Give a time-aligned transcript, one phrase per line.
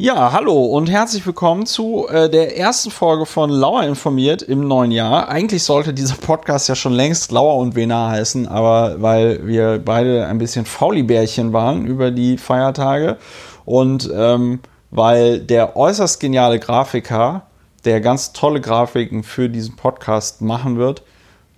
[0.00, 4.92] Ja, hallo und herzlich willkommen zu äh, der ersten Folge von Lauer informiert im neuen
[4.92, 5.28] Jahr.
[5.28, 10.28] Eigentlich sollte dieser Podcast ja schon längst Lauer und Wena heißen, aber weil wir beide
[10.28, 13.16] ein bisschen Faulibärchen waren über die Feiertage
[13.64, 14.60] und ähm,
[14.92, 17.48] weil der äußerst geniale Grafiker,
[17.84, 21.02] der ganz tolle Grafiken für diesen Podcast machen wird,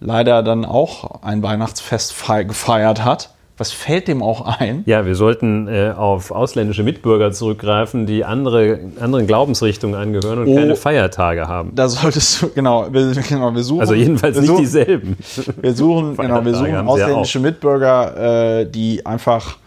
[0.01, 4.83] leider dann auch ein Weihnachtsfest gefeiert hat was fällt dem auch ein?
[4.87, 10.57] Ja, wir sollten äh, auf ausländische Mitbürger zurückgreifen, die andere, anderen Glaubensrichtungen angehören und oh,
[10.57, 11.75] keine Feiertage haben.
[11.75, 13.83] Da solltest du, genau, wir, genau, wir suchen.
[13.83, 15.17] Also jedenfalls nicht suchen, dieselben.
[15.61, 19.59] Wir suchen, genau, wir suchen ausländische Mitbürger, äh, die einfach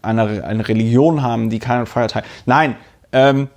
[0.00, 2.24] eine, eine Religion haben, die keine Feiertage.
[2.46, 2.76] Nein,
[3.12, 3.48] ähm,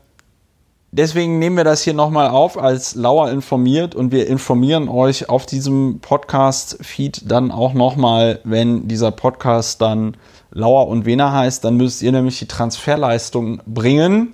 [0.92, 5.46] Deswegen nehmen wir das hier nochmal auf als Lauer informiert und wir informieren euch auf
[5.46, 10.18] diesem Podcast-Feed dann auch nochmal, wenn dieser Podcast dann
[10.52, 14.34] Lauer und Wena heißt, dann müsst ihr nämlich die Transferleistung bringen,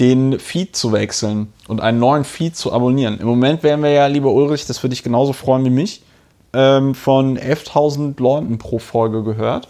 [0.00, 3.18] den Feed zu wechseln und einen neuen Feed zu abonnieren.
[3.20, 6.02] Im Moment werden wir ja, lieber Ulrich, das würde ich genauso freuen wie mich,
[6.54, 9.68] ähm, von 11.000 Leuten pro Folge gehört.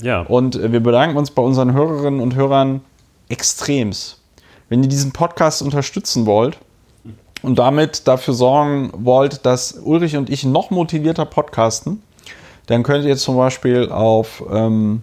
[0.00, 0.22] Ja.
[0.22, 2.80] Und äh, wir bedanken uns bei unseren Hörerinnen und Hörern
[3.28, 4.22] extremst
[4.68, 6.58] wenn ihr diesen Podcast unterstützen wollt
[7.42, 12.02] und damit dafür sorgen wollt, dass Ulrich und ich noch motivierter podcasten,
[12.66, 15.02] dann könnt ihr zum Beispiel auf ähm,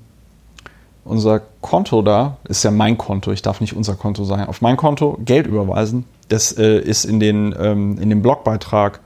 [1.05, 4.77] unser Konto da, ist ja mein Konto, ich darf nicht unser Konto sein, auf mein
[4.77, 6.05] Konto Geld überweisen.
[6.29, 8.99] Das äh, ist in, den, ähm, in dem Blogbeitrag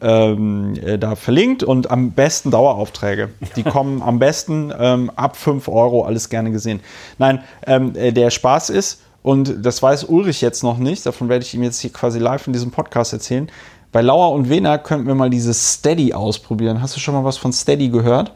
[0.00, 3.30] ähm, äh, da verlinkt und am besten Daueraufträge.
[3.56, 6.80] Die kommen am besten ähm, ab 5 Euro, alles gerne gesehen.
[7.18, 11.46] Nein, ähm, äh, der Spaß ist, und das weiß Ulrich jetzt noch nicht, davon werde
[11.46, 13.50] ich ihm jetzt hier quasi live in diesem Podcast erzählen.
[13.90, 16.82] Bei Lauer und Wena könnten wir mal dieses Steady ausprobieren.
[16.82, 18.32] Hast du schon mal was von Steady gehört?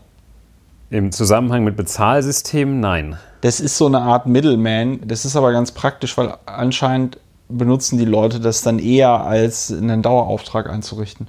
[0.89, 3.19] Im Zusammenhang mit Bezahlsystemen, nein.
[3.43, 5.01] Das ist so eine Art Middleman.
[5.07, 7.19] Das ist aber ganz praktisch, weil anscheinend
[7.51, 11.27] benutzen die Leute das dann eher als einen Dauerauftrag einzurichten.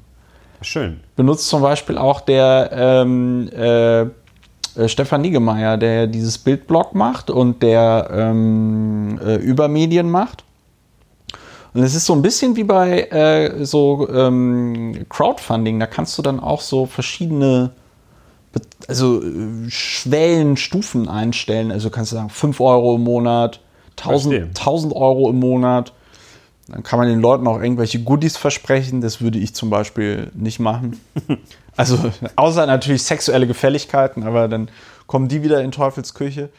[0.61, 1.01] Schön.
[1.17, 4.05] Benutzt zum Beispiel auch der ähm, äh,
[4.87, 10.43] Stefan Niggemeier, der dieses Bildblog macht und der ähm, äh, Übermedien macht.
[11.73, 15.79] Und es ist so ein bisschen wie bei äh, so ähm, Crowdfunding.
[15.79, 17.71] Da kannst du dann auch so verschiedene
[18.87, 21.71] also äh, Schwellen, Stufen einstellen.
[21.71, 23.59] Also kannst du sagen 5 Euro im Monat,
[23.97, 25.93] 1000, 1000 Euro im Monat.
[26.67, 29.01] Dann kann man den Leuten auch irgendwelche Goodies versprechen.
[29.01, 30.99] Das würde ich zum Beispiel nicht machen.
[31.79, 34.69] Also, außer natürlich sexuelle Gefälligkeiten, aber dann
[35.07, 36.49] kommen die wieder in Teufelsküche.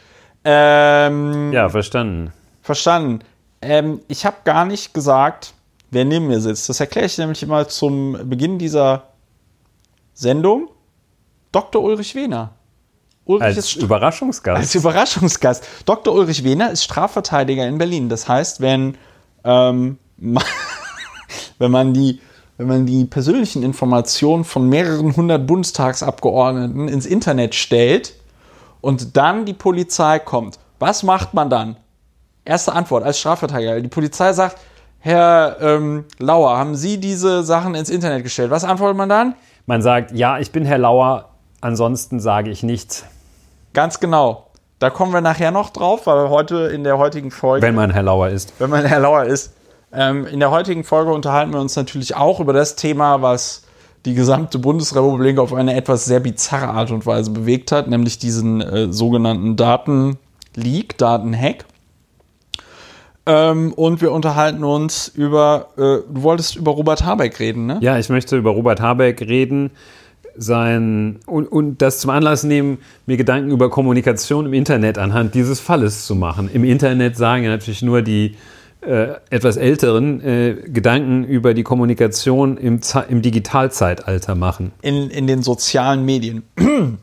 [0.47, 2.33] Ähm, ja, verstanden.
[2.63, 3.19] Verstanden.
[3.61, 5.53] Ähm, ich habe gar nicht gesagt,
[5.91, 6.71] wer neben mir sitzt.
[6.71, 9.09] Das erkläre ich nämlich immer zum Beginn dieser
[10.15, 10.71] Sendung.
[11.53, 11.83] Dr.
[11.83, 12.53] Ulrich Wehner.
[13.27, 14.59] Ulrich als ist, Überraschungsgast.
[14.59, 15.69] Als Überraschungsgast.
[15.85, 16.15] Dr.
[16.15, 18.09] Ulrich Wehner ist Strafverteidiger in Berlin.
[18.09, 18.97] Das heißt, wenn,
[19.45, 19.99] ähm,
[21.59, 22.23] wenn man die
[22.61, 28.13] wenn man die persönlichen Informationen von mehreren hundert Bundestagsabgeordneten ins Internet stellt
[28.83, 31.77] und dann die Polizei kommt, was macht man dann?
[32.45, 33.81] Erste Antwort als Strafverteidiger.
[33.81, 34.59] Die Polizei sagt,
[34.99, 38.51] Herr ähm, Lauer, haben Sie diese Sachen ins Internet gestellt?
[38.51, 39.37] Was antwortet man dann?
[39.65, 41.31] Man sagt, ja, ich bin Herr Lauer,
[41.63, 43.07] ansonsten sage ich nichts.
[43.73, 44.49] Ganz genau.
[44.81, 47.67] Da kommen wir nachher noch drauf, weil heute in der heutigen Folge.
[47.67, 48.53] Wenn man Herr Lauer ist.
[48.59, 49.55] Wenn man Herr Lauer ist.
[49.93, 53.65] Ähm, in der heutigen Folge unterhalten wir uns natürlich auch über das Thema, was
[54.07, 58.61] die gesamte Bundesrepublik auf eine etwas sehr bizarre Art und Weise bewegt hat, nämlich diesen
[58.61, 61.67] äh, sogenannten Datenleak, Datenhack.
[63.27, 67.79] Ähm, und wir unterhalten uns über, äh, du wolltest über Robert Habeck reden, ne?
[67.83, 69.71] Ja, ich möchte über Robert Habeck reden
[70.37, 75.61] sein und, und das zum Anlass nehmen, mir Gedanken über Kommunikation im Internet anhand dieses
[75.61, 76.49] Falles zu machen.
[76.53, 78.37] Im Internet sagen ja natürlich nur die
[78.83, 84.73] äh, etwas älteren äh, Gedanken über die Kommunikation im, im Digitalzeitalter machen.
[84.83, 86.45] In, in den sozialen Medien.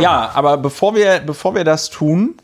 [0.00, 2.36] ja, aber bevor wir, bevor wir das tun,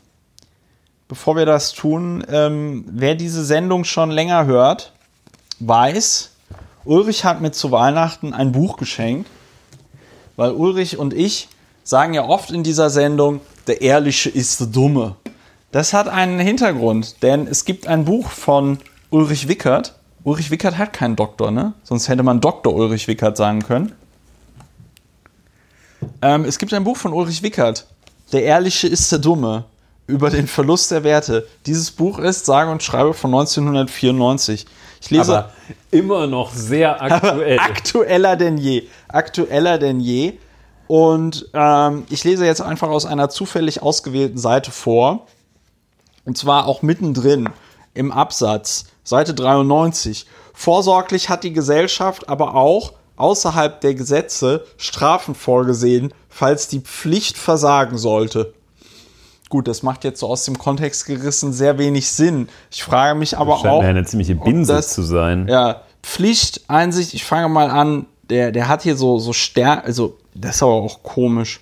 [1.07, 4.91] bevor wir das tun, ähm, wer diese Sendung schon länger hört,
[5.59, 6.31] weiß,
[6.83, 9.29] Ulrich hat mir zu Weihnachten ein Buch geschenkt,
[10.35, 11.47] weil Ulrich und ich
[11.83, 15.15] sagen ja oft in dieser Sendung, der Ehrliche ist der Dumme.
[15.75, 18.77] Das hat einen Hintergrund, denn es gibt ein Buch von
[19.09, 19.95] Ulrich Wickert.
[20.23, 21.73] Ulrich Wickert hat keinen Doktor, ne?
[21.83, 22.73] Sonst hätte man Dr.
[22.73, 23.91] Ulrich Wickert sagen können.
[26.21, 27.87] Ähm, es gibt ein Buch von Ulrich Wickert.
[28.31, 29.65] Der Ehrliche ist der Dumme.
[30.07, 31.45] Über den Verlust der Werte.
[31.65, 34.65] Dieses Buch ist, sage und schreibe, von 1994.
[35.01, 35.39] Ich lese.
[35.39, 35.49] Aber
[35.91, 37.59] immer noch sehr aktuell.
[37.59, 38.83] aktueller denn je.
[39.09, 40.35] Aktueller denn je.
[40.87, 45.27] Und ähm, ich lese jetzt einfach aus einer zufällig ausgewählten Seite vor.
[46.25, 47.49] Und zwar auch mittendrin
[47.93, 50.25] im Absatz, Seite 93.
[50.53, 57.97] Vorsorglich hat die Gesellschaft aber auch außerhalb der Gesetze Strafen vorgesehen, falls die Pflicht versagen
[57.97, 58.53] sollte.
[59.49, 62.49] Gut, das macht jetzt so aus dem Kontext gerissen sehr wenig Sinn.
[62.71, 63.81] Ich frage mich aber Das scheint auch.
[63.83, 65.47] mir eine ziemliche Binse das- zu sein.
[65.47, 70.17] Ja, Pflicht, Einsicht, ich fange mal an, der, der hat hier so, so Stern, also
[70.33, 71.61] das ist aber auch komisch.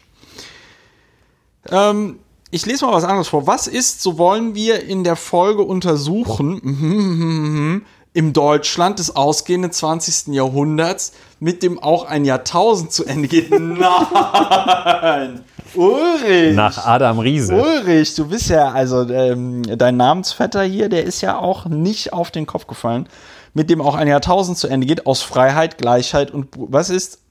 [1.69, 2.19] Ähm,
[2.54, 3.48] ich lese mal was anderes vor.
[3.48, 7.84] Was ist, so wollen wir in der Folge untersuchen,
[8.14, 10.36] im Deutschland des ausgehenden 20.
[10.36, 13.50] Jahrhunderts, mit dem auch ein Jahrtausend zu Ende geht?
[13.60, 15.44] Nein!
[15.74, 16.56] Ulrich!
[16.56, 17.56] Nach Adam Riese.
[17.56, 22.30] Ulrich, du bist ja, also ähm, dein Namensvetter hier, der ist ja auch nicht auf
[22.30, 23.10] den Kopf gefallen,
[23.56, 27.23] mit dem auch ein Jahrtausend zu Ende geht, aus Freiheit, Gleichheit und was ist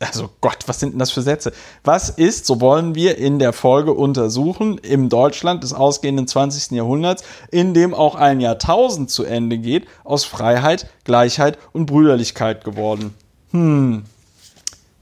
[0.00, 1.52] also Gott, was sind denn das für Sätze?
[1.84, 6.72] Was ist, so wollen wir in der Folge untersuchen, im Deutschland des ausgehenden 20.
[6.72, 13.14] Jahrhunderts, in dem auch ein Jahrtausend zu Ende geht, aus Freiheit, Gleichheit und Brüderlichkeit geworden?
[13.52, 14.04] Hm.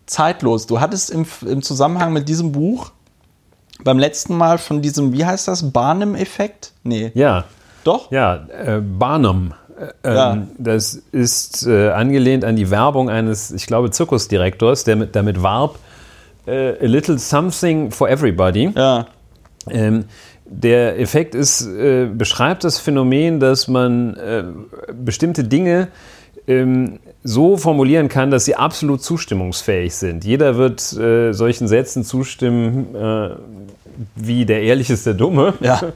[0.05, 0.67] Zeitlos.
[0.67, 2.93] Du hattest im, im Zusammenhang mit diesem Buch
[3.83, 6.73] beim letzten Mal von diesem, wie heißt das, Barnum-Effekt?
[6.83, 7.13] Nee.
[7.15, 7.45] Ja,
[7.85, 8.11] Doch?
[8.13, 9.55] ja, äh, Barnum.
[10.03, 10.47] Äh, ähm, Ja.
[10.59, 15.79] Das ist äh, angelehnt an die Werbung eines, ich glaube, Zirkusdirektors, der mit, damit warb,
[16.47, 18.71] äh, a little something for everybody.
[18.77, 19.07] Ja.
[19.71, 20.05] Ähm,
[20.45, 24.45] der Effekt ist, äh, beschreibt das Phänomen, dass man äh,
[24.93, 25.89] bestimmte Dinge
[26.47, 30.25] ähm, so formulieren kann, dass sie absolut zustimmungsfähig sind.
[30.25, 33.31] Jeder wird äh, solchen Sätzen zustimmen, äh,
[34.17, 35.81] wie der Ehrliche ist der Dumme, Ja.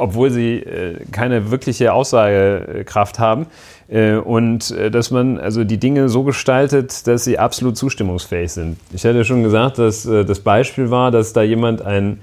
[0.00, 3.46] obwohl sie äh, keine wirkliche Aussagekraft haben.
[3.88, 8.78] Äh, und äh, dass man also die Dinge so gestaltet, dass sie absolut zustimmungsfähig sind.
[8.92, 12.20] Ich hatte schon gesagt, dass das Beispiel war, dass da jemand ein,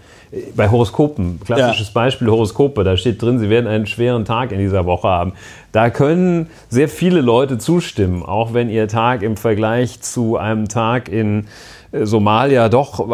[0.56, 4.85] bei Horoskopen, klassisches Beispiel Horoskope, da steht drin, sie werden einen schweren Tag in dieser
[4.85, 5.33] Woche haben.
[5.71, 11.09] Da können sehr viele Leute zustimmen, auch wenn ihr Tag im Vergleich zu einem Tag
[11.09, 11.47] in
[11.91, 13.07] Somalia doch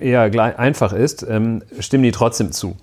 [0.00, 2.76] eher gleich- einfach ist, ähm, stimmen die trotzdem zu.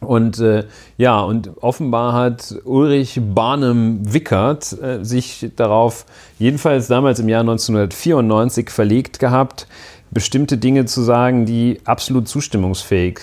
[0.00, 0.64] Und äh,
[0.96, 6.06] ja, und offenbar hat Ulrich Barnum-Wickert äh, sich darauf,
[6.38, 9.66] jedenfalls damals im Jahr 1994, verlegt gehabt,
[10.10, 13.20] bestimmte Dinge zu sagen, die absolut zustimmungsfähig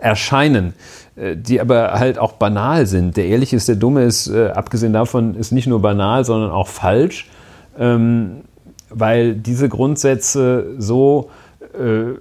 [0.00, 0.74] erscheinen,
[1.16, 3.16] äh, die aber halt auch banal sind.
[3.16, 6.68] Der Ehrliche ist der Dumme ist, äh, abgesehen davon, ist nicht nur banal, sondern auch
[6.68, 7.28] falsch,
[7.76, 8.42] ähm,
[8.88, 11.30] weil diese Grundsätze so
[11.78, 12.14] äh,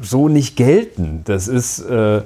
[0.00, 1.22] so nicht gelten.
[1.24, 2.22] Das ist, äh,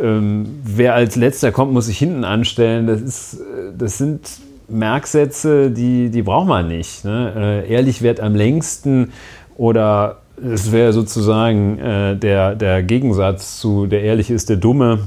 [0.00, 2.86] ähm, wer als letzter kommt, muss sich hinten anstellen.
[2.86, 4.20] Das, ist, äh, das sind
[4.68, 7.04] Merksätze, die, die braucht man nicht.
[7.04, 7.64] Ne?
[7.66, 9.12] Äh, ehrlich wird am längsten
[9.56, 15.00] oder es wäre sozusagen äh, der, der Gegensatz zu der Ehrliche ist der Dumme.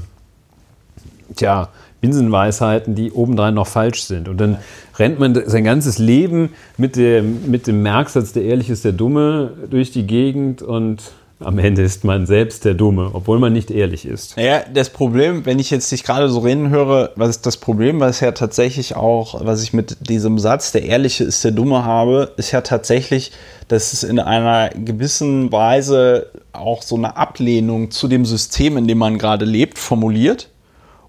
[1.34, 1.68] Tja,
[2.00, 4.28] Binsenweisheiten, die obendrein noch falsch sind.
[4.28, 4.58] Und dann
[4.98, 9.52] rennt man sein ganzes Leben mit dem, mit dem Merksatz, der Ehrliche ist der Dumme,
[9.70, 14.06] durch die Gegend und am Ende ist man selbst der Dumme, obwohl man nicht ehrlich
[14.06, 14.36] ist.
[14.36, 18.00] Naja, das Problem, wenn ich jetzt dich gerade so reden höre, was ist das Problem,
[18.00, 22.32] was ja tatsächlich auch, was ich mit diesem Satz, der Ehrliche ist der Dumme habe,
[22.36, 23.32] ist ja tatsächlich,
[23.68, 28.98] dass es in einer gewissen Weise auch so eine Ablehnung zu dem System, in dem
[28.98, 30.50] man gerade lebt, formuliert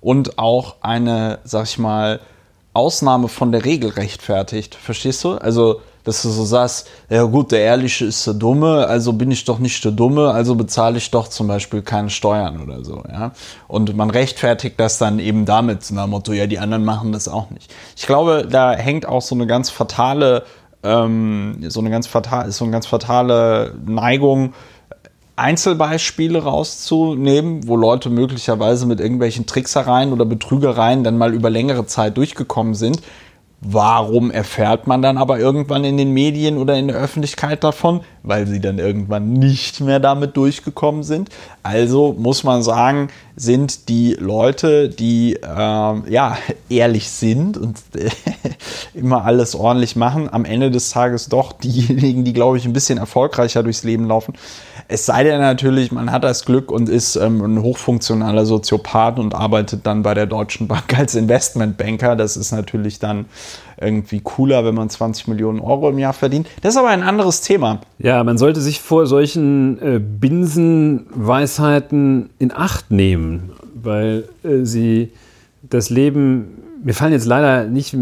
[0.02, 2.20] und auch eine, sag ich mal,
[2.74, 4.76] Ausnahme von der Regel rechtfertigt.
[4.76, 5.34] Verstehst du?
[5.34, 9.44] Also, dass du so sagst, ja gut, der Ehrliche ist der Dumme, also bin ich
[9.44, 13.32] doch nicht der Dumme, also bezahle ich doch zum Beispiel keine Steuern oder so, ja.
[13.68, 17.28] Und man rechtfertigt das dann eben damit, nach dem Motto, ja, die anderen machen das
[17.28, 17.74] auch nicht.
[17.98, 20.44] Ich glaube, da hängt auch so eine ganz fatale,
[20.84, 24.54] ähm, so eine ganz fatale, so eine ganz fatale Neigung,
[25.38, 32.16] Einzelbeispiele rauszunehmen, wo Leute möglicherweise mit irgendwelchen Tricksereien oder Betrügereien dann mal über längere Zeit
[32.16, 33.02] durchgekommen sind.
[33.62, 38.02] Warum erfährt man dann aber irgendwann in den Medien oder in der Öffentlichkeit davon?
[38.28, 41.30] Weil sie dann irgendwann nicht mehr damit durchgekommen sind.
[41.62, 46.38] Also muss man sagen, sind die Leute, die ähm, ja
[46.70, 47.78] ehrlich sind und
[48.94, 52.98] immer alles ordentlich machen, am Ende des Tages doch diejenigen, die, glaube ich, ein bisschen
[52.98, 54.34] erfolgreicher durchs Leben laufen.
[54.88, 59.34] Es sei denn natürlich, man hat das Glück und ist ähm, ein hochfunktionaler Soziopath und
[59.34, 62.16] arbeitet dann bei der Deutschen Bank als Investmentbanker.
[62.16, 63.26] Das ist natürlich dann
[63.80, 66.48] irgendwie cooler, wenn man 20 Millionen Euro im Jahr verdient.
[66.62, 67.82] Das ist aber ein anderes Thema.
[68.00, 75.12] Ja, man sollte sich vor solchen äh, Binsenweisheiten in Acht nehmen, weil äh, sie
[75.70, 77.96] das Leben mir fallen jetzt leider nicht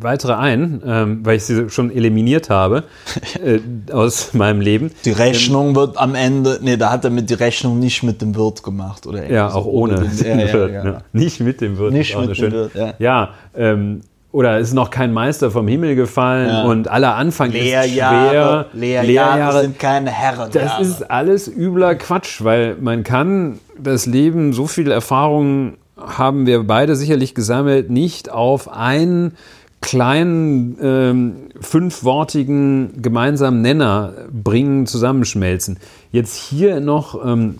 [0.00, 2.84] weitere ein, ähm, weil ich sie schon eliminiert habe
[3.44, 3.60] äh,
[3.92, 4.90] aus meinem Leben.
[5.04, 8.22] Die Rechnung ähm, wird am Ende, nee, da hat er mit die Rechnung nicht mit
[8.22, 9.06] dem Wirt gemacht.
[9.06, 10.72] Oder ja, auch ohne, ohne den, ja, Wirt.
[10.72, 11.02] Ja, ne?
[11.12, 11.92] Nicht mit dem Wirt.
[11.92, 12.94] Nicht mit dem Wirt, ja.
[12.98, 14.00] Ja, ähm,
[14.32, 16.62] oder ist noch kein Meister vom Himmel gefallen ja.
[16.64, 18.66] und aller Anfang Lehrjahre, ist schwer.
[18.72, 20.50] Lehrjahre, Lehrjahre sind keine Herren.
[20.52, 26.62] Das ist alles übler Quatsch, weil man kann das Leben, so viele Erfahrungen haben wir
[26.62, 29.36] beide sicherlich gesammelt, nicht auf einen
[29.80, 35.78] kleinen ähm, fünfwortigen gemeinsamen Nenner bringen, zusammenschmelzen.
[36.12, 37.56] Jetzt hier noch, ähm,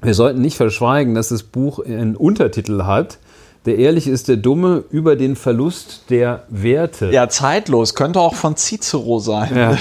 [0.00, 3.18] wir sollten nicht verschweigen, dass das Buch einen Untertitel hat,
[3.64, 7.10] der Ehrliche ist der Dumme über den Verlust der Werte.
[7.10, 7.94] Ja, zeitlos.
[7.94, 9.56] Könnte auch von Cicero sein.
[9.56, 9.78] Ja,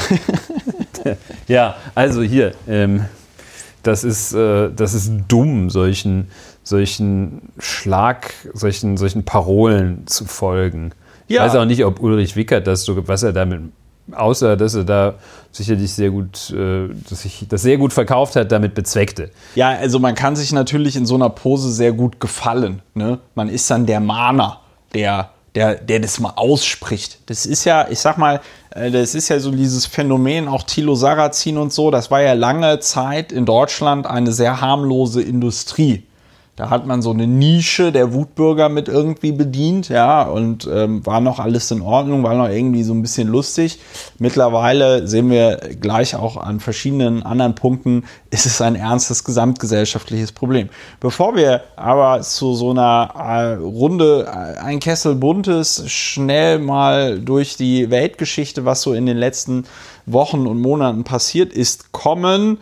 [1.47, 3.05] ja also hier, ähm,
[3.83, 6.29] das, ist, äh, das ist dumm, solchen,
[6.63, 10.91] solchen Schlag, solchen, solchen Parolen zu folgen.
[11.27, 11.45] Ja.
[11.45, 13.61] Ich weiß auch nicht, ob Ulrich Wickert das so, was er damit
[14.11, 15.13] außer dass er da
[15.51, 19.31] sicherlich sehr gut, äh, dass sich das sehr gut verkauft hat, damit bezweckte.
[19.55, 22.81] Ja, also man kann sich natürlich in so einer Pose sehr gut gefallen.
[22.93, 23.19] Ne?
[23.35, 24.61] Man ist dann der Mahner,
[24.93, 27.19] der, der, der das mal ausspricht.
[27.25, 30.95] Das ist ja, ich sag mal, äh, das ist ja so dieses Phänomen, auch Thilo
[30.95, 36.06] Sarrazin und so, das war ja lange Zeit in Deutschland eine sehr harmlose Industrie.
[36.57, 41.21] Da hat man so eine Nische der Wutbürger mit irgendwie bedient, ja, und ähm, war
[41.21, 43.79] noch alles in Ordnung, war noch irgendwie so ein bisschen lustig.
[44.17, 50.69] Mittlerweile sehen wir gleich auch an verschiedenen anderen Punkten, ist es ein ernstes gesamtgesellschaftliches Problem.
[50.99, 57.55] Bevor wir aber zu so einer äh, Runde, äh, ein Kessel Buntes, schnell mal durch
[57.55, 59.65] die Weltgeschichte, was so in den letzten
[60.07, 62.57] Wochen und Monaten passiert ist, kommen,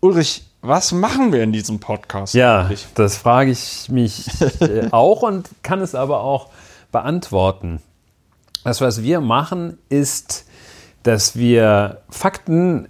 [0.00, 2.34] Ulrich, was machen wir in diesem Podcast?
[2.34, 2.86] Ja, eigentlich?
[2.94, 4.26] das frage ich mich
[4.60, 6.48] äh, auch und kann es aber auch
[6.92, 7.80] beantworten.
[8.64, 10.46] Das, was wir machen, ist,
[11.02, 12.88] dass wir Fakten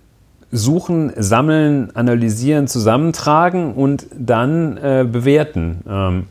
[0.50, 5.83] suchen, sammeln, analysieren, zusammentragen und dann äh, bewerten.
[5.88, 6.26] Ähm,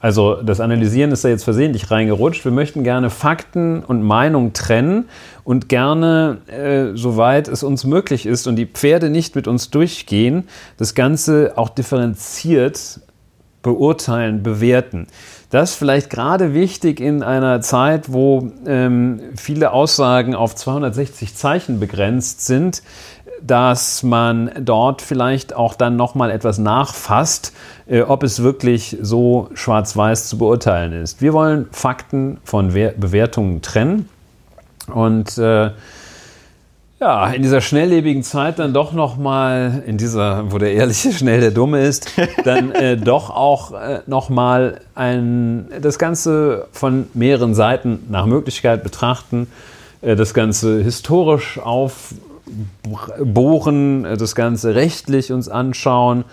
[0.00, 2.44] also das Analysieren ist da jetzt versehentlich reingerutscht.
[2.44, 5.08] Wir möchten gerne Fakten und Meinung trennen
[5.42, 10.48] und gerne, äh, soweit es uns möglich ist und die Pferde nicht mit uns durchgehen,
[10.76, 13.00] das Ganze auch differenziert
[13.62, 15.08] beurteilen, bewerten.
[15.50, 21.80] Das ist vielleicht gerade wichtig in einer Zeit, wo ähm, viele Aussagen auf 260 Zeichen
[21.80, 22.82] begrenzt sind,
[23.42, 27.52] dass man dort vielleicht auch dann nochmal etwas nachfasst,
[27.86, 31.20] äh, ob es wirklich so schwarz-weiß zu beurteilen ist.
[31.20, 34.08] Wir wollen Fakten von Wer Bewertungen trennen
[34.92, 35.70] und äh,
[36.98, 41.50] ja, in dieser schnelllebigen Zeit dann doch nochmal, in dieser, wo der Ehrliche schnell der
[41.50, 42.10] Dumme ist,
[42.44, 49.46] dann äh, doch auch äh, nochmal das Ganze von mehreren Seiten nach Möglichkeit betrachten,
[50.00, 56.24] äh, das Ganze historisch aufbohren, äh, das Ganze rechtlich uns anschauen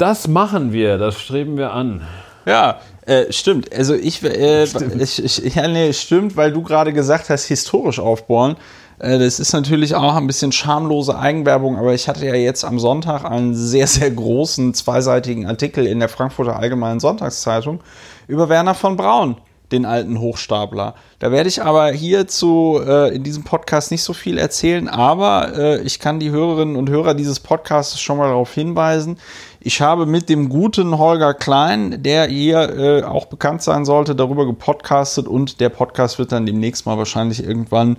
[0.00, 2.00] das machen wir, das streben wir an.
[2.46, 3.70] Ja, äh, stimmt.
[3.74, 5.00] Also ich, äh, stimmt.
[5.00, 8.56] Ich, ich, ja, nee, stimmt, weil du gerade gesagt hast, historisch aufbauen.
[8.98, 12.78] Äh, das ist natürlich auch ein bisschen schamlose Eigenwerbung, aber ich hatte ja jetzt am
[12.78, 17.80] Sonntag einen sehr, sehr großen zweiseitigen Artikel in der Frankfurter Allgemeinen Sonntagszeitung
[18.26, 19.36] über Werner von Braun
[19.72, 20.94] den alten Hochstapler.
[21.18, 25.82] Da werde ich aber hierzu äh, in diesem Podcast nicht so viel erzählen, aber äh,
[25.82, 29.18] ich kann die Hörerinnen und Hörer dieses Podcasts schon mal darauf hinweisen.
[29.60, 34.46] Ich habe mit dem guten Holger Klein, der hier äh, auch bekannt sein sollte, darüber
[34.46, 37.98] gepodcastet und der Podcast wird dann demnächst mal wahrscheinlich irgendwann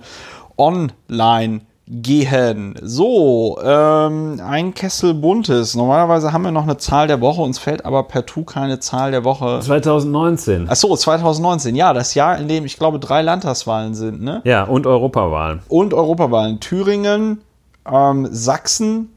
[0.56, 1.62] online
[1.92, 2.74] gehen.
[2.80, 5.74] So, ähm, ein Kessel buntes.
[5.74, 9.10] Normalerweise haben wir noch eine Zahl der Woche, uns fällt aber per Tu keine Zahl
[9.10, 9.60] der Woche.
[9.60, 10.68] 2019.
[10.70, 11.76] Ach so, 2019.
[11.76, 14.40] Ja, das Jahr, in dem ich glaube drei Landtagswahlen sind, ne?
[14.44, 15.60] Ja, und Europawahlen.
[15.68, 16.60] Und Europawahlen.
[16.60, 17.42] Thüringen,
[17.90, 19.10] ähm, Sachsen.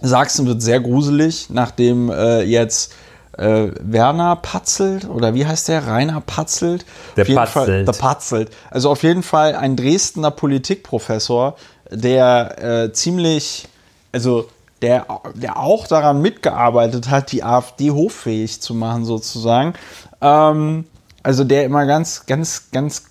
[0.00, 2.92] Sachsen wird sehr gruselig, nachdem äh, jetzt
[3.38, 5.86] äh, Werner Patzelt oder wie heißt der?
[5.86, 6.84] Rainer Patzelt?
[7.16, 7.48] Der Patzelt.
[7.50, 8.50] Fall, der Patzelt.
[8.70, 11.56] Also auf jeden Fall ein Dresdner Politikprofessor,
[11.92, 13.68] der äh, ziemlich,
[14.12, 14.48] also
[14.80, 19.74] der, der auch daran mitgearbeitet hat, die AfD hoffähig zu machen, sozusagen.
[20.20, 20.84] Ähm,
[21.22, 23.04] also der immer ganz, ganz, ganz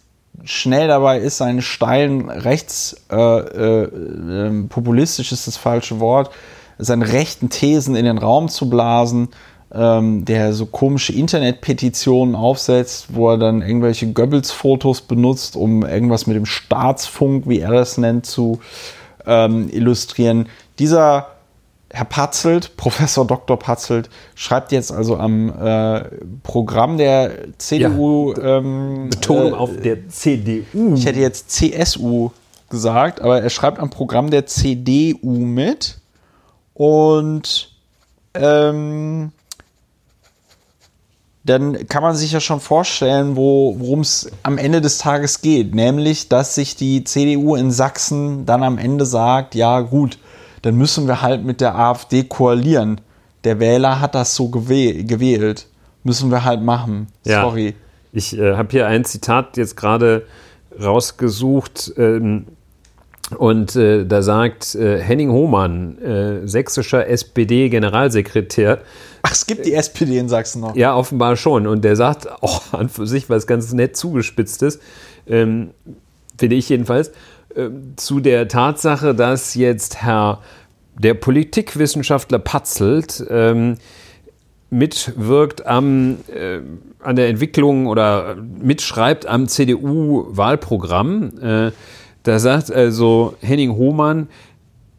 [0.43, 6.31] schnell dabei ist, seine steilen rechts, äh, äh, ähm, populistisch ist das falsche Wort,
[6.77, 9.29] seine rechten Thesen in den Raum zu blasen,
[9.73, 16.35] ähm, der so komische Internetpetitionen aufsetzt, wo er dann irgendwelche Goebbels-Fotos benutzt, um irgendwas mit
[16.35, 18.59] dem Staatsfunk, wie er das nennt, zu
[19.25, 20.47] ähm, illustrieren.
[20.79, 21.27] Dieser
[21.89, 23.57] Herr Patzelt, Professor Dr.
[23.57, 26.03] Patzelt, schreibt jetzt also am äh,
[26.43, 28.33] Programm der CDU.
[28.33, 30.95] Ähm, Betonung äh, auf der CDU.
[30.95, 32.31] Ich hätte jetzt CSU
[32.69, 35.97] gesagt, aber er schreibt am Programm der CDU mit.
[36.73, 37.71] Und
[38.33, 39.31] ähm,
[41.43, 45.73] dann kann man sich ja schon vorstellen, wo, worum es am Ende des Tages geht.
[45.73, 50.19] Nämlich, dass sich die CDU in Sachsen dann am Ende sagt, ja gut,
[50.61, 53.01] dann müssen wir halt mit der AfD koalieren.
[53.43, 55.67] Der Wähler hat das so gewäh gewählt.
[56.03, 57.07] Müssen wir halt machen.
[57.25, 57.41] Ja.
[57.41, 57.75] Sorry.
[58.13, 60.27] Ich äh, habe hier ein Zitat jetzt gerade
[60.79, 61.93] rausgesucht.
[61.97, 62.45] Ähm,
[63.37, 68.79] und äh, da sagt äh, Henning Hohmann, äh, sächsischer SPD-Generalsekretär,
[69.23, 70.75] Ach, es gibt die SPD in Sachsen noch.
[70.75, 71.67] ja, offenbar schon.
[71.67, 74.79] Und der sagt auch an für sich was ganz nett zugespitztes,
[75.27, 75.71] ähm,
[76.37, 77.11] finde ich jedenfalls,
[77.55, 80.41] ähm, zu der Tatsache, dass jetzt Herr
[80.97, 83.77] der Politikwissenschaftler Patzelt ähm,
[84.69, 86.59] mitwirkt am, äh,
[86.99, 91.39] an der Entwicklung oder mitschreibt am CDU-Wahlprogramm.
[91.41, 91.71] Äh,
[92.23, 94.27] da sagt also Henning Hohmann,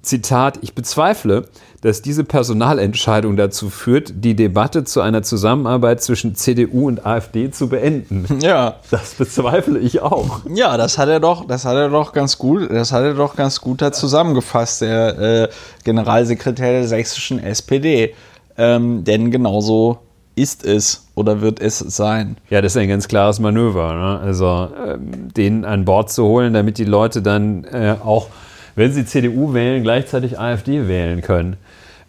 [0.03, 1.49] Zitat, ich bezweifle,
[1.81, 7.69] dass diese Personalentscheidung dazu führt, die Debatte zu einer Zusammenarbeit zwischen CDU und AfD zu
[7.69, 8.27] beenden.
[8.43, 8.77] Ja.
[8.91, 10.41] Das bezweifle ich auch.
[10.53, 13.37] Ja, das hat er doch, das hat er doch ganz gut, das hat er doch
[13.37, 15.49] ganz gut da zusammengefasst, der äh,
[15.85, 18.15] Generalsekretär der sächsischen SPD.
[18.59, 19.99] Ähm, denn genauso
[20.35, 22.37] ist es oder wird es sein.
[22.51, 23.93] Ja, das ist ein ganz klares Manöver.
[23.95, 24.21] Ne?
[24.21, 28.29] Also ähm, den an Bord zu holen, damit die Leute dann äh, auch,
[28.75, 31.57] wenn sie CDU wählen, gleichzeitig AfD wählen können.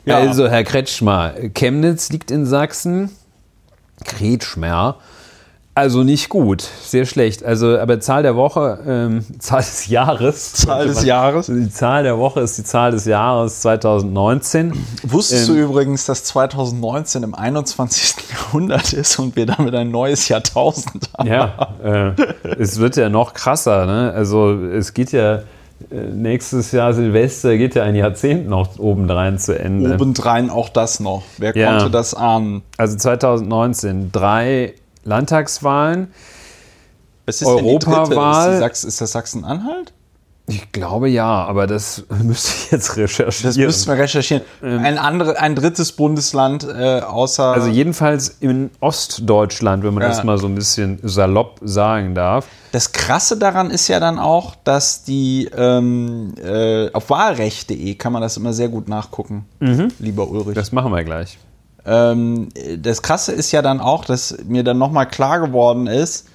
[0.05, 0.17] Ja.
[0.17, 3.10] Also Herr Kretschmer, Chemnitz liegt in Sachsen,
[4.03, 4.98] Kretschmer.
[5.75, 7.43] Also nicht gut, sehr schlecht.
[7.43, 10.53] Also, aber Zahl der Woche, ähm, Zahl des Jahres.
[10.53, 11.48] Zahl des Jahres.
[11.48, 14.74] Die Zahl der Woche ist die Zahl des Jahres 2019.
[15.01, 18.15] Wusstest Ähm, du übrigens, dass 2019 im 21.
[18.32, 21.27] Jahrhundert ist und wir damit ein neues Jahrtausend haben?
[21.27, 22.12] Ja, äh,
[22.60, 23.88] es wird ja noch krasser.
[23.88, 24.13] Ne?
[24.13, 25.41] Also es geht ja
[25.94, 29.94] nächstes Jahr Silvester geht ja ein Jahrzehnt noch obendrein zu Ende.
[29.94, 31.24] Obendrein auch das noch.
[31.38, 31.70] Wer Ja.
[31.78, 32.64] konnte das ahnen?
[32.78, 34.74] Also 2019 drei
[35.04, 36.08] Landtagswahlen.
[37.26, 37.48] Es ist.
[37.48, 38.54] Europawahl.
[38.54, 39.93] Ist, Sachs, ist das Sachsen-Anhalt?
[40.46, 43.50] Ich glaube ja, aber das müsste ich jetzt recherchieren.
[43.50, 44.44] Das müssten wir recherchieren.
[44.62, 47.46] ein, andere, ein drittes Bundesland äh, außer.
[47.53, 50.10] also jedenfalls in Ostdeutschland, wenn man Ja.
[50.10, 52.46] das mal so ein bisschen salopp sagen darf.
[52.74, 58.22] Das Krasse daran ist ja dann auch, dass die ähm, äh, auf wahlrecht.de kann man
[58.22, 59.46] das immer sehr gut nachgucken,
[60.00, 60.56] lieber Ulrich.
[60.56, 61.38] Das machen wir gleich.
[61.86, 66.27] ähm, das Krasse ist ja dann auch, dass mir dann nochmal klar geworden ist,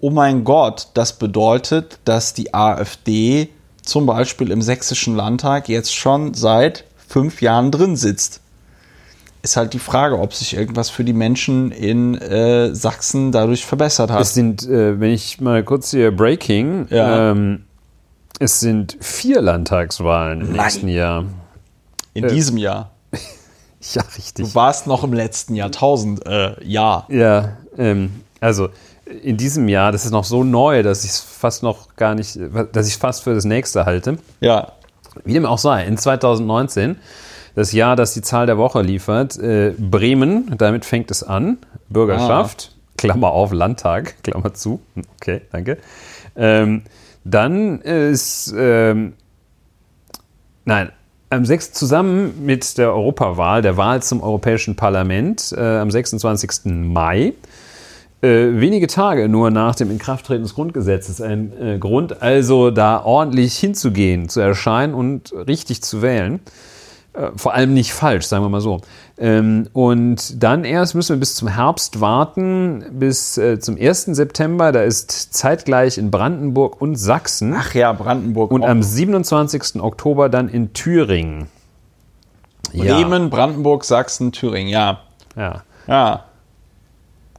[0.00, 3.48] oh mein Gott, das bedeutet, dass die AfD
[3.84, 8.40] zum Beispiel im sächsischen Landtag jetzt schon seit fünf Jahren drin sitzt.
[9.42, 14.10] Ist halt die Frage, ob sich irgendwas für die Menschen in äh, Sachsen dadurch verbessert
[14.10, 14.20] hat.
[14.22, 17.30] Es sind, äh, wenn ich mal kurz hier Breaking, Ja.
[17.32, 17.64] ähm,
[18.40, 20.56] es sind vier Landtagswahlen im Nein.
[20.56, 21.24] nächsten Jahr.
[22.14, 22.90] in diesem Jahr.
[23.92, 24.46] Ja, richtig.
[24.46, 26.24] Du warst noch im letzten Jahrtausend.
[26.26, 27.04] Äh, ja.
[27.10, 28.70] Ja, ähm, also
[29.06, 32.38] in diesem Jahr, das ist noch so neu, dass ich es fast noch gar nicht,
[32.72, 34.18] dass ich fast für das nächste halte.
[34.40, 34.72] Ja.
[35.24, 36.96] Wie dem auch sei, in 2019,
[37.54, 42.74] das Jahr, das die Zahl der Woche liefert, äh, Bremen, damit fängt es an, Bürgerschaft,
[42.96, 44.80] Klammer auf, Landtag, Klammer zu,
[45.16, 45.78] okay, danke.
[46.36, 46.82] Ähm,
[47.24, 49.14] dann ist, ähm,
[50.64, 50.90] nein,
[51.30, 51.72] am 6.
[51.72, 56.66] zusammen mit der Europawahl, der Wahl zum Europäischen Parlament äh, am 26.
[56.66, 57.34] Mai,
[58.24, 63.56] äh, wenige Tage nur nach dem Inkrafttreten des Grundgesetzes ein äh, Grund, also da ordentlich
[63.56, 66.40] hinzugehen, zu erscheinen und richtig zu wählen.
[67.12, 68.80] Äh, vor allem nicht falsch, sagen wir mal so.
[69.18, 74.06] Ähm, und dann erst müssen wir bis zum Herbst warten, bis äh, zum 1.
[74.06, 74.72] September.
[74.72, 77.54] Da ist zeitgleich in Brandenburg und Sachsen.
[77.56, 78.50] Ach ja, Brandenburg.
[78.50, 78.68] und auch.
[78.68, 79.80] am 27.
[79.80, 81.48] Oktober dann in Thüringen.
[82.72, 84.68] Bremen, Brandenburg, Sachsen, Thüringen.
[84.68, 85.00] Ja.
[85.36, 85.62] Ja.
[85.86, 86.24] Ja.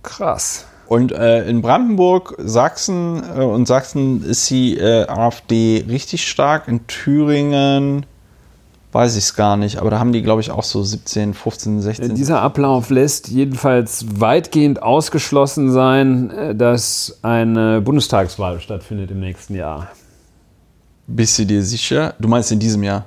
[0.02, 0.66] Krass.
[0.88, 6.68] Und äh, in Brandenburg, Sachsen äh, und Sachsen ist die äh, AfD richtig stark.
[6.68, 8.06] In Thüringen
[8.92, 11.82] weiß ich es gar nicht, aber da haben die, glaube ich, auch so 17, 15,
[11.82, 12.16] 16.
[12.16, 19.90] Dieser Ablauf lässt jedenfalls weitgehend ausgeschlossen sein, äh, dass eine Bundestagswahl stattfindet im nächsten Jahr.
[21.08, 22.16] Bist du dir sicher?
[22.20, 23.06] Du meinst in diesem Jahr?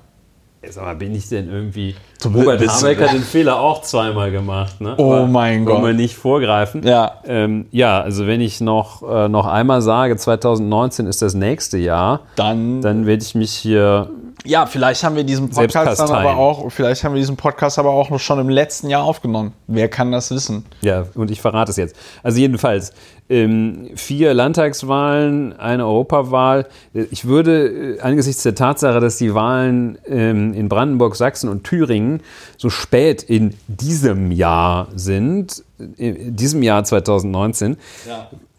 [0.70, 1.94] Sag mal, bin ich denn irgendwie.
[2.20, 4.94] Du Robert Habeck hat den Fehler auch zweimal gemacht, ne?
[4.96, 5.84] Oh Aber mein Wollen Gott.
[5.86, 6.82] wir nicht vorgreifen.
[6.84, 7.12] Ja.
[7.24, 12.20] Ähm, ja, also wenn ich noch, äh, noch einmal sage, 2019 ist das nächste Jahr,
[12.34, 14.10] Dann, dann werde ich mich hier
[14.44, 17.90] Ja, vielleicht haben wir diesen Podcast dann aber auch, vielleicht haben wir diesen Podcast aber
[17.90, 19.53] auch schon im letzten Jahr aufgenommen.
[19.66, 20.64] Wer kann das wissen?
[20.81, 21.96] Ja, und ich verrate es jetzt.
[22.22, 22.92] Also jedenfalls,
[23.29, 26.66] ähm, vier Landtagswahlen, eine Europawahl.
[27.11, 32.22] Ich würde äh, angesichts der Tatsache, dass die Wahlen ähm, in Brandenburg, Sachsen und Thüringen
[32.57, 35.62] so spät in diesem Jahr sind,
[35.96, 37.77] in diesem Jahr 2019,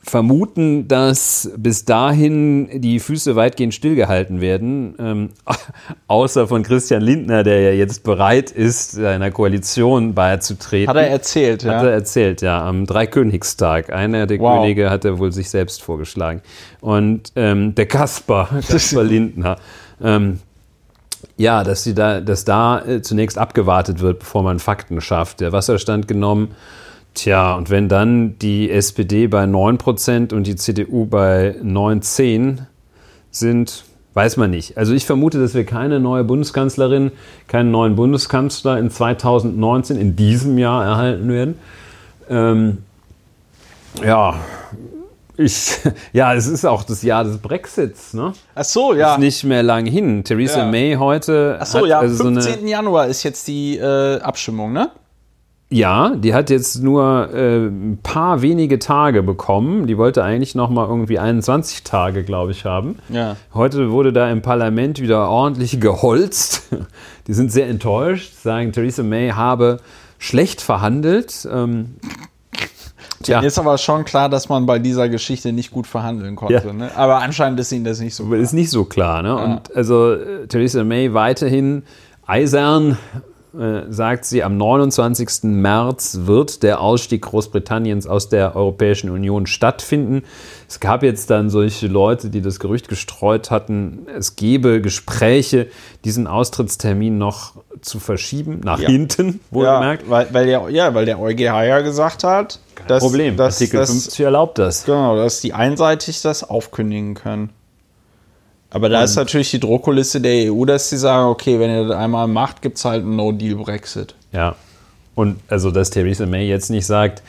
[0.10, 5.30] vermuten, dass bis dahin die Füße weitgehend stillgehalten werden, ähm,
[6.08, 10.89] außer von Christian Lindner, der ja jetzt bereit ist, einer Koalition beizutreten.
[10.89, 11.76] Hat er erzählt, ja.
[11.76, 13.91] Hat er erzählt, ja, am Dreikönigstag.
[13.93, 14.62] Einer der Wow.
[14.62, 16.41] Könige hat er wohl sich selbst vorgeschlagen.
[16.82, 19.58] Und ähm, der Kaspar, Kaspar Lindner.
[20.02, 20.39] Ähm,
[21.38, 25.39] ja, dass, die da, dass da äh, zunächst abgewartet wird, bevor man Fakten schafft.
[25.41, 26.50] Der Wasserstand genommen.
[27.19, 32.60] Tja, und wenn dann die SPD bei 9% und die CDU bei 9,10
[33.29, 34.77] sind, weiß man nicht.
[34.77, 37.12] Also ich vermute, dass wir keine neue Bundeskanzlerin,
[37.49, 41.60] keinen neuen Bundeskanzler in 2019, in diesem Jahr erhalten werden.
[42.29, 42.77] Ähm,
[44.01, 44.36] ja,
[45.36, 45.77] ich,
[46.13, 48.32] ja, es ist auch das Jahr des Brexits, ne?
[48.55, 49.15] Ach so, ja.
[49.15, 50.23] Ist nicht mehr lang hin.
[50.23, 50.71] Theresa Ja.
[50.71, 52.60] May heute Ach so, ja, also so 15.
[52.60, 54.89] eine, Januar ist jetzt die äh, Abstimmung, ne?
[55.71, 59.86] Ja, die hat jetzt nur äh, ein paar wenige Tage bekommen.
[59.86, 62.97] Die wollte eigentlich noch mal irgendwie 21 Tage, glaube ich, haben.
[63.10, 63.36] Ja.
[63.53, 66.63] Heute wurde da im Parlament wieder ordentlich geholzt.
[67.27, 69.77] Die sind sehr enttäuscht, sagen, Theresa May habe
[70.17, 71.47] schlecht verhandelt.
[71.51, 71.97] Ähm,
[73.21, 76.63] tja, Mir ist aber schon klar, dass man bei dieser Geschichte nicht gut verhandeln konnte.
[76.65, 76.73] Ja.
[76.73, 76.89] Ne?
[76.95, 78.39] Aber anscheinend ist ihnen das nicht so klar.
[78.39, 79.21] ist nicht so klar.
[79.21, 79.36] Ne?
[79.36, 81.84] Und also äh, Theresa May weiterhin
[82.25, 82.97] eisern
[83.57, 85.43] äh, sagt sie, am 29.
[85.43, 90.23] März wird der Ausstieg Großbritanniens aus der Europäischen Union stattfinden.
[90.67, 95.67] Es gab jetzt dann solche Leute, die das Gerücht gestreut hatten, es gebe Gespräche,
[96.05, 98.89] diesen Austrittstermin noch zu verschieben, nach Ja.
[98.89, 100.09] hinten, ja, wohlgemerkt.
[100.09, 103.89] weil, weil der, ja, weil der EuGH ja gesagt hat, dass, Problem, dass, Artikel dass,
[103.89, 104.85] 50 erlaubt das.
[104.85, 107.49] genau, dass die einseitig das aufkündigen können.
[108.71, 111.97] Aber da ist natürlich die Druckkulisse der EU, dass sie sagen, okay, wenn ihr das
[111.97, 114.13] einmal macht, gibt es halt einen No-Deal-Brexit.
[114.32, 114.55] Ja.
[115.15, 117.23] Und also, dass Theresa May jetzt nicht sagt,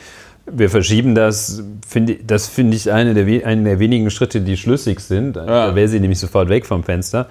[0.45, 4.99] wir verschieben das, finde das finde ich eine der, einen der wenigen Schritte, die schlüssig
[4.99, 5.35] sind.
[5.35, 7.27] Da wäre sie nämlich sofort weg vom Fenster.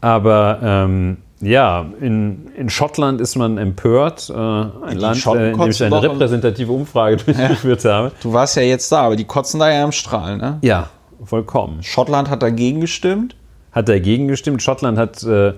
[0.00, 4.30] Aber ähm, ja, in, in Schottland ist man empört.
[4.30, 8.12] Äh, ein Land, Schotten äh, in dem ich eine repräsentative Umfrage durchgeführt habe.
[8.22, 10.58] Du warst ja jetzt da, aber die kotzen da ja im Strahl, ne?
[10.62, 10.88] Ja,
[11.24, 11.82] vollkommen.
[11.82, 13.36] Schottland hat dagegen gestimmt.
[13.74, 14.62] Hat dagegen gestimmt.
[14.62, 15.52] Schottland hat äh,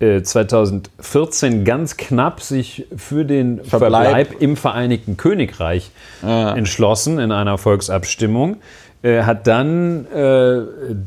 [0.00, 4.28] äh, 2014 ganz knapp sich für den Verbleib.
[4.28, 5.90] Verbleib, im Vereinigten Königreich
[6.22, 8.56] entschlossen in einer Volksabstimmung.
[9.04, 10.62] Äh, hat dann äh,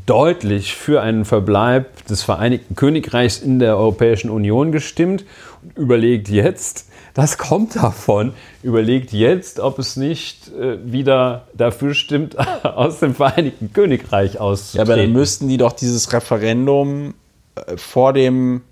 [0.06, 5.24] deutlich für einen Verbleib des Vereinigten Königreichs in der Europäischen Union gestimmt
[5.64, 6.87] und überlegt jetzt,
[7.18, 13.72] das kommt davon, überlegt jetzt, ob es nicht äh, wieder dafür stimmt, aus dem Vereinigten
[13.72, 14.90] Königreich Ja, auszutreten.
[14.92, 17.14] aber dann müssten die doch dieses Referendum
[17.56, 18.62] äh, vor dem,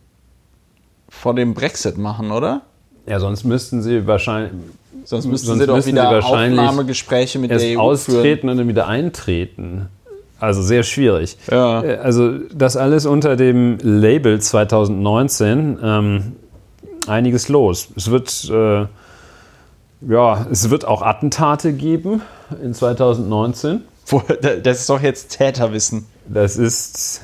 [1.09, 2.63] vor dem Brexit machen, oder?
[3.07, 4.53] Ja, sonst müssten sie wahrscheinlich
[5.05, 8.17] Sonst müssten Sonst sie doch wieder sie wahrscheinlich Aufnahmegespräche mit erst der EU führen.
[8.19, 9.87] austreten und dann wieder eintreten.
[10.41, 11.37] Also sehr schwierig.
[11.51, 11.83] Ja.
[11.83, 15.79] Äh, Also das alles unter dem Label 2019.
[15.83, 16.33] Ähm,
[17.09, 17.89] einiges los.
[17.97, 18.87] Es wird, äh,
[20.09, 22.23] ja, es wird auch Attentate geben
[22.63, 23.83] in 2019.
[24.09, 24.23] Wo-
[24.63, 26.07] Das ist doch jetzt Täterwissen.
[26.29, 27.23] Das ist,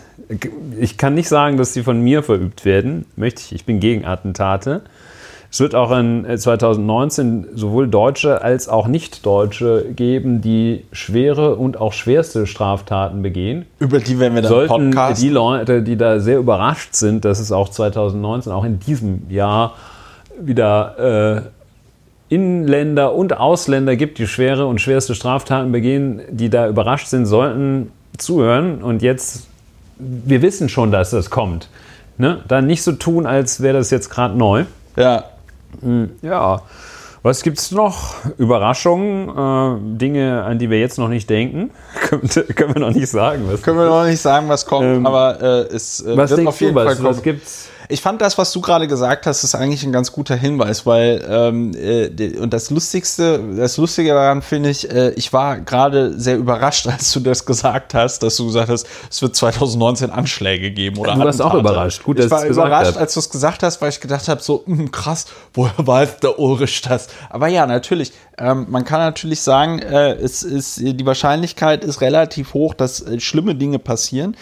[0.80, 3.06] ich kann nicht sagen, dass sie von mir verübt werden.
[3.16, 3.52] Möchte ich.
[3.52, 4.82] Ich bin gegen Attentate.
[5.52, 11.78] Es wird auch in äh, 2019 sowohl Deutsche als auch Nicht-Deutsche geben, die schwere und
[11.78, 13.66] auch schwerste Straftaten begehen.
[13.78, 15.20] Über die werden wir dann Sollten Podcast.
[15.20, 19.74] die Leute, die da sehr überrascht sind, dass es auch 2019, auch in diesem Jahr,
[20.40, 21.42] wieder
[22.30, 27.26] äh, Inländer und Ausländer gibt, die schwere und schwerste Straftaten begehen, die da überrascht sind,
[27.26, 29.48] sollten zuhören und jetzt,
[29.98, 31.68] wir wissen schon, dass das kommt.
[32.16, 32.40] Ne?
[32.48, 34.64] Dann nicht so tun, als wäre das jetzt gerade neu.
[34.96, 35.24] ja.
[36.22, 36.62] Ja,
[37.22, 38.14] was gibt's noch?
[38.36, 41.70] Überraschungen, äh, Dinge, an die wir jetzt noch nicht denken.
[42.00, 43.44] können, können wir noch nicht sagen.
[43.46, 46.46] Was, Können wir noch nicht sagen, was kommt, Ähm, aber äh, es äh, was wird
[46.48, 47.08] auf jeden du, Fall was, kommen.
[47.08, 47.68] was gibt's?
[47.92, 51.22] Ich fand das, was du gerade gesagt hast, ist eigentlich ein ganz guter Hinweis, weil
[51.28, 56.38] ähm, äh, und das Lustigste, das Lustige daran finde ich, äh, ich war gerade sehr
[56.38, 60.96] überrascht, als du das gesagt hast, dass du gesagt hast, es wird 2019 Anschläge geben
[60.96, 61.74] oder Du warst auch Attentate.
[61.74, 62.02] überrascht.
[62.02, 64.90] Gut, ich war überrascht, als du es gesagt hast, weil ich gedacht habe, so hm,
[64.90, 67.08] krass, woher weiß der Ulrich das?
[67.28, 68.12] Aber ja, natürlich.
[68.38, 73.20] Ähm, man kann natürlich sagen, äh, es ist die Wahrscheinlichkeit ist relativ hoch, dass äh,
[73.20, 74.34] schlimme Dinge passieren.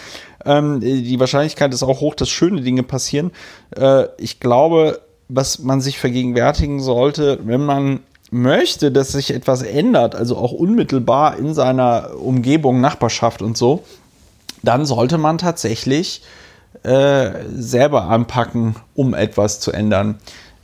[0.44, 3.30] Ähm, die Wahrscheinlichkeit ist auch hoch, dass schöne Dinge passieren.
[3.76, 8.00] Äh, ich glaube, was man sich vergegenwärtigen sollte, wenn man
[8.30, 13.82] möchte, dass sich etwas ändert, also auch unmittelbar in seiner Umgebung, Nachbarschaft und so,
[14.62, 16.22] dann sollte man tatsächlich
[16.82, 20.18] äh, selber anpacken, um etwas zu ändern.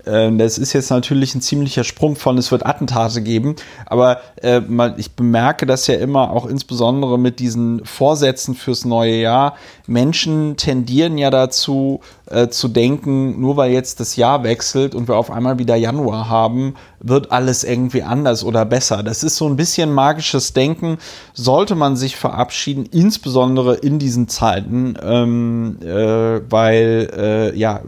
[0.06, 4.60] Äh, das ist jetzt natürlich ein ziemlicher Sprung von, es wird Attentate geben, aber äh,
[4.96, 9.56] ich bemerke das ja immer auch insbesondere mit diesen Vorsätzen fürs neue Jahr.
[9.86, 15.16] Menschen tendieren ja dazu äh, zu denken, nur weil jetzt das Jahr wechselt und wir
[15.16, 19.02] auf einmal wieder Januar haben, wird alles irgendwie anders oder besser.
[19.02, 20.98] Das ist so ein bisschen magisches Denken,
[21.34, 27.82] sollte man sich verabschieden, insbesondere in diesen Zeiten, ähm, äh, weil äh, ja,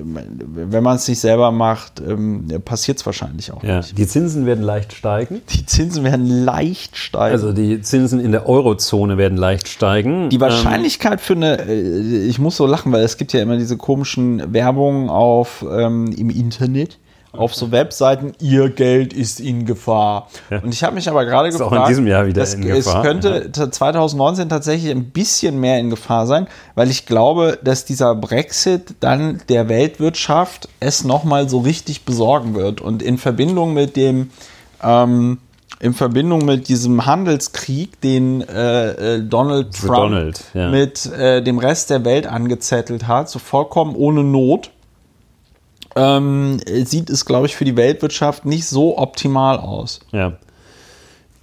[0.00, 3.78] wenn man es nicht selber macht, ähm, passiert es wahrscheinlich auch ja.
[3.78, 3.98] nicht.
[3.98, 5.42] Die Zinsen werden leicht steigen.
[5.50, 7.32] Die Zinsen werden leicht steigen.
[7.32, 10.30] Also die Zinsen in der Eurozone werden leicht steigen.
[10.30, 13.58] Die Wahrscheinlichkeit ähm, für eine, äh, ich muss so lachen, weil es gibt ja immer
[13.58, 16.98] diese komischen Werbungen auf ähm, im Internet
[17.32, 20.28] auf so Webseiten, ihr Geld ist in Gefahr.
[20.62, 22.96] Und ich habe mich aber gerade gefragt, auch in diesem Jahr wieder in Gefahr.
[22.96, 23.70] es könnte ja.
[23.70, 29.40] 2019 tatsächlich ein bisschen mehr in Gefahr sein, weil ich glaube, dass dieser Brexit dann
[29.48, 32.82] der Weltwirtschaft es nochmal so richtig besorgen wird.
[32.82, 34.30] Und in Verbindung mit dem
[34.82, 35.38] ähm,
[35.82, 40.70] in Verbindung mit diesem Handelskrieg, den äh, äh Donald Trump Donald, ja.
[40.70, 44.70] mit äh, dem Rest der Welt angezettelt hat, so vollkommen ohne Not
[45.96, 50.00] ähm, sieht es, glaube ich, für die Weltwirtschaft nicht so optimal aus.
[50.12, 50.34] Ja.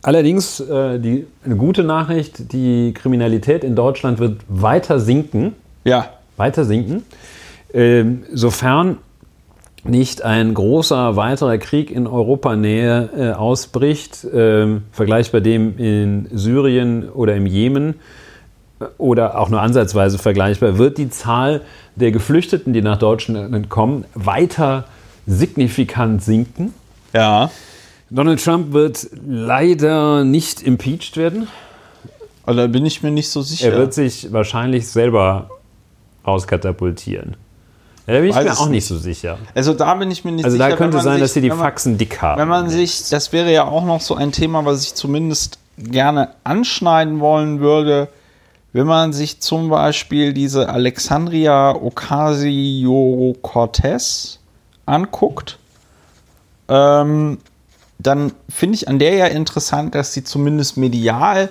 [0.02, 5.56] Allerdings äh, die, eine gute Nachricht, die Kriminalität in Deutschland wird weiter sinken.
[5.84, 6.14] Ja.
[6.38, 7.04] Weiter sinken.
[7.74, 9.00] Ähm, sofern
[9.84, 17.36] nicht ein großer weiterer Krieg in Europanähe äh, ausbricht, äh, vergleichbar dem in Syrien oder
[17.36, 17.96] im Jemen,
[18.98, 21.62] oder auch nur ansatzweise vergleichbar, wird die Zahl
[21.96, 24.86] der Geflüchteten, die nach Deutschland kommen, weiter
[25.26, 26.74] signifikant sinken.
[27.14, 27.52] Ja.
[28.10, 31.48] Donald Trump wird leider nicht impeached werden.
[32.46, 33.72] Also da bin ich mir nicht so sicher.
[33.72, 35.50] Er wird sich wahrscheinlich selber
[36.26, 37.36] rauskatapultieren.
[38.10, 39.38] Ja, da bin ich Weiß mir auch nicht so sicher.
[39.56, 40.66] Also da bin ich mir nicht also sicher.
[40.66, 42.42] Also da könnte sein, sich, dass sie die Faxen dick haben.
[42.42, 46.30] Wenn man sich, das wäre ja auch noch so ein Thema, was ich zumindest gerne
[46.44, 48.10] anschneiden wollen würde
[48.72, 54.38] wenn man sich zum Beispiel diese Alexandria Ocasio-Cortez
[54.86, 55.58] anguckt,
[56.68, 57.40] ähm,
[57.98, 61.50] dann finde ich an der ja interessant, dass sie zumindest medial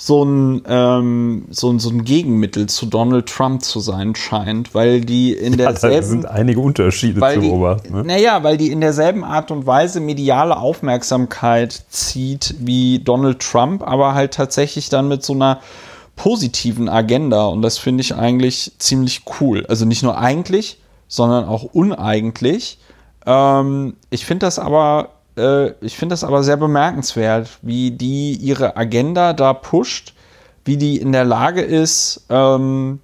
[0.00, 5.00] so ein, ähm, so, ein, so ein Gegenmittel zu Donald Trump zu sein scheint, weil
[5.00, 5.94] die in derselben...
[5.94, 7.92] Ja, da sind einige Unterschiede zu beobachten.
[7.92, 8.04] Ne?
[8.04, 14.14] Naja, weil die in derselben Art und Weise mediale Aufmerksamkeit zieht wie Donald Trump, aber
[14.14, 15.58] halt tatsächlich dann mit so einer
[16.14, 19.66] positiven Agenda und das finde ich eigentlich ziemlich cool.
[19.68, 22.78] Also nicht nur eigentlich, sondern auch uneigentlich.
[23.26, 28.76] Ähm, ich finde das aber, äh, ich finde das aber sehr bemerkenswert, wie die ihre
[28.76, 30.14] Agenda da pusht,
[30.64, 33.00] wie die in der Lage ist, ähm,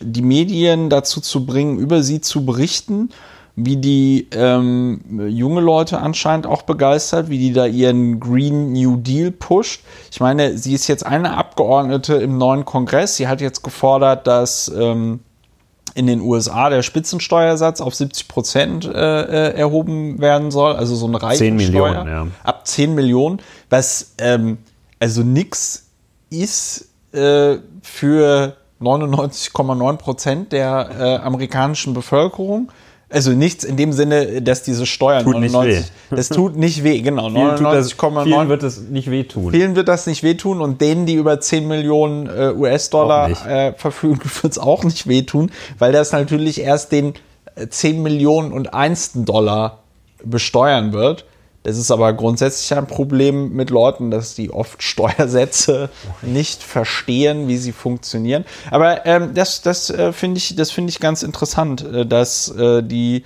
[0.00, 3.10] die Medien dazu zu bringen, über sie zu berichten
[3.56, 9.30] wie die ähm, junge Leute anscheinend auch begeistert, wie die da ihren Green New Deal
[9.30, 9.80] pusht.
[10.12, 13.16] Ich meine, sie ist jetzt eine Abgeordnete im neuen Kongress.
[13.16, 15.20] Sie hat jetzt gefordert, dass ähm,
[15.96, 21.06] in den USA der Spitzensteuersatz auf 70 Prozent äh, äh, erhoben werden soll, also so
[21.06, 21.56] eine Reichensteuer.
[21.56, 22.26] 10 Millionen, ja.
[22.44, 24.58] Ab 10 Millionen, was ähm,
[25.00, 25.86] also nix
[26.28, 32.70] ist äh, für 99,9 Prozent der äh, amerikanischen Bevölkerung.
[33.08, 36.16] Also nichts in dem Sinne, dass diese Steuern tut 99, nicht weh.
[36.16, 37.28] das tut nicht weh, genau.
[37.28, 39.52] 99,9 vielen wird es nicht wehtun.
[39.52, 44.20] Vielen wird das nicht wehtun und denen, die über 10 Millionen äh, US-Dollar äh, verfügen,
[44.42, 47.14] wird es auch nicht wehtun, weil das natürlich erst den
[47.68, 49.84] 10 äh, Millionen und einsten Dollar
[50.24, 51.26] besteuern wird.
[51.66, 55.90] Es ist aber grundsätzlich ein Problem mit Leuten, dass die oft Steuersätze
[56.22, 58.44] nicht verstehen, wie sie funktionieren.
[58.70, 63.24] Aber ähm, das, das äh, finde ich, das ich ganz interessant, äh, dass äh, die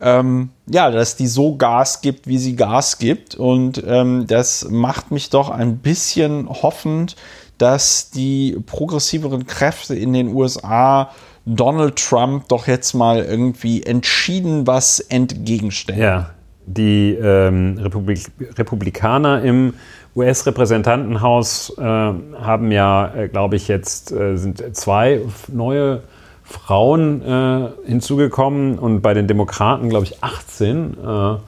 [0.00, 3.34] ähm, ja, dass die so Gas gibt, wie sie Gas gibt.
[3.34, 7.16] Und ähm, das macht mich doch ein bisschen hoffend,
[7.58, 11.10] dass die progressiveren Kräfte in den USA
[11.44, 16.00] Donald Trump doch jetzt mal irgendwie entschieden was entgegenstellen.
[16.00, 16.30] Ja,
[16.74, 19.74] die ähm, Republik Republikaner im
[20.14, 26.02] US-Repräsentantenhaus äh, haben ja, äh, glaube ich, jetzt äh, sind zwei neue
[26.42, 30.96] Frauen äh, hinzugekommen und bei den Demokraten, glaube ich, 18.
[31.04, 31.40] Ah.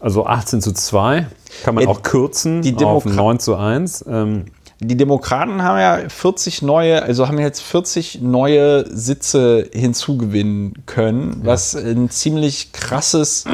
[0.00, 1.26] Also 18 zu 2.
[1.64, 4.06] Kann man auch kürzen die Demokra auf 9 zu 1.
[4.08, 4.46] Ähm,
[4.80, 11.74] die Demokraten haben ja 40 neue, also haben jetzt 40 neue Sitze hinzugewinnen können, was
[11.74, 13.44] ein ziemlich krasses,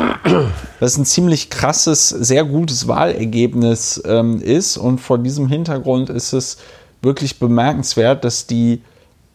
[0.80, 4.76] was ein ziemlich krasses, sehr gutes Wahlergebnis ähm, ist.
[4.76, 6.58] Und vor diesem Hintergrund ist es
[7.00, 8.82] wirklich bemerkenswert, dass die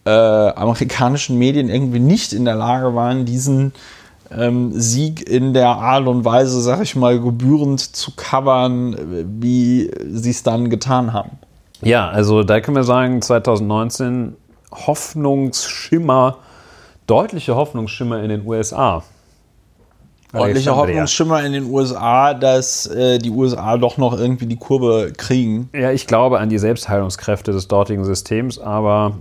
[0.05, 3.73] äh, amerikanischen Medien irgendwie nicht in der Lage waren, diesen
[4.29, 8.95] ähm, Sieg in der Art und Weise, sag ich mal, gebührend zu covern,
[9.41, 11.31] wie sie es dann getan haben.
[11.81, 14.35] Ja, also da können wir sagen, 2019
[14.71, 16.37] Hoffnungsschimmer,
[17.07, 19.03] deutliche Hoffnungsschimmer in den USA.
[20.31, 25.69] Deutlicher Hoffnungsschimmer in den USA, dass äh, die USA doch noch irgendwie die Kurve kriegen.
[25.73, 29.17] Ja, ich glaube an die Selbstheilungskräfte des dortigen Systems, aber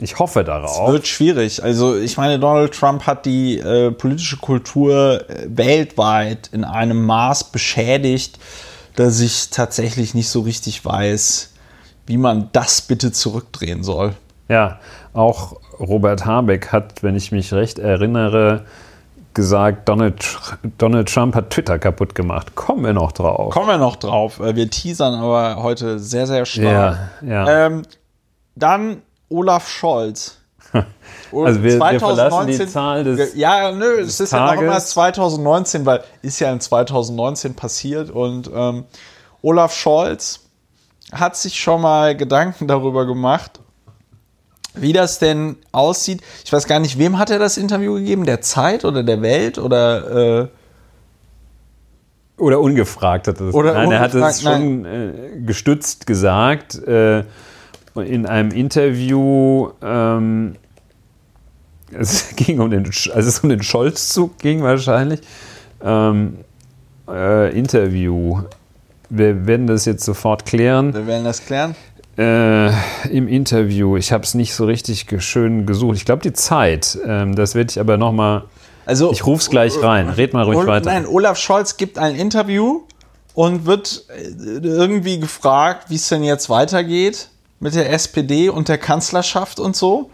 [0.00, 0.88] ich hoffe darauf.
[0.88, 1.62] Es wird schwierig.
[1.62, 7.44] Also ich meine, Donald Trump hat die äh, politische Kultur äh, weltweit in einem Maß
[7.44, 8.38] beschädigt,
[8.96, 11.53] dass ich tatsächlich nicht so richtig weiß,
[12.06, 14.14] wie man das bitte zurückdrehen soll.
[14.48, 14.78] Ja,
[15.12, 18.64] auch Robert Habeck hat, wenn ich mich recht erinnere,
[19.32, 20.24] gesagt, Donald,
[20.78, 22.54] Donald Trump hat Twitter kaputt gemacht.
[22.54, 23.52] Kommen wir noch drauf.
[23.52, 24.38] Kommen wir noch drauf.
[24.38, 26.98] Wir teasern aber heute sehr, sehr stark.
[27.20, 27.66] Ja, ja.
[27.66, 27.82] Ähm,
[28.54, 30.38] dann Olaf Scholz.
[31.32, 34.90] Also wir, wir verlassen die Zahl des Ja, nö, es ist ja noch immer Tages.
[34.90, 38.84] 2019, weil ist ja in 2019 passiert und ähm,
[39.42, 40.43] Olaf Scholz
[41.14, 43.60] hat sich schon mal Gedanken darüber gemacht,
[44.74, 46.20] wie das denn aussieht.
[46.44, 48.24] Ich weiß gar nicht, wem hat er das Interview gegeben?
[48.24, 50.48] Der Zeit oder der Welt oder äh,
[52.36, 53.54] Oder ungefragt hat er das.
[53.54, 55.12] Oder nein, er hat es schon äh,
[55.46, 57.24] gestützt gesagt äh,
[57.94, 59.70] in einem Interview.
[59.80, 60.56] Ähm,
[61.92, 65.20] es ging um den, also es um den Scholzzug ging wahrscheinlich.
[65.82, 66.38] Ähm,
[67.08, 68.42] äh, Interview.
[69.16, 70.92] Wir werden das jetzt sofort klären.
[70.94, 71.74] wir werden das klären.
[72.16, 72.68] Äh,
[73.10, 73.96] Im Interview.
[73.96, 75.96] Ich habe es nicht so richtig schön gesucht.
[75.96, 76.96] Ich glaube die Zeit.
[77.06, 78.44] Ähm, das werde ich aber noch mal.
[78.86, 80.08] Also Ich ruf's gleich rein.
[80.08, 80.90] Red mal ruhig Ol- weiter.
[80.92, 82.82] Nein, Olaf Scholz gibt ein Interview
[83.34, 88.78] und wird äh, irgendwie gefragt, wie es denn jetzt weitergeht mit der SPD und der
[88.78, 90.10] Kanzlerschaft und so.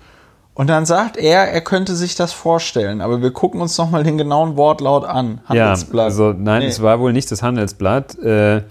[0.54, 3.00] Und dann sagt er, er könnte sich das vorstellen.
[3.00, 5.40] Aber wir gucken uns nochmal den genauen Wortlaut an.
[5.48, 6.04] Ja, Handelsblatt.
[6.06, 6.68] also nein, Nee.
[6.68, 8.18] es war wohl nicht das Handelsblatt.
[8.18, 8.62] Äh,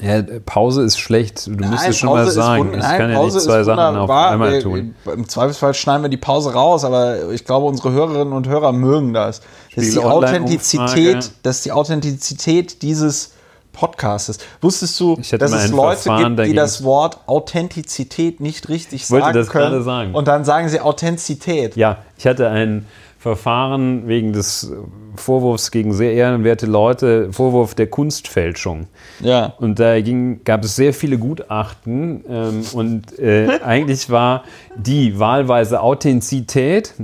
[0.00, 1.46] ja, Pause ist schlecht.
[1.46, 2.70] Du müsstest schon Pause mal ist sagen.
[2.72, 4.94] Ich nein, kann ja Pause nicht zwei Sachen auf einmal tun.
[5.12, 9.12] Im Zweifelsfall schneiden wir die Pause raus, aber ich glaube, unsere Hörerinnen und Hörer mögen
[9.12, 9.42] das.
[9.74, 10.00] Das ist die.
[10.00, 13.32] Authentizität, das ist die Authentizität dieses
[13.72, 14.38] Podcastes.
[14.60, 19.38] Wusstest du, dass es Leute Verfahren gibt, die das Wort Authentizität nicht richtig wollte sagen
[19.38, 19.70] das können?
[19.70, 20.14] gerade sagen.
[20.14, 21.76] Und dann sagen sie Authentizität.
[21.76, 22.86] Ja, ich hatte ein
[23.20, 24.72] Verfahren wegen des
[25.14, 28.86] Vorwurfs gegen sehr ehrenwerte Leute, Vorwurf der Kunstfälschung.
[29.20, 29.52] Ja.
[29.58, 35.82] Und da ging, gab es sehr viele Gutachten ähm, und äh, eigentlich war die wahlweise
[35.82, 36.94] Authentizität,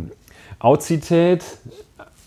[0.59, 1.44] Auzität,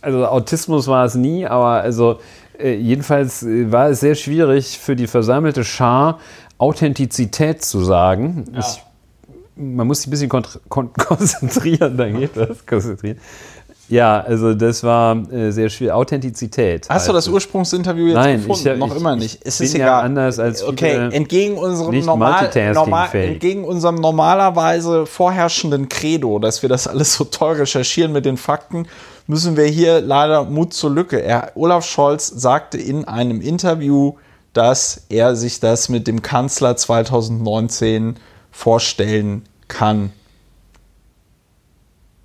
[0.01, 2.19] also Autismus war es nie, aber also
[2.59, 6.19] äh, jedenfalls äh, war es sehr schwierig für die versammelte Schar
[6.59, 8.45] Authentizität zu sagen.
[8.55, 8.83] Ich,
[9.55, 10.29] man muss sich ein bisschen
[10.69, 12.67] konzentrieren, dann geht das.
[12.67, 13.17] Konzentrieren.
[13.89, 15.93] Ja, also das war äh, sehr schwierig.
[15.93, 16.87] Authentizität.
[16.89, 17.33] Hast du heißt das.
[17.33, 18.61] Ursprungsinterview jetzt Nein, gefunden?
[18.61, 19.39] ich hab- Noch ich- immer ich nicht.
[19.43, 20.03] Es ist ja egal.
[20.03, 26.87] anders als okay, entgegen unserem, normal, normal, entgegen unserem normalerweise vorherrschenden Credo, dass wir das
[26.87, 28.85] alles so toll recherchieren mit den Fakten,
[29.27, 31.21] müssen wir hier leider Mut zur Lücke.
[31.21, 34.13] Er, Olaf Scholz sagte in einem Interview,
[34.53, 38.15] dass er sich das mit dem Kanzler 2019
[38.51, 40.11] vorstellen kann.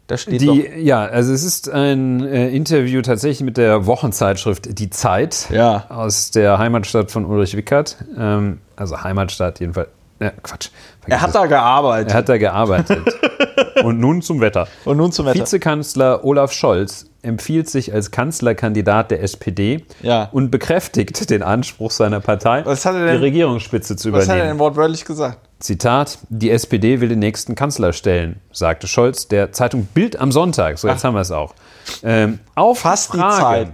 [0.06, 0.56] Da steht Die, doch.
[0.76, 5.86] ja, also es ist ein äh, Interview tatsächlich mit der Wochenzeitschrift Die Zeit Ja.
[5.88, 7.96] aus der Heimatstadt von Ulrich Wickert.
[8.18, 9.88] Ähm, also Heimatstadt jedenfalls.
[10.20, 10.68] Ja, Quatsch.
[11.06, 12.08] Er hat Vergiss da gearbeitet.
[12.08, 12.12] es.
[12.12, 13.00] er hat da gearbeitet.
[13.82, 14.68] Und nun zum Wetter.
[14.84, 15.40] Und nun zum Wetter.
[15.40, 20.28] Vizekanzler Olaf Scholz empfiehlt sich als Kanzlerkandidat der SPD Ja.
[20.32, 22.64] und bekräftigt den Anspruch seiner Partei,
[23.06, 24.48] denn- die Regierungsspitze zu Was hat er übernehmen.
[24.50, 25.38] denn wortwörtlich gesagt?
[25.58, 30.78] Zitat, die SPD will den nächsten Kanzler stellen, sagte Scholz der Zeitung Bild am Sonntag.
[30.78, 31.54] So, jetzt haben wir es auch.
[32.02, 33.72] Ähm, auf Fast die Frage- Zeit.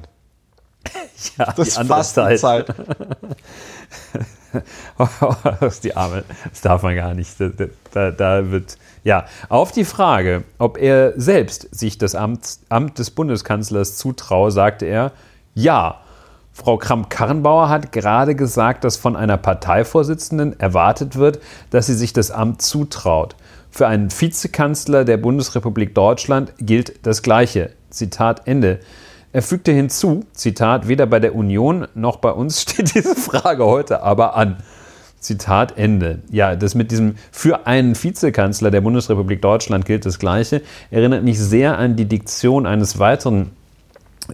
[1.39, 2.67] Ja, Das die ist andere fast die Zeit.
[5.61, 6.25] Ist die Arme.
[6.49, 7.37] Das darf man gar nicht.
[7.93, 13.11] Da, da wird, ja, auf die Frage, ob er selbst sich das Amt, Amt des
[13.11, 15.13] Bundeskanzlers zutraue, sagte er,
[15.55, 16.01] ja.
[16.53, 21.39] Frau Kramp-Karrenbauer hat gerade gesagt, dass von einer Parteivorsitzenden erwartet wird,
[21.71, 23.37] dass sie sich das Amt zutraut.
[23.71, 27.71] Für einen Vizekanzler der Bundesrepublik Deutschland gilt das Gleiche.
[27.89, 28.81] Zitat Ende.
[29.33, 34.03] Er fügte hinzu, Zitat, weder bei der Union noch bei uns steht diese Frage heute
[34.03, 34.57] aber an.
[35.21, 36.21] Zitat Ende.
[36.31, 40.63] Ja, das mit diesem für einen Vizekanzler der Bundesrepublik Deutschland gilt das Gleiche.
[40.91, 43.51] Erinnert mich sehr an die Diktion eines weiteren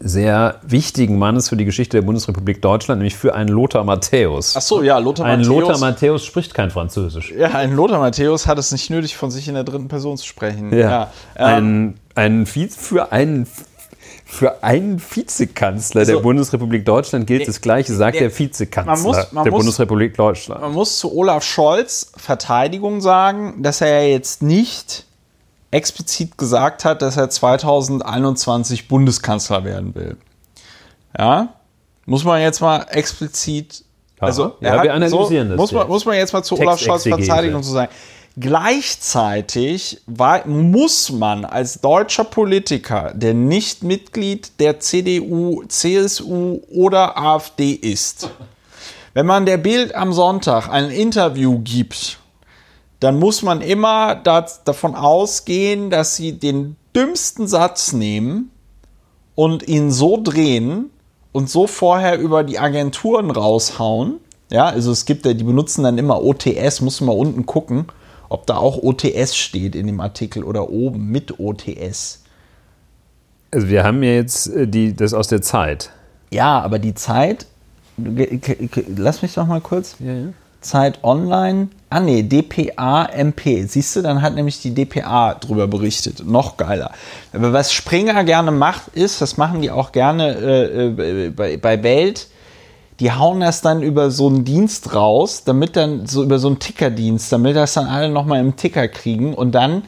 [0.00, 4.54] sehr wichtigen Mannes für die Geschichte der Bundesrepublik Deutschland, nämlich für einen Lothar Matthäus.
[4.56, 5.60] Ach so, ja, Lothar Ein Matthäus.
[5.60, 7.32] Lothar Matthäus spricht kein Französisch.
[7.36, 10.26] ja, ein Lothar Matthäus hat es nicht nötig, von sich in der dritten Person zu
[10.26, 10.76] sprechen.
[10.76, 11.10] Ja.
[11.36, 13.46] ähm, Ein, ein Vize, für einen
[14.28, 19.02] für einen Vizekanzler der Also, Bundesrepublik Deutschland gilt das Gleiche, sagt der- der Vizekanzler man
[19.02, 20.60] muss- man der muss- Bundesrepublik Deutschland.
[20.60, 25.04] man muss zu Olaf Scholz Verteidigung sagen, dass er ja jetzt nicht
[25.70, 30.16] explizit gesagt hat, dass er 2021 Bundeskanzler werden will.
[31.16, 31.48] Ja,
[32.04, 33.84] muss man jetzt mal explizit.
[34.18, 35.88] Also, Ja, wir analysieren das muss man, jetzt.
[35.88, 37.02] muss man jetzt mal zu Olaf Scholz.
[37.04, 37.92] Verteidigung zu sagen.
[38.38, 47.72] Gleichzeitig war, muss man als deutscher Politiker, der nicht Mitglied der CDU, CSU oder AfD
[47.72, 48.28] ist,
[49.14, 52.18] wenn man der Bild am Sonntag ein Interview gibt,
[53.00, 58.50] dann muss man immer das, davon ausgehen, dass sie den dümmsten Satz nehmen
[59.34, 60.90] und ihn so drehen
[61.32, 64.20] und so vorher über die Agenturen raushauen.
[64.52, 67.86] Ja, also es gibt ja, die benutzen dann immer OTS, muss man unten gucken,
[68.28, 72.22] ob da auch OTS steht in dem Artikel oder oben mit OTS.
[73.50, 75.90] Also wir haben ja jetzt äh, die, das aus der Zeit.
[76.30, 77.46] Ja, aber die Zeit,
[77.96, 79.96] lass mich doch mal kurz.
[80.60, 81.68] Zeit Online.
[81.88, 83.64] Ah nee, DPA MP.
[83.64, 86.26] Siehst du, dann hat nämlich die DPA drüber berichtet.
[86.26, 86.90] Noch geiler.
[87.32, 91.82] Aber was Springer gerne macht, ist, das machen die auch gerne äh, äh, bei, bei
[91.82, 92.26] Welt,
[93.00, 96.58] die hauen das dann über so einen Dienst raus, damit dann so über so einen
[96.58, 99.82] Tickerdienst, damit das dann alle nochmal im Ticker kriegen und dann,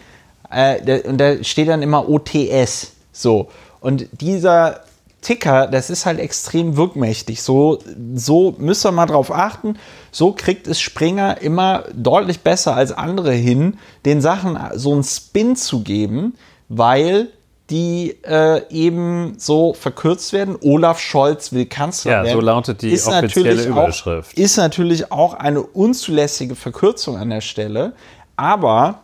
[0.50, 2.92] äh, da, und da steht dann immer OTS.
[3.12, 3.48] So.
[3.80, 4.80] Und dieser
[5.20, 7.42] Ticker, das ist halt extrem wirkmächtig.
[7.42, 7.78] So,
[8.14, 9.76] so müsst ihr mal drauf achten.
[10.12, 15.56] So kriegt es Springer immer deutlich besser als andere hin, den Sachen so einen Spin
[15.56, 16.34] zu geben,
[16.68, 17.28] weil
[17.70, 20.56] die äh, eben so verkürzt werden.
[20.62, 22.34] Olaf Scholz will Kanzler Ja, werden.
[22.34, 24.32] so lautet die offizielle natürlich Überschrift.
[24.32, 27.92] Auch, ist natürlich auch eine unzulässige Verkürzung an der Stelle.
[28.36, 29.00] Aber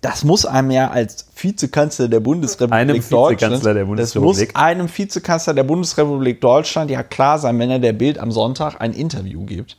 [0.00, 4.48] das muss einem ja als Vizekanzler der Bundesrepublik Einem Deutschland, Vizekanzler der das Bundesrepublik.
[4.48, 8.80] muss einem Vizekanzler der Bundesrepublik Deutschland ja klar sein, wenn er der Bild am Sonntag
[8.80, 9.76] ein Interview gibt.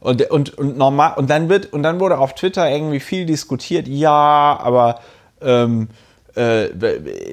[0.00, 3.88] Und, und, und normal, und dann wird, und dann wurde auf Twitter irgendwie viel diskutiert,
[3.88, 4.98] ja, aber
[5.40, 5.88] ähm,
[6.34, 6.68] äh,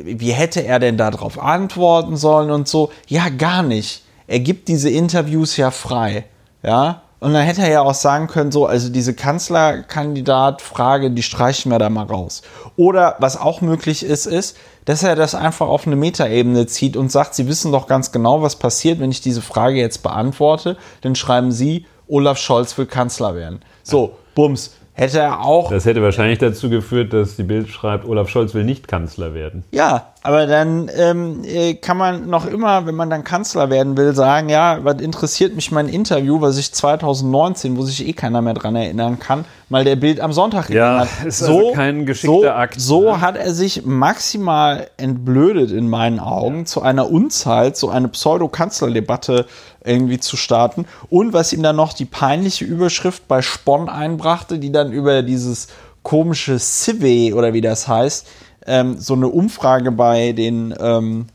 [0.04, 2.91] wie hätte er denn darauf antworten sollen und so?
[3.08, 4.04] Ja, gar nicht.
[4.28, 6.26] Er gibt diese Interviews ja frei.
[6.64, 7.02] Ja.
[7.20, 11.78] Und dann hätte er ja auch sagen können, so, also diese Kanzlerkandidat-Frage, die streichen wir
[11.80, 12.43] da mal raus.
[12.78, 17.12] Oder was auch möglich ist, ist, dass er das einfach auf eine Metaebene zieht und
[17.12, 20.78] sagt, Sie wissen doch ganz genau, was passiert, wenn ich diese Frage jetzt beantworte.
[21.02, 23.62] Dann schreiben Sie, Olaf Scholz will Kanzler werden.
[23.84, 24.72] So, Bums.
[25.00, 28.66] Hätte er auch Das hätte wahrscheinlich dazu geführt, dass die Bild schreibt, Olaf Scholz will
[28.66, 29.64] nicht Kanzler werden.
[29.72, 34.14] Ja, aber dann ähm, äh, kann man noch immer, wenn man dann Kanzler werden will,
[34.14, 38.54] sagen, ja, was interessiert mich mein Interview, was ich 2019, wo sich eh keiner mehr
[38.54, 41.26] dran erinnern kann, mal der Bild am Sonntag Ja, hat.
[41.26, 43.22] ist also kein geschickter so, Akt, So ne?
[43.22, 49.46] hat er sich maximal entblödet in meinen Augen, zu einer Unzeit, so eine Pseudo-Kanzlerdebatte
[49.86, 50.86] irgendwie zu starten.
[51.10, 55.68] Und was ihm dann noch die peinliche Überschrift bei Spon einbrachte, die dann über dieses
[56.04, 58.28] komische Cive oder wie das heißt,
[58.70, 61.26] ähm, so eine Umfrage bei den ähm,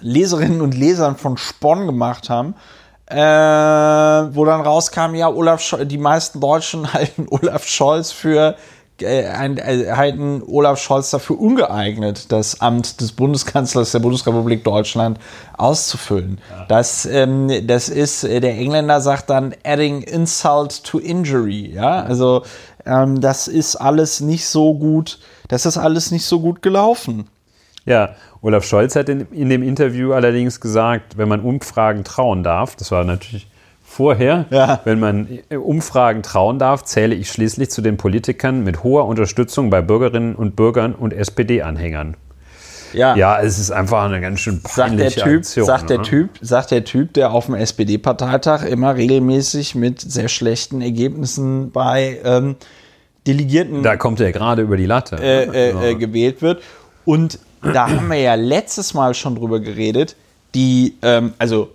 [0.00, 2.54] Leserinnen und Lesern von Spon gemacht haben,
[3.06, 8.56] äh, wo dann rauskam, ja, Olaf Scholz, die meisten Deutschen halten Olaf Scholz für
[9.02, 15.18] halten Olaf Scholz dafür ungeeignet, das Amt des Bundeskanzlers der Bundesrepublik Deutschland
[15.56, 16.38] auszufüllen.
[16.68, 22.42] Das, ähm, das ist, äh, der Engländer sagt dann adding insult to injury, ja, also
[22.86, 27.28] ähm, das ist alles nicht so gut, das ist alles nicht so gut gelaufen.
[27.86, 32.76] Ja, Olaf Scholz hat in, in dem Interview allerdings gesagt, wenn man Umfragen trauen darf,
[32.76, 33.49] das war natürlich
[33.90, 34.80] vorher, Ja.
[34.84, 39.68] wenn man äh, Umfragen trauen darf, zähle ich schließlich zu den Politikern mit hoher Unterstützung
[39.68, 42.16] bei Bürgerinnen und Bürgern und SPD-Anhängern.
[42.92, 45.64] Ja, es ist einfach eine ganz schön sagt der peinliche Typ, Aktion.
[45.66, 46.02] sagt der ne?
[46.04, 52.18] Typ, sagt der Typ, der auf dem SPD-Parteitag immer regelmäßig mit sehr schlechten Ergebnissen bei
[52.24, 52.56] ähm,
[53.28, 55.16] Delegierten Da kommt er gerade über die Latte.
[55.22, 56.62] äh, äh, äh, gewählt wird.
[57.04, 60.16] Und da haben wir ja letztes Mal schon drüber geredet.
[60.56, 61.70] Die, ähm, also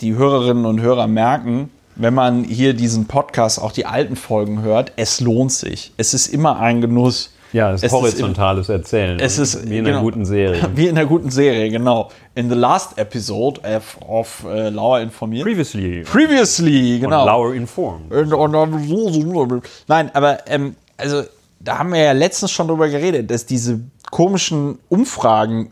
[0.00, 4.92] die Hörerinnen und Hörer merken, wenn man hier diesen Podcast, auch die alten Folgen hört,
[4.96, 5.92] es lohnt sich.
[5.96, 7.32] Es ist immer ein Genuss.
[7.52, 9.18] Ja, es ist Es ist horizontales Erzählen.
[9.18, 10.02] es ist, wie in einer genau.
[10.02, 10.68] guten Serie.
[10.74, 12.10] Wie in einer guten Serie, genau.
[12.34, 15.44] In the last episode of, of äh, Lauer informiert.
[15.44, 16.02] Previously.
[16.02, 17.22] Previously, genau.
[17.22, 17.24] Genau.
[17.24, 18.12] Lauer informed.
[18.12, 19.62] Und- und.
[19.86, 21.22] Nein, aber ähm, also
[21.60, 23.80] da haben wir ja letztens schon drüber geredet, dass diese
[24.10, 25.70] komischen Umfragen,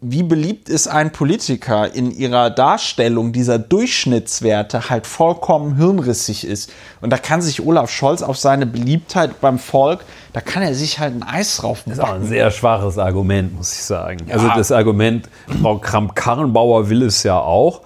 [0.00, 6.70] wie beliebt ist ein Politiker in ihrer Darstellung dieser Durchschnittswerte halt vollkommen hirnrissig ist.
[7.00, 11.00] Und da kann sich Olaf Scholz auf seine Beliebtheit beim Volk, da kann er sich
[11.00, 14.26] halt ein Eis drauf Das ist auch ein sehr schwaches Argument, muss ich sagen.
[14.30, 14.56] Also Ja.
[14.56, 15.28] das Argument,
[15.60, 17.80] Frau Kramp-Karrenbauer will es ja auch.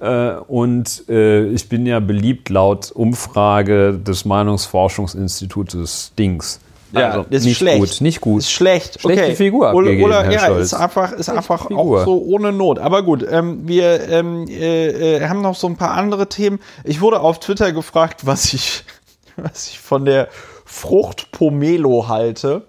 [0.00, 6.60] Äh, Und äh, ich bin ja beliebt laut Umfrage des Meinungsforschungsinstitutes Dings.
[6.92, 7.78] Ja, Also das ist nicht schlecht.
[7.80, 8.38] gut, nicht gut.
[8.40, 9.00] Ist schlecht.
[9.00, 9.34] Schlechte okay.
[9.36, 10.66] Figur Oder, abgegeben, oder Herr ja, Scholz.
[10.66, 12.00] ist einfach, ist einfach Figur.
[12.00, 12.78] auch so ohne Not.
[12.78, 16.60] Aber gut, ähm, wir ähm, äh, äh, haben noch so ein paar andere Themen.
[16.84, 18.84] Ich wurde auf Twitter gefragt, was ich,
[19.36, 20.28] was ich von der
[20.64, 22.62] Frucht Pomelo halte.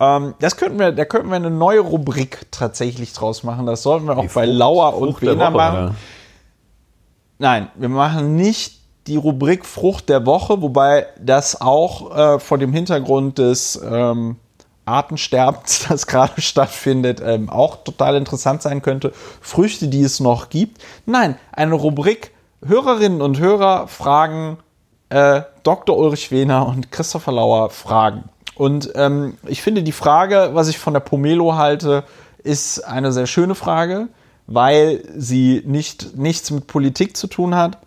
[0.00, 3.64] Ähm, das könnten wir, da könnten wir eine neue Rubrik tatsächlich draus machen.
[3.66, 5.78] Das sollten wir auch bei Frucht- Lauer und Frucht Bena machen.
[5.86, 5.94] oder?
[7.38, 8.77] Nein, wir machen nicht
[9.08, 14.36] die Rubrik Frucht der Woche, wobei das auch äh, vor dem Hintergrund des ähm,
[14.84, 19.12] Artensterbens, das gerade stattfindet, ähm, auch total interessant sein könnte.
[19.40, 20.82] Früchte, die es noch gibt.
[21.06, 22.32] Nein, eine Rubrik
[22.64, 24.58] Hörerinnen und Hörer fragen
[25.10, 25.96] äh, Dr.
[25.96, 28.24] Ulrich Wehner und Christopher Lauer fragen.
[28.56, 32.02] Und ähm, ich finde die Frage, was ich von der Pomelo halte,
[32.42, 34.08] ist eine sehr schöne Frage,
[34.48, 37.78] weil sie nicht, nichts mit Politik zu tun hat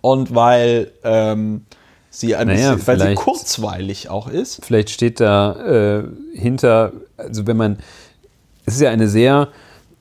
[0.00, 1.64] und weil ähm,
[2.10, 4.64] sie ein Naja, bisschen, weil sie kurzweilig auch ist.
[4.64, 7.78] Vielleicht steht da äh, hinter, also wenn man,
[8.66, 9.48] es ist ja eine sehr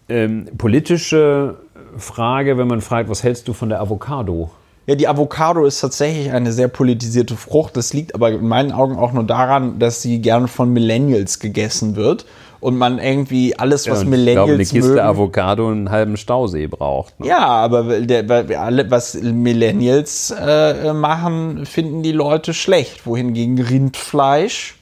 [0.10, 1.58] ähm, politische
[1.98, 4.52] Frage, wenn man fragt, was hältst du von der Avocado?
[4.86, 7.76] Ja, die Avocado ist tatsächlich eine sehr politisierte Frucht.
[7.76, 11.98] Das liegt aber in meinen Augen auch nur daran, dass sie gerne von Millennials gegessen
[11.98, 12.26] wird
[12.68, 16.18] und man irgendwie alles, was und ich glaube, eine Millennials Kiste mögen, Avocado einen halben
[16.18, 17.18] Stausee braucht.
[17.18, 17.28] Ne?
[17.28, 23.06] Ja, aber der, alle, was Millennials äh, machen, finden die Leute schlecht.
[23.06, 24.76] Wohingegen Rindfleisch,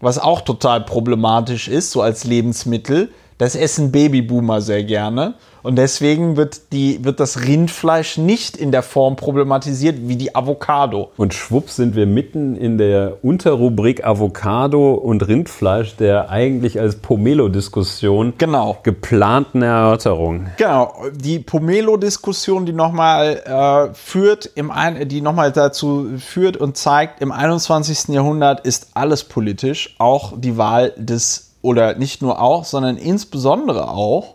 [0.00, 5.34] was auch total problematisch ist, so als Lebensmittel, das essen Babyboomer sehr gerne.
[5.62, 11.10] Und deswegen wird, die, wird das Rindfleisch nicht in der Form problematisiert wie die Avocado.
[11.16, 18.34] Und schwupps sind wir mitten in der Unterrubrik Avocado und Rindfleisch der eigentlich als Pomelo-Diskussion
[18.38, 18.78] Genau.
[18.82, 20.46] geplanten Erörterung.
[20.56, 27.20] Genau, die Pomelo-Diskussion, die nochmal äh, führt, im ein, die nochmal dazu führt und zeigt,
[27.20, 28.08] im 21.
[28.14, 34.34] Jahrhundert ist alles politisch, auch die Wahl des, oder nicht nur auch, sondern insbesondere auch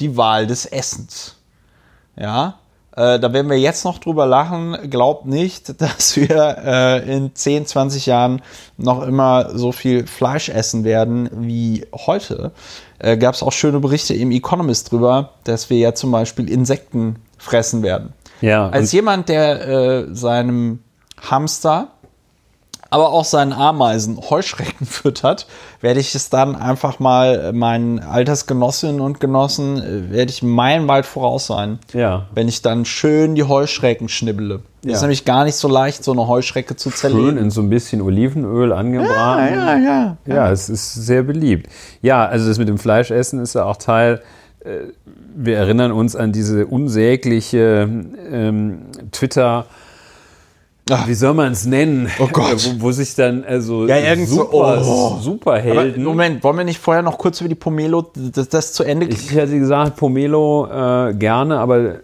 [0.00, 1.36] die Wahl des Essens.
[2.16, 2.58] Ja,
[2.96, 4.76] äh, da werden wir jetzt noch drüber lachen.
[4.90, 8.42] Glaubt nicht, dass wir äh, in 10, 20 Jahren
[8.76, 12.52] noch immer so viel Fleisch essen werden wie heute.
[12.98, 17.16] Äh, Gab es auch schöne Berichte im Economist drüber, dass wir ja zum Beispiel Insekten
[17.38, 18.12] fressen werden.
[18.40, 20.80] Ja, Als jemand, der äh, seinem
[21.20, 21.88] Hamster,
[22.94, 25.46] aber auch seinen Ameisen Heuschrecken füttert,
[25.80, 31.46] werde ich es dann einfach mal meinen Altersgenossinnen und Genossen, äh, werde ich meilenweit voraus
[31.46, 32.26] sein Ja.
[32.34, 34.60] wenn ich dann schön die Heuschrecken schnibbele.
[34.84, 34.92] Ja.
[34.92, 37.38] ist nämlich gar nicht so leicht, so eine Heuschrecke zu Schön zerlegen.
[37.38, 39.54] in so ein bisschen Olivenöl angebraten.
[39.54, 40.16] ja, ja.
[40.26, 41.68] Ja, es ist sehr beliebt.
[42.02, 44.20] Ja, also das mit dem Fleischessen ist ja auch Teil.
[44.64, 44.92] äh,
[45.34, 47.88] Wir erinnern uns an diese unsägliche
[48.30, 49.66] ähm, Twitter.
[50.90, 51.08] Ach.
[51.08, 52.10] Wie soll man es nennen?
[52.18, 52.62] Oh Gott.
[52.78, 54.62] Wo, wo sich dann also Ja, irgend so- super, oh.
[55.12, 56.04] Aber Superhelden.
[56.04, 59.32] Moment, wollen wir nicht vorher noch kurz über die Pomelo das, das zu Ende Ich
[59.34, 61.98] hätte gesagt, Pomelo äh, gerne, aber äh,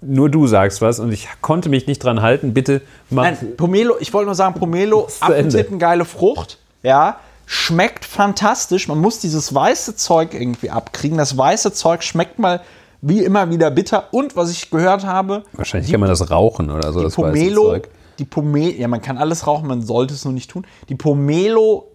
[0.00, 2.54] nur du sagst was und ich konnte mich nicht dran halten.
[2.54, 3.24] Bitte mach.
[3.24, 5.64] Nein, Pomelo, ich wollte nur sagen, Pomelo, Ende.
[5.78, 7.16] geile Frucht, ja,
[7.46, 8.86] schmeckt fantastisch.
[8.86, 11.18] Man muss dieses weiße Zeug irgendwie abkriegen.
[11.18, 12.60] Das weiße Zeug schmeckt mal
[13.02, 14.08] wie immer wieder bitter.
[14.12, 17.00] Und was ich gehört habe, Wahrscheinlich kann man das rauchen oder so.
[17.00, 17.88] die das Pomelo, Zeug.
[18.18, 20.66] die Pomelo, ja, man kann alles rauchen, man sollte es nur nicht tun.
[20.88, 21.88] Die Pomelo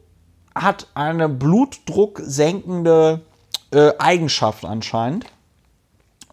[0.53, 3.21] hat eine blutdrucksenkende
[3.71, 5.25] äh, Eigenschaft anscheinend.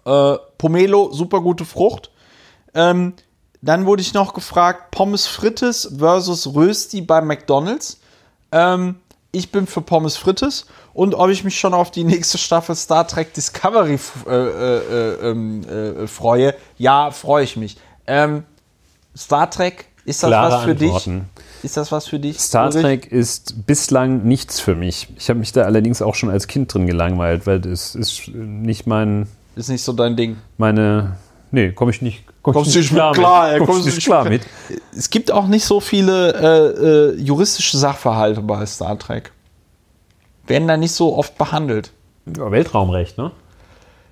[0.05, 2.11] Äh, Pomelo, super gute Frucht.
[2.75, 3.15] Ähm,
[3.63, 8.01] dann wurde ich noch gefragt, Pommes frites versus Rösti bei McDonald's.
[8.53, 8.97] Ähm,
[9.35, 13.07] ich bin für Pommes frites und ob ich mich schon auf die nächste Staffel Star
[13.07, 16.55] Trek Discovery äh, äh, äh, ähm, äh, freue.
[16.79, 17.77] Ja, freue ich mich.
[18.07, 18.45] Ähm,
[19.17, 21.27] Star Trek, ist das Klare was für Antworten.
[21.37, 21.65] dich?
[21.65, 22.39] Ist das was für dich?
[22.39, 22.83] Star Ulrich?
[22.83, 25.09] Trek ist bislang nichts für mich.
[25.17, 28.87] Ich habe mich da allerdings auch schon als Kind drin gelangweilt, weil das ist nicht
[28.87, 29.27] mein,
[29.57, 30.37] Ist nicht so dein Ding.
[30.59, 31.17] meine,
[31.55, 33.65] Nee, komme ich nicht, komm kommst ich nicht klar, klar, mit.
[33.65, 34.43] Kommst nicht klar mit.
[34.97, 39.31] Es gibt auch nicht so viele äh, äh, juristische Sachverhalte bei Star Trek.
[40.49, 41.93] Werden da nicht so oft behandelt.
[42.37, 43.31] Ja, Weltraumrecht, ne?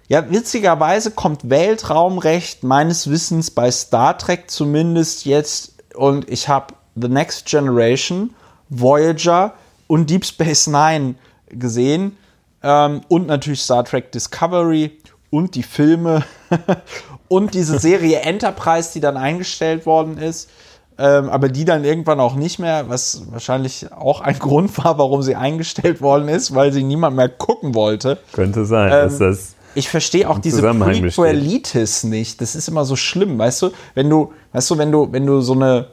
[0.06, 7.08] Ja, witzigerweise kommt Weltraumrecht meines Wissens bei Star Trek zumindest jetzt und ich habe The
[7.08, 8.34] Next Generation,
[8.68, 9.54] Voyager
[9.88, 11.16] und Deep Space Nine
[11.48, 12.16] gesehen
[12.62, 14.92] ähm, und natürlich Star Trek Discovery
[15.32, 16.24] und die Filme
[17.32, 20.50] und diese Serie Enterprise, die dann eingestellt worden ist.
[20.98, 25.22] Ähm, aber die dann irgendwann auch nicht mehr, was wahrscheinlich auch ein Grund war, warum
[25.22, 28.18] sie eingestellt worden ist, weil sie niemand mehr gucken wollte.
[28.32, 29.54] Könnte sein, ähm, dass das.
[29.74, 32.42] Ich verstehe auch diese Prequelitis nicht.
[32.42, 33.70] Das ist immer so schlimm, weißt du?
[33.94, 35.86] Wenn du, weißt du, wenn du, wenn du so eine,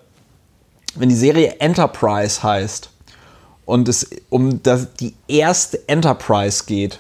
[0.96, 2.90] wenn die Serie Enterprise heißt
[3.64, 7.00] und es um das, die erste Enterprise geht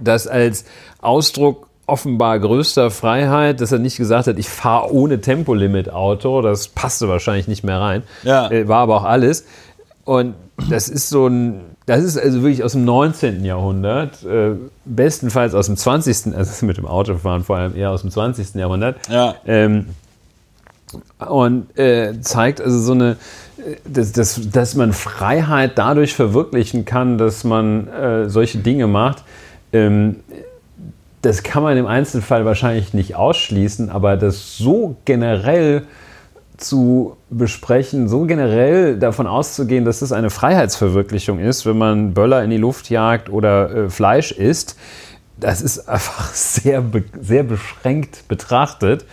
[0.00, 0.64] das als
[1.00, 6.68] Ausdruck offenbar größter Freiheit, dass er nicht gesagt hat, ich fahre ohne Tempolimit Auto, das
[6.68, 8.48] passte wahrscheinlich nicht mehr rein, ja.
[8.50, 9.44] Äh, war aber auch alles.
[10.04, 10.34] Und
[10.68, 11.62] das ist so ein,
[11.96, 13.44] das ist also wirklich aus dem 19.
[13.44, 14.52] Jahrhundert, äh,
[14.84, 18.54] bestenfalls aus dem 20., also mit dem Autofahren vor allem eher aus dem 20.
[18.54, 18.96] Jahrhundert.
[19.08, 19.34] Ja.
[19.46, 19.86] Ähm,
[21.18, 23.16] und äh, zeigt also so eine,
[23.58, 29.24] äh, dass, dass, dass man Freiheit dadurch verwirklichen kann, dass man äh, solche Dinge macht.
[29.72, 30.16] Ähm,
[31.22, 35.82] das kann man im Einzelfall wahrscheinlich nicht ausschließen, aber das so generell
[36.62, 42.50] zu besprechen, so generell davon auszugehen, dass es eine Freiheitsverwirklichung ist, wenn man Böller in
[42.50, 44.76] die Luft jagt oder äh, Fleisch isst,
[45.38, 46.84] das ist einfach sehr,
[47.20, 49.04] sehr beschränkt betrachtet.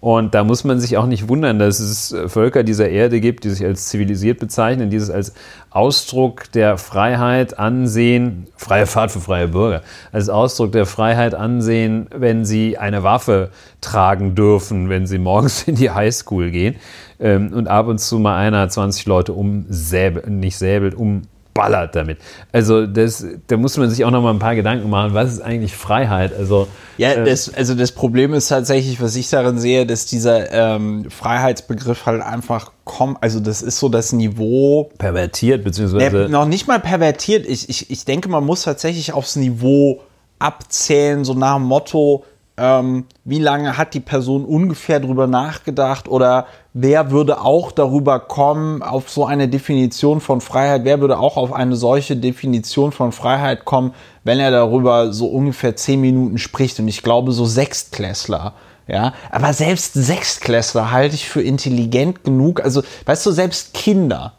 [0.00, 3.44] Und da muss man sich auch nicht wundern, dass es äh, Völker dieser Erde gibt,
[3.44, 5.32] die sich als zivilisiert bezeichnen, die es als
[5.74, 12.44] Ausdruck der Freiheit ansehen, freie Fahrt für freie Bürger, als Ausdruck der Freiheit ansehen, wenn
[12.44, 13.50] sie eine Waffe
[13.80, 16.76] tragen dürfen, wenn sie morgens in die Highschool gehen
[17.18, 21.22] ähm, und ab und zu mal einer 20 Leute umsäbelt, nicht säbelt, um
[21.54, 22.18] ballert damit.
[22.50, 25.40] Also das, da muss man sich auch noch mal ein paar Gedanken machen, was ist
[25.40, 26.34] eigentlich Freiheit?
[26.34, 30.50] Also ja, äh, das, also das Problem ist tatsächlich, was ich darin sehe, dass dieser
[30.52, 36.46] ähm, Freiheitsbegriff halt einfach kommt, also das ist so das Niveau pervertiert beziehungsweise äh, noch
[36.46, 37.46] nicht mal pervertiert.
[37.46, 40.00] Ich, ich, ich denke, man muss tatsächlich aufs Niveau
[40.38, 42.24] abzählen, so nach dem Motto,
[42.56, 48.82] ähm, wie lange hat die Person ungefähr drüber nachgedacht oder wer würde auch darüber kommen,
[48.82, 53.64] auf so eine Definition von Freiheit, wer würde auch auf eine solche Definition von Freiheit
[53.64, 53.94] kommen,
[54.24, 56.78] wenn er darüber so ungefähr zehn Minuten spricht.
[56.78, 58.52] Und ich glaube, so Sechstklässler.
[58.88, 62.62] Ja, aber selbst Sechstklässler halte ich für intelligent genug.
[62.62, 64.34] Also, weißt du, selbst Kinder,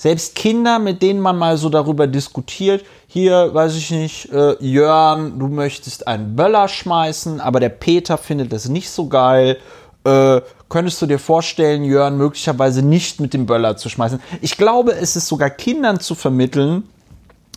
[0.00, 5.38] selbst Kinder, mit denen man mal so darüber diskutiert, hier, weiß ich nicht, äh, Jörn,
[5.38, 9.58] du möchtest einen Böller schmeißen, aber der Peter findet das nicht so geil.
[10.04, 10.40] Äh,
[10.70, 14.22] könntest du dir vorstellen, Jörn möglicherweise nicht mit dem Böller zu schmeißen?
[14.40, 16.84] Ich glaube, es ist sogar Kindern zu vermitteln,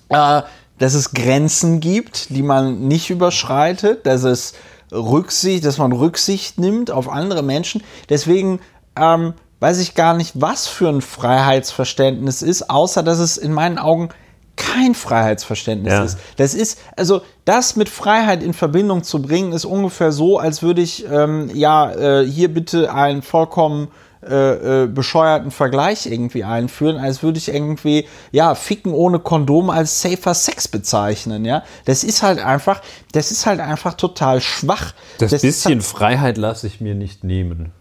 [0.09, 0.41] äh,
[0.79, 4.53] dass es Grenzen gibt, die man nicht überschreitet, dass es
[4.91, 7.81] Rücksicht, dass man Rücksicht nimmt auf andere Menschen.
[8.09, 8.59] Deswegen
[8.97, 9.33] ähm,
[9.63, 14.09] weiß ich gar nicht, was für ein Freiheitsverständnis ist, außer dass es in meinen Augen
[14.57, 16.03] kein Freiheitsverständnis Ja.
[16.03, 16.17] ist.
[16.35, 20.81] Das ist, also das mit Freiheit in Verbindung zu bringen, ist ungefähr so, als würde
[20.81, 23.87] ich, ähm, ja, äh, hier bitte einen vollkommen
[24.21, 30.01] äh, äh, bescheuerten Vergleich irgendwie einführen, als würde ich irgendwie, ja, Ficken ohne Kondom als
[30.01, 31.63] safer Sex bezeichnen, ja.
[31.85, 32.81] Das ist halt einfach,
[33.13, 34.93] das ist halt einfach total schwach.
[35.19, 37.71] Das, ist bisschen halt, Freiheit lasse ich mir nicht nehmen.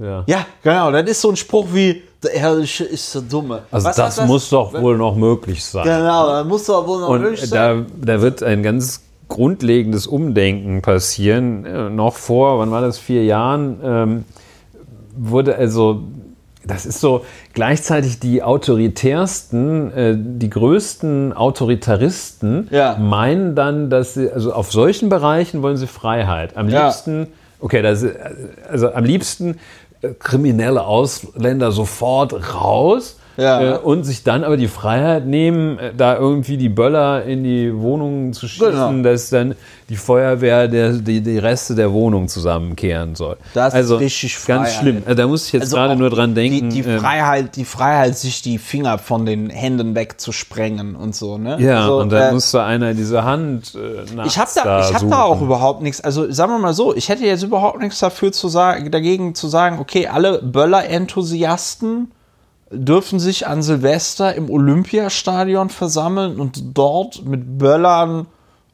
[0.00, 0.24] Ja.
[0.26, 3.60] ja, genau, das ist so ein Spruch wie, der Herrliche ist der Dumme.
[3.70, 5.84] Also Was das heißt muss doch wohl noch möglich sein.
[5.84, 7.86] Genau, das muss doch wohl noch möglich Und sein.
[8.00, 11.64] da, da wird ein ganz grundlegendes Umdenken passieren.
[11.66, 14.24] Äh, noch vor, wann war das, vier Jahren, ähm,
[15.16, 16.02] wurde also,
[16.64, 22.96] das ist so gleichzeitig die autoritärsten, äh, die größten Autoritaristen Ja.
[22.98, 26.56] meinen dann, dass sie, also auf solchen Bereichen wollen sie Freiheit.
[26.56, 26.86] Am Ja.
[26.86, 27.28] liebsten,
[27.60, 28.04] okay, das,
[28.70, 29.58] also am liebsten
[30.18, 33.19] kriminelle Ausländer sofort raus.
[33.40, 33.74] Ja.
[33.76, 37.74] Äh, und sich dann aber die Freiheit nehmen, äh, da irgendwie die Böller in die
[37.76, 39.02] Wohnungen zu schießen, Genau.
[39.02, 39.54] dass dann
[39.88, 43.36] die Feuerwehr der, die, die Reste der Wohnung zusammenkehren soll.
[43.54, 44.80] Das ist also richtig ganz Freiheit.
[44.80, 45.02] schlimm.
[45.04, 46.70] Also da muss ich jetzt Also gerade nur dran denken.
[46.70, 51.38] Die, die, ähm, Freiheit, die Freiheit, sich die Finger von den Händen wegzusprengen und so,
[51.38, 51.56] ne?
[51.60, 54.92] ja, also, und dann äh, muss da einer diese Hand äh, ich habe da, ich
[54.92, 55.10] hab suchen.
[55.10, 56.00] da auch überhaupt nichts.
[56.00, 59.48] Also sagen wir mal so, ich hätte jetzt überhaupt nichts dafür zu sagen, dagegen zu
[59.48, 62.10] sagen, okay, alle Böller-Enthusiasten
[62.70, 68.26] dürfen sich an Silvester im Olympiastadion versammeln und dort mit Böllern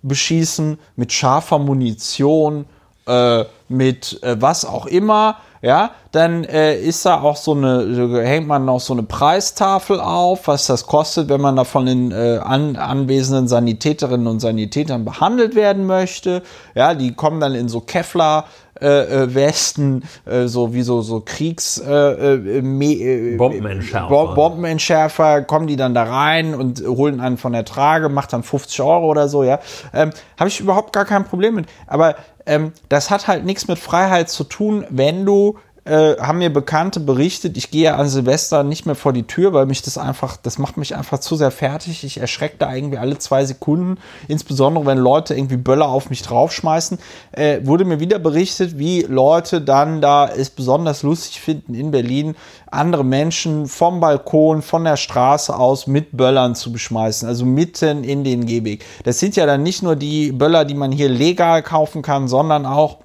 [0.02, 2.66] beschießen, mit scharfer Munition,
[3.06, 8.46] äh, mit äh, was auch immer, ja, dann äh, ist da auch so eine, hängt
[8.46, 12.38] man noch so eine Preistafel auf, was das kostet, wenn man da von den äh,
[12.40, 16.42] an, anwesenden Sanitäterinnen und Sanitätern behandelt werden möchte.
[16.76, 18.44] Ja, die kommen dann in so Kevlar
[18.80, 18.86] äh,
[19.24, 24.08] äh, Westen, äh, so wie so, so Kriegs äh, äh, Me- äh, Bombenentschärfer.
[24.08, 28.44] Bo- Bombenentschärfer, kommen die dann da rein und holen einen von der Trage, macht dann
[28.44, 29.58] 50 Euro oder so, ja.
[29.92, 31.66] Ähm, Habe ich überhaupt gar kein Problem mit.
[31.88, 32.14] Aber
[32.46, 37.00] ähm, das hat halt nichts mit Freiheit zu tun, wenn du äh, haben mir Bekannte
[37.00, 40.58] berichtet, ich gehe an Silvester nicht mehr vor die Tür, weil mich das einfach, das
[40.58, 42.02] macht mich einfach zu sehr fertig.
[42.02, 46.98] Ich erschrecke da irgendwie alle zwei Sekunden, insbesondere wenn Leute irgendwie Böller auf mich draufschmeißen.
[47.32, 52.34] Äh, wurde mir wieder berichtet, wie Leute dann da es besonders lustig finden in Berlin,
[52.70, 58.24] andere Menschen vom Balkon, von der Straße aus mit Böllern zu beschmeißen, also mitten in
[58.24, 58.84] den Gehweg.
[59.04, 62.66] Das sind ja dann nicht nur die Böller, die man hier legal kaufen kann, sondern
[62.66, 62.98] auch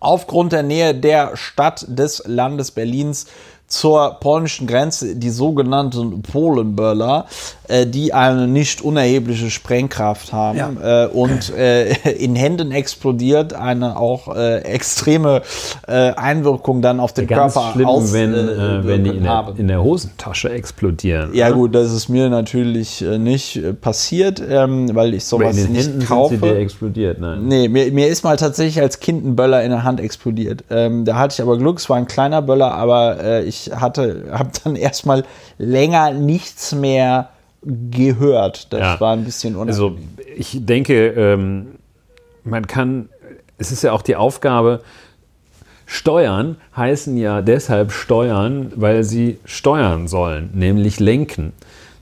[0.00, 3.26] aufgrund der Nähe der Stadt des Landes Berlins
[3.68, 7.26] zur polnischen Grenze, die sogenannten Polenböller,
[7.68, 14.34] äh, die eine nicht unerhebliche Sprengkraft haben äh, und äh, in Händen explodiert, eine auch
[14.34, 15.42] äh, extreme
[15.86, 19.32] äh, Einwirkung dann auf den Ganz Körper schlimm, aus, wenn, äh, wenn die in der,
[19.32, 19.56] haben.
[19.58, 21.34] in der Hosentasche explodieren.
[21.34, 21.54] Ja ne?
[21.54, 26.36] gut, das ist mir natürlich nicht passiert, ähm, weil ich sowas nicht Händen kaufe.
[26.36, 27.20] sind sie dir explodiert.
[27.20, 27.46] Nein.
[27.46, 30.64] Nee, mir, mir ist mal tatsächlich als Kind ein Böller in der Hand explodiert.
[30.70, 34.26] Ähm, da hatte ich aber Glück, es war ein kleiner Böller, aber äh, ich hatte,
[34.30, 35.24] habe dann erstmal
[35.58, 37.30] länger nichts mehr
[37.62, 38.72] gehört.
[38.72, 39.00] Das Ja.
[39.00, 39.96] war ein bisschen unangenehm.
[39.96, 39.98] Also
[40.36, 41.76] ich denke, ähm,
[42.44, 43.08] man kann,
[43.58, 44.80] es ist ja auch die Aufgabe,
[45.86, 51.52] Steuern heißen ja deshalb Steuern, weil sie steuern sollen, nämlich lenken.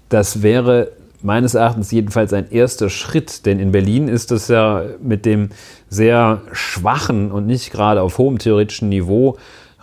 [0.08, 0.90] Das wäre
[1.22, 5.50] meines Erachtens jedenfalls ein erster Schritt, denn in Berlin ist es ja mit dem
[5.88, 9.36] sehr schwachen und nicht gerade auf hohem theoretischen Niveau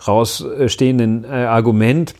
[0.06, 2.14] rausstehenden äh, Argument,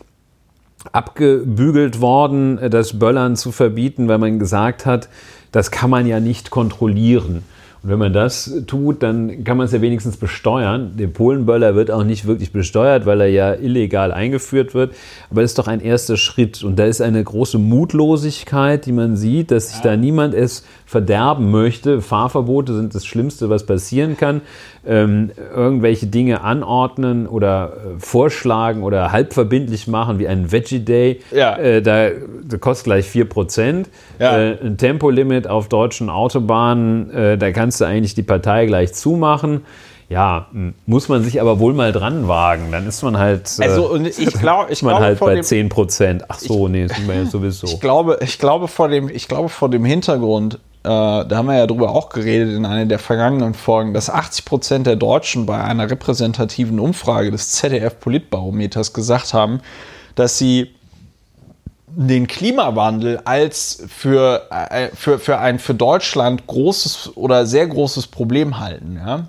[0.93, 5.09] abgebügelt worden, äh, das Böllern zu verbieten, weil man gesagt hat,
[5.53, 7.45] das kann man ja nicht kontrollieren.
[7.85, 10.93] Und wenn man das tut, dann kann man es ja wenigstens besteuern.
[10.97, 14.95] Der Polenböller wird auch nicht wirklich besteuert, weil er ja illegal eingeführt wird.
[15.31, 16.65] Aber das ist doch ein erster Schritt.
[16.65, 21.51] Und da ist eine große Mutlosigkeit, die man sieht, dass sich da niemand es verderben
[21.51, 22.01] möchte.
[22.01, 24.41] Fahrverbote sind das Schlimmste, was passieren kann.
[24.87, 31.21] Ähm, irgendwelche Dinge anordnen oder äh, vorschlagen oder halbverbindlich machen, wie einen Veggie Day.
[31.33, 31.57] Ja.
[31.57, 32.11] Äh, da,
[32.45, 33.87] da kostet gleich 4%.
[34.19, 34.39] Ja.
[34.39, 39.65] Äh, ein Tempolimit auf deutschen Autobahnen, äh, da kannst du eigentlich die Partei gleich zumachen.
[40.09, 40.49] Ja,
[40.87, 42.71] muss man sich aber wohl mal dran wagen.
[42.71, 46.25] Dann ist man halt, äh, also ich glaube, ich man glaube halt bei dem, 10%.
[46.29, 47.67] Ach so, nee, das sind wir ja sowieso.
[47.67, 50.55] Ich glaube, ich glaube vor dem, ich glaube vor dem Hintergrund,
[50.85, 54.45] äh, da haben wir ja drüber auch geredet in einer der vergangenen Folgen, dass 80
[54.45, 59.61] Prozent der Deutschen bei einer repräsentativen Umfrage des ZDF Politbarometers gesagt haben,
[60.15, 60.75] dass sie
[61.97, 68.59] den Klimawandel als für, äh, für, für ein für Deutschland großes oder sehr großes Problem
[68.59, 68.97] halten.
[68.97, 69.29] Ja?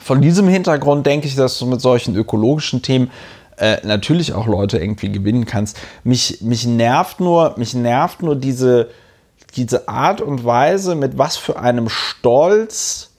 [0.00, 3.10] Von diesem Hintergrund denke ich, dass du mit solchen ökologischen Themen
[3.56, 5.78] äh, natürlich auch Leute irgendwie gewinnen kannst.
[6.02, 8.90] Mich, mich nervt nur, mich nervt nur diese,
[9.56, 13.10] diese Art und Weise, mit was für einem Stolz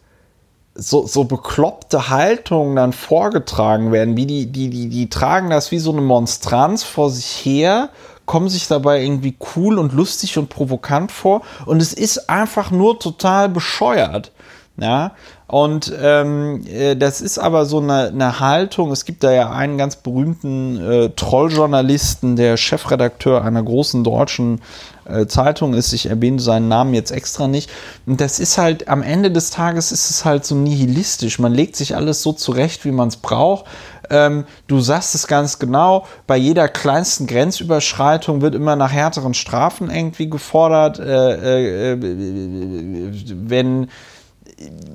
[0.76, 5.80] so, so bekloppte Haltungen dann vorgetragen werden, wie die, die, die, die tragen das wie
[5.80, 7.90] so eine Monstranz vor sich her,
[8.26, 13.00] kommen sich dabei irgendwie cool und lustig und provokant vor und es ist einfach nur
[13.00, 14.32] total bescheuert.
[14.78, 15.14] Ja,
[15.48, 18.92] und ähm, äh, das ist aber so eine, eine, Haltung.
[18.92, 24.60] Es gibt da ja einen ganz berühmten äh, Trolljournalisten, der Chefredakteur einer großen deutschen
[25.06, 25.94] äh, Zeitung ist.
[25.94, 27.70] Ich erwähne seinen Namen jetzt extra nicht.
[28.06, 31.40] Und das ist halt, am Ende des Tages ist es halt so nihilistisch.
[31.40, 33.66] Man legt sich alles so zurecht, wie man es braucht.
[34.10, 39.90] Ähm, du sagst es ganz genau, bei jeder kleinsten Grenzüberschreitung wird immer nach härteren Strafen
[39.90, 41.00] irgendwie gefordert.
[41.00, 43.88] Äh, äh, wenn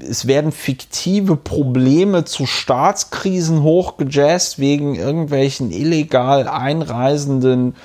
[0.08, 7.76] es werden fiktive Probleme zu Staatskrisen hochgejazzt wegen irgendwelchen illegal einreisenden,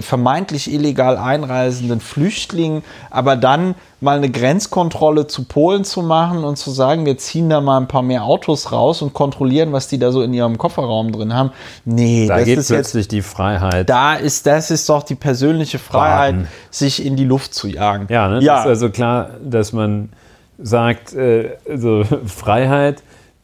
[0.00, 6.70] vermeintlich illegal einreisenden Flüchtlingen, aber dann mal eine Grenzkontrolle zu Polen zu machen und zu
[6.70, 10.12] sagen, wir ziehen da mal ein paar mehr Autos raus und kontrollieren, was die da
[10.12, 11.50] so in ihrem Kofferraum drin haben.
[11.84, 13.88] Nee, da das geht ist plötzlich jetzt, die Freiheit.
[13.88, 16.48] Da ist, das ist doch die persönliche Freiheit, Baden.
[16.70, 18.06] sich in die Luft zu jagen.
[18.08, 18.40] Ja, ne?
[18.40, 18.56] ja.
[18.56, 20.10] das ist also klar, dass man
[20.58, 23.02] sagt, äh, also Freiheit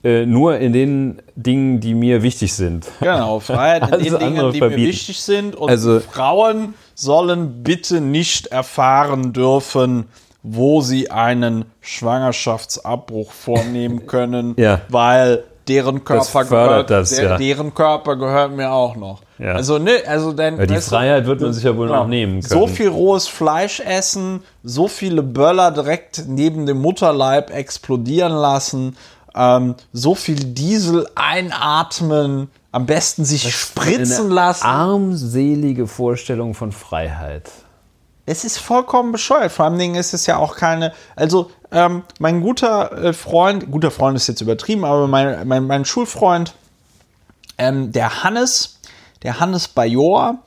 [0.08, 2.86] äh, nur in den Dingen, die mir wichtig sind.
[3.00, 4.80] Genau, Freiheit in den Dingen, die verbieten.
[4.80, 5.54] mir wichtig sind.
[5.54, 10.06] Und also, Frauen sollen bitte nicht erfahren dürfen,
[10.42, 14.80] wo sie einen Schwangerschaftsabbruch vornehmen können, ja.
[14.88, 17.36] weil deren Körper, gehört, das, der, ja.
[17.36, 19.20] deren Körper gehört mir auch noch.
[19.38, 19.52] Ja.
[19.52, 22.00] Also, ne, also dann, ja, die Freiheit wird man sich ja wohl genau.
[22.00, 22.60] noch nehmen können.
[22.60, 28.96] So viel rohes Fleisch essen, so viele Böller direkt neben dem Mutterleib explodieren lassen,
[29.38, 34.66] ähm, so viel Diesel einatmen, am besten sich das spritzen lassen.
[34.66, 37.48] Armselige Vorstellung von Freiheit.
[38.26, 39.52] Es ist vollkommen bescheuert.
[39.52, 40.92] Vor allen Dingen ist es ja auch keine.
[41.16, 45.84] Also, ähm, mein guter äh, Freund, guter Freund ist jetzt übertrieben, aber mein, mein, mein
[45.84, 46.54] Schulfreund,
[47.56, 48.80] ähm, der Hannes,
[49.22, 50.38] der Hannes Bajor,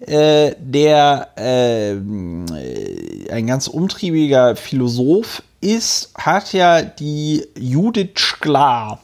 [0.00, 9.00] äh, der äh, ein ganz umtriebiger Philosoph ist, hat ja die Judith Sklar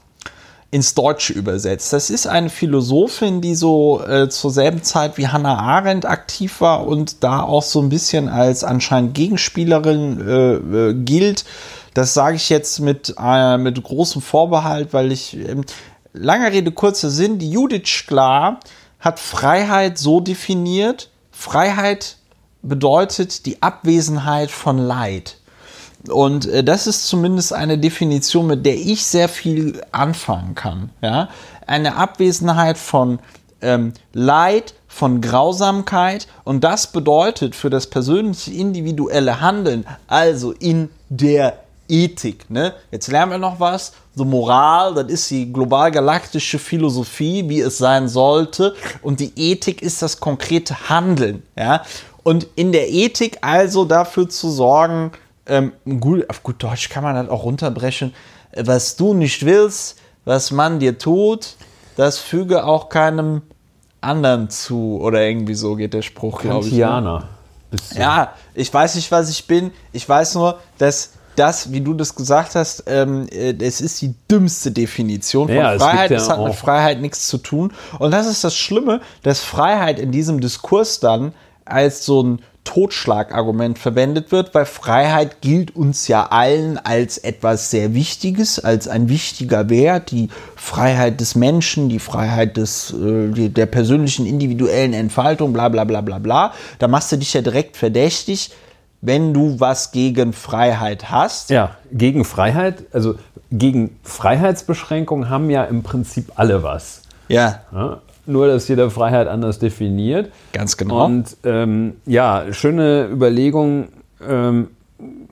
[0.74, 1.92] ins Deutsche übersetzt.
[1.92, 6.86] Das ist eine Philosophin, die so äh, zur selben Zeit wie Hannah Arendt aktiv war
[6.86, 11.44] und da auch so ein bisschen als anscheinend Gegenspielerin äh, äh, gilt.
[11.94, 15.64] Das sage ich jetzt mit, äh, mit großem Vorbehalt, weil ich, ähm,
[16.12, 18.58] langer Rede, kurzer Sinn, die Judith Sklar
[18.98, 22.16] hat Freiheit so definiert, Freiheit
[22.62, 25.36] bedeutet die Abwesenheit von Leid.
[26.08, 30.90] Und äh, das ist zumindest eine Definition, mit der ich sehr viel anfangen kann.
[31.00, 31.28] Ja?
[31.66, 33.18] Eine Abwesenheit von
[33.60, 36.28] ähm, Leid, von Grausamkeit.
[36.44, 42.50] Und das bedeutet für das persönliche individuelle Handeln, also in der Ethik.
[42.50, 42.74] Ne?
[42.90, 43.92] Jetzt lernen wir noch was.
[44.14, 48.74] The Moral, das ist die global-galaktische Philosophie, wie es sein sollte.
[49.02, 51.42] Und die Ethik ist das konkrete Handeln.
[51.56, 51.82] Ja?
[52.22, 55.12] Und in der Ethik also dafür zu sorgen,
[55.46, 58.14] ähm, gut, auf gut Deutsch kann man das auch runterbrechen,
[58.56, 61.56] was du nicht willst, was man dir tut,
[61.96, 63.42] das füge auch keinem
[64.00, 65.00] anderen zu.
[65.00, 66.74] Oder irgendwie so geht der Spruch, glaube ich.
[66.74, 67.24] Ne?
[67.96, 69.72] Ja, ich weiß nicht, was ich bin.
[69.92, 74.14] Ich weiß nur, dass das, wie du das gesagt hast, ähm, äh, es ist die
[74.30, 76.10] dümmste Definition von ja, Freiheit.
[76.12, 77.72] Es, ja hat mit Freiheit nichts zu tun.
[77.98, 81.34] Und das ist das Schlimme, dass Freiheit in diesem Diskurs dann
[81.64, 87.94] als so ein Totschlagargument verwendet wird, weil Freiheit gilt uns ja allen als etwas sehr
[87.94, 94.26] Wichtiges, als ein wichtiger Wert, die Freiheit des Menschen, die Freiheit des, äh, der persönlichen
[94.26, 96.52] individuellen Entfaltung, bla bla bla bla bla.
[96.78, 98.50] Da machst du dich ja direkt verdächtig,
[99.02, 101.50] wenn du was gegen Freiheit hast.
[101.50, 103.16] Ja, gegen Freiheit, also
[103.52, 107.02] gegen Freiheitsbeschränkungen haben ja im Prinzip alle was.
[107.28, 107.60] Ja.
[107.72, 110.30] ja nur, dass jeder Freiheit anders definiert.
[110.52, 111.04] Ganz genau.
[111.04, 113.88] Und ähm, ja, schöne Überlegung
[114.26, 114.68] ähm,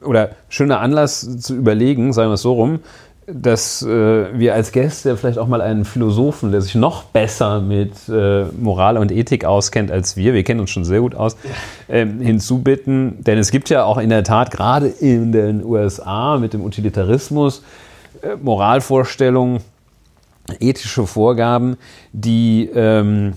[0.05, 2.81] oder schöner Anlass zu überlegen, sagen wir es so rum,
[3.27, 7.93] dass äh, wir als Gäste vielleicht auch mal einen Philosophen, der sich noch besser mit
[8.09, 11.37] äh, Moral und Ethik auskennt als wir, wir kennen uns schon sehr gut aus,
[11.89, 13.23] äh, hinzubitten.
[13.23, 17.63] Denn es gibt ja auch in der Tat gerade in den USA mit dem Utilitarismus
[18.23, 19.61] äh, Moralvorstellungen,
[20.61, 21.77] ethische Vorgaben,
[22.13, 23.35] die ähm,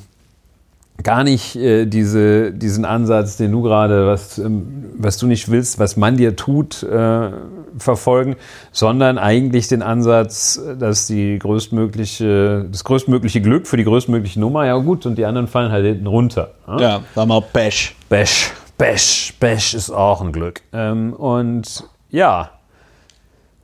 [1.04, 5.78] gar nicht äh, diese, diesen Ansatz, den du gerade, was, ähm, was du nicht willst,
[5.78, 7.32] was man dir tut, äh,
[7.78, 8.38] verfolgen,
[8.72, 14.78] sondern eigentlich den Ansatz, dass die größtmögliche, das größtmögliche Glück für die größtmögliche Nummer, ja
[14.78, 16.52] gut, und die anderen fallen halt hinten runter.
[16.68, 17.96] Ja, ja sag mal Bash.
[18.08, 20.62] Bash, Bash, Bash ist auch ein Glück.
[20.72, 22.52] Ähm, und ja,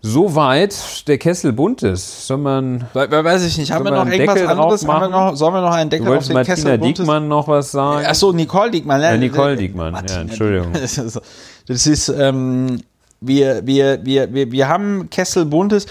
[0.04, 2.26] Soweit der Kessel bunt ist.
[2.26, 2.86] Soll man.
[2.94, 3.72] Weiß ich nicht.
[3.72, 4.88] Haben wir noch irgendwas Deckel anderes?
[4.88, 7.28] Haben wir noch, sollen wir noch einen Deckel du auf den Martina Kessel bunt Diekmann
[7.28, 8.06] noch was sagen?
[8.06, 9.02] Achso, Nicole Diekmann.
[9.02, 9.94] Ja, Nicole Diekmann.
[10.10, 10.74] Ja, Entschuldigung.
[10.74, 12.82] Das ist, ähm,
[13.20, 15.86] wir, wir, wir, wir, wir haben Kessel buntes.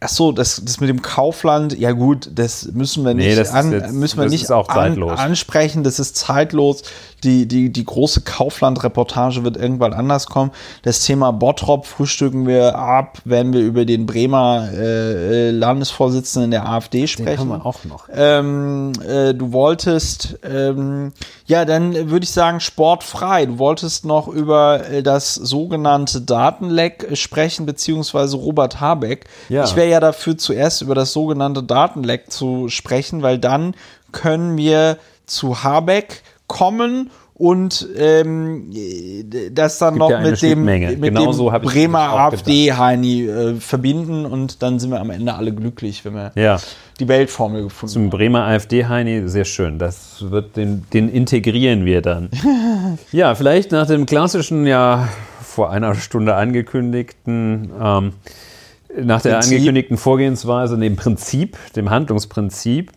[0.00, 3.92] Achso, das, das mit dem Kaufland, ja gut, das müssen wir nicht, nee, an, jetzt,
[3.92, 6.84] müssen wir nicht an, ansprechen, das ist zeitlos
[7.24, 10.50] die, die, die große Kaufland-Reportage wird irgendwann anders kommen.
[10.82, 17.06] Das Thema Bottrop frühstücken wir ab, wenn wir über den Bremer äh, Landesvorsitzenden der AfD
[17.06, 17.48] sprechen.
[17.48, 18.08] Den haben wir auch noch.
[18.12, 21.12] Ähm, äh, du wolltest, ähm,
[21.46, 23.46] ja, dann würde ich sagen, sportfrei.
[23.46, 29.26] Du wolltest noch über äh, das sogenannte Datenleck sprechen, beziehungsweise Robert Habeck.
[29.48, 29.64] Ja.
[29.64, 33.74] Ich wäre ja dafür, zuerst über das sogenannte Datenleck zu sprechen, weil dann
[34.10, 38.70] können wir zu Habeck kommen und ähm,
[39.52, 44.62] das dann noch ja mit dem, mit genau dem so Bremer AfD-Heini äh, verbinden und
[44.62, 46.58] dann sind wir am Ende alle glücklich, wenn wir ja.
[47.00, 48.02] die Weltformel gefunden haben.
[48.02, 49.78] Zum Bremer AfD-Heini, sehr schön.
[49.78, 52.28] Das wird den, den integrieren wir dann.
[53.12, 55.08] ja, vielleicht nach dem klassischen, ja
[55.40, 58.12] vor einer Stunde angekündigten ähm,
[59.00, 59.52] nach der Prinzip.
[59.52, 62.92] angekündigten Vorgehensweise, dem Prinzip, dem Handlungsprinzip,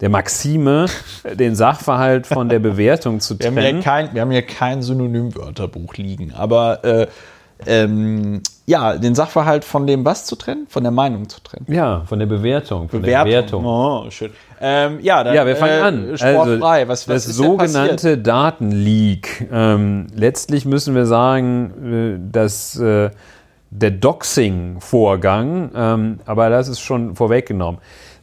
[0.00, 0.86] der Maxime,
[1.34, 3.56] den Sachverhalt von der Bewertung zu trennen.
[3.56, 7.06] Wir haben ja kein, wir haben hier kein Synonymwörterbuch liegen, aber äh,
[7.66, 10.66] ähm, ja, den Sachverhalt von dem was zu trennen?
[10.68, 11.66] Von der Meinung zu trennen.
[11.68, 12.88] Ja, von der Bewertung.
[12.88, 13.30] Von Bewertung.
[13.30, 13.64] Der Bewertung.
[13.64, 14.30] Oh, schön.
[14.60, 16.16] Ähm, ja, dann, ja, wir fangen äh, an.
[16.16, 16.80] Sportfrei.
[16.80, 19.48] Also, was, was das sogenannte Datenleak.
[19.52, 23.10] Ähm, letztlich müssen wir sagen, äh, dass äh,
[23.70, 27.80] der Doxing-Vorgang, ähm, aber das ist schon vorweggenommen.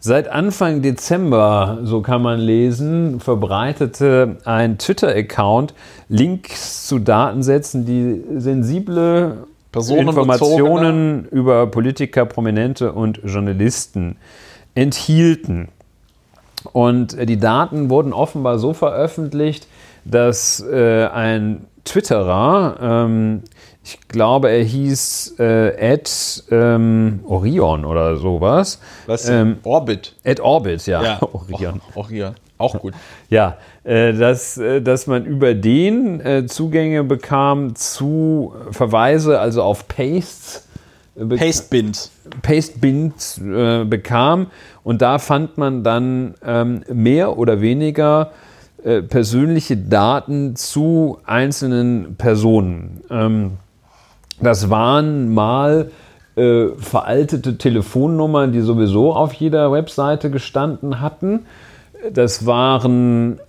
[0.08, 5.74] Seit Anfang Dezember, so kann man lesen, verbreitete ein Twitter-Account
[6.08, 14.16] Links zu Datensätzen, die sensible Informationen über Politiker, Prominente und Journalisten
[14.76, 15.68] enthielten.
[16.72, 19.68] Und die Daten wurden offenbar so veröffentlicht,
[20.06, 23.44] dass äh, ein Twitterer ähm,
[23.88, 28.82] ich glaube, er hieß äh, Ed ähm, Orion oder sowas.
[29.06, 29.30] Was?
[29.30, 30.14] Ähm, Orbit.
[30.24, 31.02] Ed Orbit, ja.
[31.02, 31.20] ja.
[31.32, 31.82] Orion.
[31.96, 32.36] Oh, Orion.
[32.58, 32.94] Auch gut.
[33.30, 39.88] Ja, äh, dass, äh, dass man über den äh, Zugänge bekam zu Verweise, also auf
[39.88, 40.68] Pastes.
[41.16, 42.10] Äh, Pastebind.
[42.42, 44.48] Pastebind äh, bekam.
[44.84, 48.32] Und da fand man dann ähm, mehr oder weniger
[49.10, 53.02] persönliche Daten zu einzelnen Personen.
[53.10, 53.58] Ähm,
[54.40, 55.92] das waren mal
[56.36, 61.46] äh, veraltete Telefonnummern, die sowieso auf jeder Webseite gestanden hatten.
[62.14, 63.40] Das waren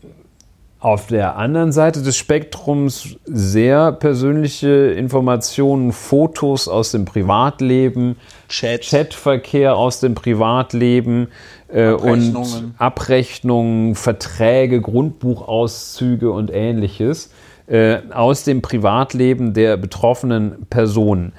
[0.80, 8.16] auf der anderen Seite des Spektrums sehr persönliche Informationen, Fotos aus dem Privatleben,
[8.49, 8.82] Chat.
[8.82, 11.28] Chatverkehr aus dem Privatleben
[11.66, 17.30] äh, und Abrechnungen, Verträge, Grundbuchauszüge und ähnliches
[17.69, 21.33] äh, aus dem Privatleben der betroffenen Personen.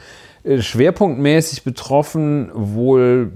[0.44, 3.32] Äh, schwerpunktmäßig betroffen wohl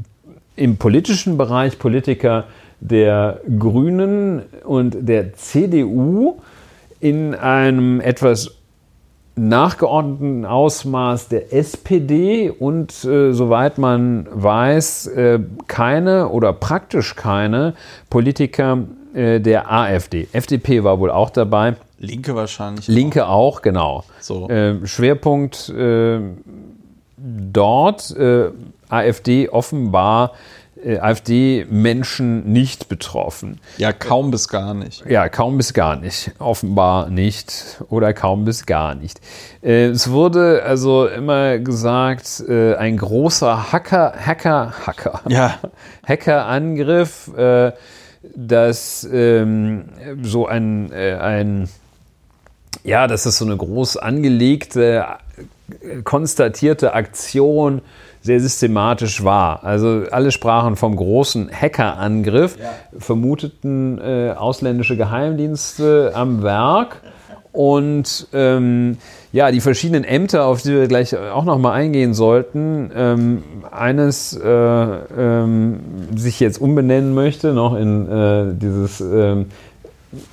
[0.55, 2.45] im politischen Bereich Politiker
[2.79, 6.39] der Grünen und der CDU
[6.99, 8.57] in einem etwas
[9.35, 17.73] nachgeordneten Ausmaß der SPD und äh, soweit man weiß, äh, keine oder praktisch keine
[18.09, 18.79] Politiker
[19.13, 20.27] äh, der AfD.
[20.33, 21.75] FDP war wohl auch dabei.
[22.03, 22.87] Linke wahrscheinlich.
[22.87, 24.03] Linke auch, auch genau.
[24.19, 24.49] So.
[24.49, 26.19] Äh, Schwerpunkt äh,
[27.17, 28.51] dort äh,
[28.89, 30.33] AfD offenbar
[30.83, 33.61] äh, AfD-Menschen nicht betroffen.
[33.77, 35.05] Ja, kaum bis gar nicht.
[35.07, 36.31] Ja, kaum bis gar nicht.
[36.39, 39.21] Offenbar nicht oder kaum bis gar nicht.
[39.61, 45.59] Äh, es wurde also immer gesagt, äh, ein großer Hacker, Hacker, Hacker, ja.
[46.07, 47.31] Hackerangriff,
[48.35, 49.85] dass ähm,
[50.21, 51.69] so ein, ein
[52.83, 55.05] ja, dass es so eine groß angelegte,
[56.03, 57.81] konstatierte Aktion
[58.21, 59.63] sehr systematisch war.
[59.63, 62.69] Also alle sprachen vom großen Hackerangriff, ja.
[62.97, 67.01] vermuteten äh, ausländische Geheimdienste am Werk.
[67.51, 68.97] Und ähm,
[69.31, 74.33] ja, die verschiedenen Ämter, auf die wir gleich auch noch mal eingehen sollten, ähm, eines
[74.35, 75.79] äh, ähm,
[76.15, 79.47] sich jetzt umbenennen möchte, noch in äh, dieses ähm,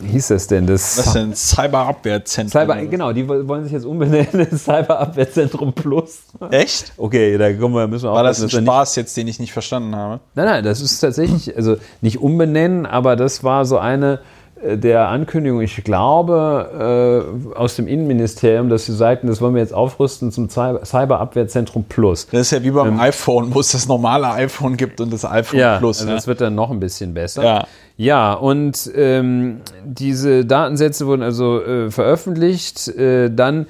[0.05, 0.66] hieß das denn?
[0.66, 1.35] Das Was denn?
[1.35, 2.61] Cyberabwehrzentrum.
[2.61, 6.20] Cyber, genau, die wollen sich jetzt umbenennen in Cyberabwehrzentrum Plus.
[6.51, 6.93] Echt?
[6.97, 9.95] Okay, da kommen wir, müssen wir War das ein Spaß jetzt, den ich nicht verstanden
[9.97, 10.20] habe?
[10.35, 14.20] Nein, nein, das ist tatsächlich, also nicht umbenennen, aber das war so eine
[14.63, 19.73] der Ankündigungen, ich glaube, äh, aus dem Innenministerium, dass sie sagten, das wollen wir jetzt
[19.75, 22.27] aufrüsten zum Cy- Cyberabwehrzentrum Plus.
[22.31, 25.59] Das ist ja wie beim iPhone, wo es das normale iPhone gibt und das iPhone
[25.61, 25.99] Ja, Plus.
[26.01, 26.15] also ne?
[26.17, 27.43] das wird dann noch ein bisschen besser.
[27.45, 27.67] Ja.
[27.97, 32.89] Ja, und ähm, diese Datensätze wurden also äh, veröffentlicht.
[32.89, 33.67] Äh, dann ähm,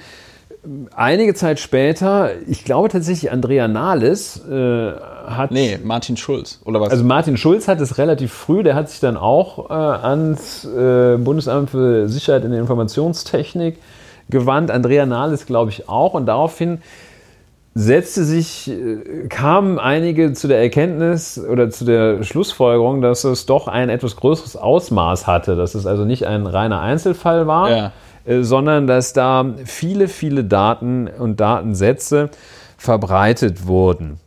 [0.94, 4.92] einige Zeit später, ich glaube tatsächlich Andrea Nahles äh,
[5.26, 6.61] hat nee, Martin Schulz.
[6.64, 6.90] Oder was?
[6.90, 11.16] Also Martin Schulz hat es relativ früh, der hat sich dann auch äh, ans äh,
[11.16, 13.78] Bundesamt für Sicherheit in der Informationstechnik
[14.28, 14.70] gewandt.
[14.70, 16.14] Andrea Nahles, glaube ich, auch.
[16.14, 16.78] Und daraufhin
[17.74, 23.68] setzte sich, äh, kamen einige zu der Erkenntnis oder zu der Schlussfolgerung, dass es doch
[23.68, 27.92] ein etwas größeres Ausmaß hatte, dass es also nicht ein reiner Einzelfall war, Ja.
[28.24, 32.30] Äh, sondern dass da viele, viele Daten und Datensätze
[32.76, 34.18] verbreitet wurden.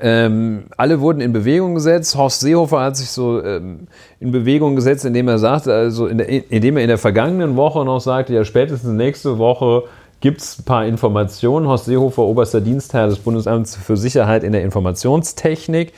[0.00, 2.16] Ähm, alle wurden in Bewegung gesetzt.
[2.16, 3.88] Horst Seehofer hat sich so ähm,
[4.20, 7.84] in Bewegung gesetzt, indem er sagte, also in der, indem er in der vergangenen Woche
[7.84, 9.84] noch sagte, ja spätestens nächste Woche
[10.20, 11.66] gibt es ein paar Informationen.
[11.66, 15.92] Horst Seehofer, oberster Dienstherr des Bundesamts für Sicherheit in der Informationstechnik.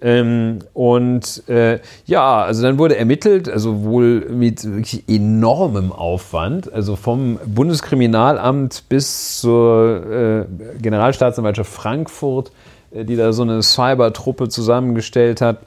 [0.00, 6.94] Ähm, und äh, ja, also dann wurde ermittelt, also wohl mit wirklich enormem Aufwand, also
[6.94, 10.44] vom Bundeskriminalamt bis zur äh,
[10.80, 12.52] Generalstaatsanwaltschaft Frankfurt,
[12.92, 15.58] äh, die da so eine Cybertruppe zusammengestellt hat,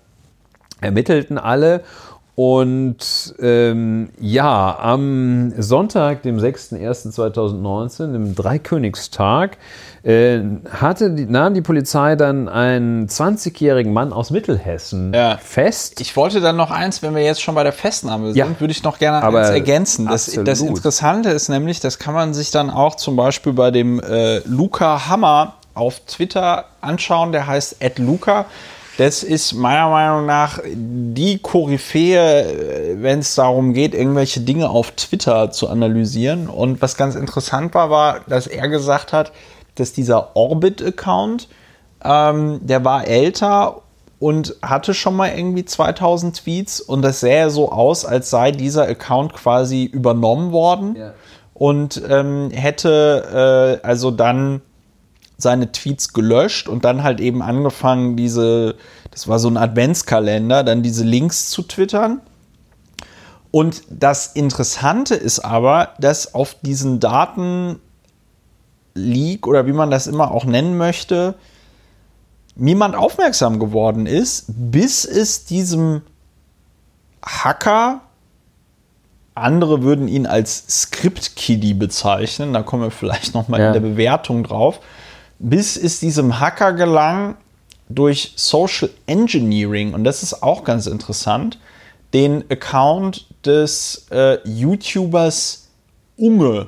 [0.80, 1.82] ermittelten alle.
[2.44, 9.58] Und ähm, ja, am Sonntag, dem 6.01.2019, dem Dreikönigstag,
[10.02, 10.40] äh,
[10.72, 15.38] hatte die, nahm die Polizei dann einen 20-jährigen Mann aus Mittelhessen Ja.
[15.38, 16.02] fest.
[16.02, 18.48] Ich wollte dann noch eins, wenn wir jetzt schon bei der Festnahme sind, Ja.
[18.60, 20.08] würde ich noch gerne Aber eins ergänzen.
[20.08, 24.00] Das, das Interessante ist nämlich, das kann man sich dann auch zum Beispiel bei dem
[24.00, 27.34] äh, Luca Hammer auf Twitter anschauen.
[27.34, 28.46] Der heißt Luca.
[29.02, 34.92] Das ist meiner Meinung nach die Koryphäe, äh, wenn es darum geht, irgendwelche Dinge auf
[34.92, 36.48] Twitter zu analysieren.
[36.48, 39.32] Und was ganz interessant war, war, dass er gesagt hat,
[39.74, 41.48] dass dieser Orbit-Account,
[42.04, 43.82] ähm, der war älter
[44.20, 48.84] und hatte schon mal irgendwie 2000 Tweets und das sähe so aus, als sei dieser
[48.88, 51.14] Account quasi übernommen worden Ja.
[51.56, 54.62] und ähm, hätte äh, also dann
[55.42, 58.76] seine Tweets gelöscht und dann halt eben angefangen, diese,
[59.12, 62.22] das war so ein Adventskalender, dann diese Links zu twittern.
[63.52, 67.80] Und das Interessante ist aber, dass auf diesen Daten
[68.94, 71.36] Leak oder wie man das immer auch nennen möchte,
[72.56, 76.02] niemand aufmerksam geworden ist, bis es diesem
[77.26, 78.02] Hacker,
[79.36, 83.68] andere würden ihn als Script-Kiddie bezeichnen, da kommen wir vielleicht nochmal Ja.
[83.68, 84.80] in der Bewertung drauf,
[85.42, 87.36] bis es diesem Hacker gelang,
[87.90, 91.60] durch Social Engineering, und das ist auch ganz interessant,
[92.14, 95.70] den Account des äh, YouTubers
[96.18, 96.68] Unge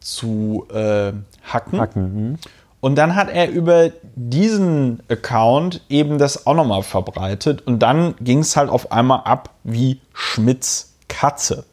[0.00, 1.12] zu äh,
[1.42, 1.80] hacken.
[1.80, 2.38] Hacken,
[2.80, 7.66] Und dann hat er über diesen Account eben das auch nochmal verbreitet.
[7.66, 11.64] Und dann ging es halt auf einmal ab wie Schmidts Katze.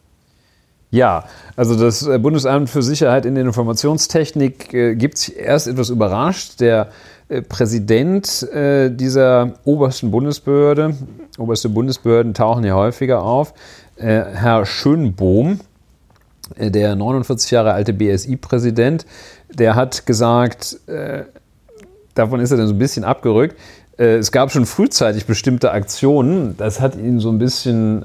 [0.97, 1.25] Ja,
[1.55, 6.59] also das äh, Bundesamt für Sicherheit in der Informationstechnik äh, gibt sich erst etwas überrascht.
[6.59, 6.87] Der
[7.29, 10.95] äh, Präsident äh, dieser obersten Bundesbehörde,
[11.37, 13.53] oberste Bundesbehörden tauchen ja häufiger auf,
[13.97, 15.59] äh, Herr Schönbohm,
[16.57, 19.05] der 49 Jahre alte BSI-Präsident,
[19.53, 20.77] der hat gesagt,
[22.15, 23.57] davon ist er dann so ein bisschen abgerückt.
[23.97, 28.01] Es gab schon frühzeitig bestimmte Aktionen, das hat ihn so ein bisschen,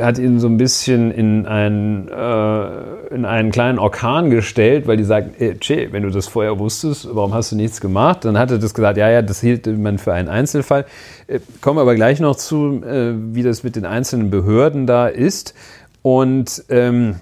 [0.00, 5.04] hat ihn so ein bisschen in einen, äh, in einen kleinen Orkan gestellt, weil die
[5.04, 8.24] sagten, äh, Che, wenn du das vorher wusstest, warum hast du nichts gemacht?
[8.24, 10.86] Dann hat er das gesagt, ja, ja, das hielt man für einen Einzelfall.
[11.26, 15.54] Äh, kommen aber gleich noch zu, äh, wie das mit den einzelnen Behörden da ist.
[16.02, 17.16] Und ähm,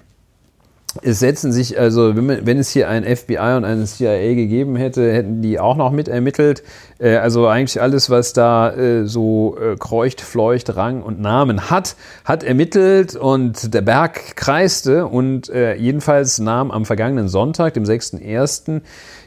[1.01, 5.41] es setzen sich, also wenn, es hier ein FBI und eine CIA gegeben hätte, hätten
[5.41, 6.63] die auch noch mit ermittelt.
[6.99, 11.95] Äh, also eigentlich alles, was da äh, so äh, kreucht, fleucht, Rang und Namen hat,
[12.25, 18.81] hat ermittelt und der Berg kreiste und äh, jedenfalls nahm am vergangenen Sonntag, dem 6.1.,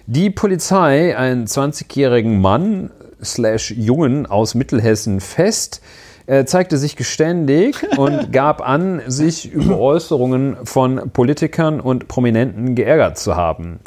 [0.07, 2.91] die Polizei einen 20-jährigen Mann
[3.23, 5.81] slash Jungen aus Mittelhessen fest.
[6.27, 13.19] Er zeigte sich geständig und gab an, sich über Äußerungen von Politikern und Prominenten geärgert
[13.19, 13.81] zu haben.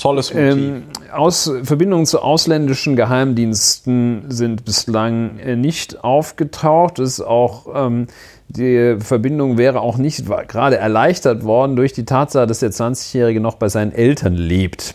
[0.00, 0.52] Tolles Motiv.
[0.52, 0.82] Ähm,
[1.12, 6.98] aus Verbindungen zu ausländischen Geheimdiensten sind bislang äh, nicht aufgetaucht.
[6.98, 8.06] Es ist auch ähm,
[8.48, 13.56] Die Verbindung wäre auch nicht gerade erleichtert worden durch die Tatsache, dass der 20-Jährige noch
[13.56, 14.94] bei seinen Eltern lebt.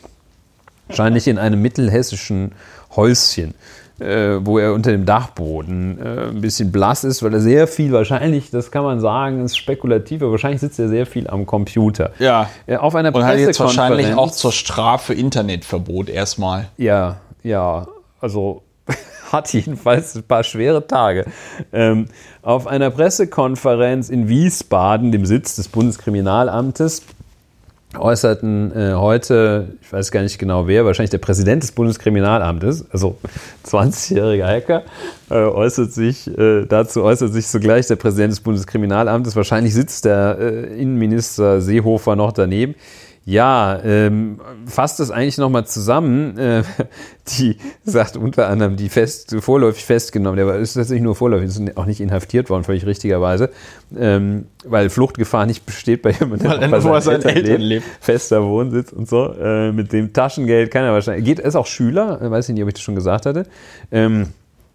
[0.87, 2.53] Wahrscheinlich in einem mittelhessischen
[2.95, 3.53] Häuschen
[4.01, 7.91] äh, wo er unter dem Dachboden äh, ein bisschen blass ist, weil er sehr viel,
[7.91, 12.11] wahrscheinlich, das kann man sagen, ist spekulativ, aber wahrscheinlich sitzt er sehr viel am Computer.
[12.19, 12.49] Ja.
[12.65, 16.67] Äh, auf einer Und hat jetzt wahrscheinlich auch zur Strafe Internetverbot erstmal.
[16.77, 17.87] Ja, ja,
[18.19, 18.63] also
[19.31, 21.25] hat jedenfalls ein paar schwere Tage.
[21.71, 22.07] Ähm,
[22.41, 27.03] auf einer Pressekonferenz in Wiesbaden, dem Sitz des Bundeskriminalamtes,
[27.97, 33.18] äußerten äh, heute, ich weiß gar nicht genau wer, wahrscheinlich der Präsident des Bundeskriminalamtes, also
[33.68, 34.84] 20-jähriger Hacker,
[35.30, 39.35] äh, äußert sich, äh, dazu äußert sich sogleich der Präsident des Bundeskriminalamtes.
[39.35, 42.76] Wahrscheinlich sitzt der äh, Innenminister Seehofer noch daneben.
[43.23, 46.38] Ja, ähm, fasst das eigentlich nochmal zusammen.
[46.39, 46.64] Äh,
[47.38, 51.77] die sagt unter anderem, die fest, vorläufig festgenommen, der war- ist tatsächlich nur vorläufig, ist
[51.77, 53.52] auch nicht inhaftiert worden, völlig richtigerweise,
[53.95, 57.85] ähm, weil Fluchtgefahr nicht besteht bei jemandem, der er bei seinen seinen Eltern lebt.
[57.99, 59.31] Fester Wohnsitz und so.
[59.34, 61.23] Äh, mit dem Taschengeld kann er wahrscheinlich.
[61.23, 63.45] Geht, er ist auch Schüler, äh, weiß ich nicht, ob ich das schon gesagt hatte.
[63.91, 64.30] Ähm,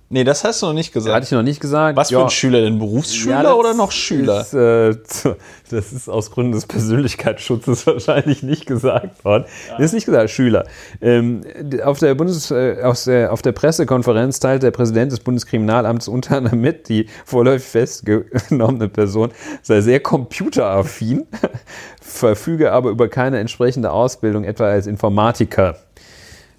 [0.08, 1.14] Nee, das hast du noch nicht gesagt.
[1.16, 1.96] hatte ich noch nicht gesagt.
[1.96, 2.22] Was für Ja.
[2.24, 2.78] ein Schüler denn?
[2.78, 4.40] Berufsschüler Ja, oder noch Schüler?
[4.42, 4.94] Ist, äh,
[5.70, 9.46] das ist aus Gründen des Persönlichkeitsschutzes wahrscheinlich nicht gesagt worden.
[9.70, 10.64] Das ist nicht gesagt, Schüler.
[11.00, 11.40] Ähm,
[11.82, 12.76] auf, der Bundes, äh,
[13.06, 18.88] der, auf der Pressekonferenz teilt der Präsident des Bundeskriminalamts unter anderem mit, die vorläufig festgenommene
[18.88, 21.26] Person sei sehr computeraffin,
[22.00, 25.78] verfüge aber über keine entsprechende Ausbildung, etwa als Informatiker.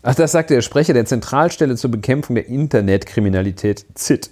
[0.03, 4.29] Ach, das sagte der Sprecher der Zentralstelle zur Bekämpfung der Internetkriminalität ZIT.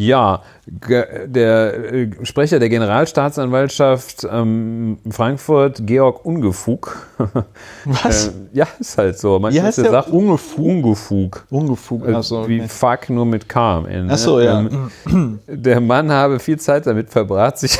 [0.00, 7.08] Ja, der äh, Sprecher der Generalstaatsanwaltschaft ähm, Frankfurt, Georg Ungefug.
[7.84, 8.28] Was?
[8.28, 9.40] Äh, ja, ist halt so.
[9.40, 9.90] Man Wie heißt der?
[9.90, 10.64] sagt Ungefug.
[10.64, 11.46] Ungefug.
[11.50, 12.04] Ungefug.
[12.04, 12.12] Äh,
[12.48, 12.68] Wie okay.
[12.68, 14.14] fuck nur mit K am Ende.
[14.14, 14.60] Ach so, ja.
[14.60, 17.76] Ähm, der Mann habe viel Zeit damit verbracht, sich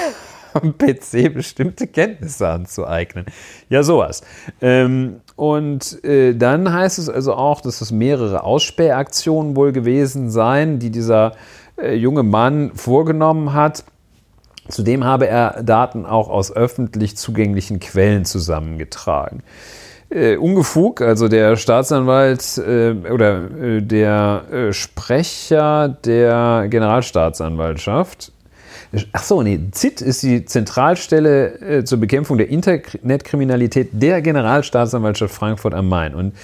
[0.54, 3.26] am PC bestimmte Kenntnisse anzueignen.
[3.68, 4.22] Ja, sowas.
[4.60, 10.78] Ähm, und äh, dann heißt es also auch, dass es mehrere Ausspähaktionen wohl gewesen seien,
[10.78, 11.32] die dieser
[11.76, 13.84] äh, junge Mann vorgenommen hat.
[14.68, 19.42] Zudem habe er Daten auch aus öffentlich zugänglichen Quellen zusammengetragen.
[20.10, 28.32] Äh, Ungefug, also der Staatsanwalt äh, oder äh, der äh, Sprecher der Generalstaatsanwaltschaft.
[29.12, 35.74] Ach so, nee, ZIT ist die Zentralstelle äh, zur Bekämpfung der Internetkriminalität der Generalstaatsanwaltschaft Frankfurt
[35.74, 36.14] am Main.
[36.14, 36.34] Und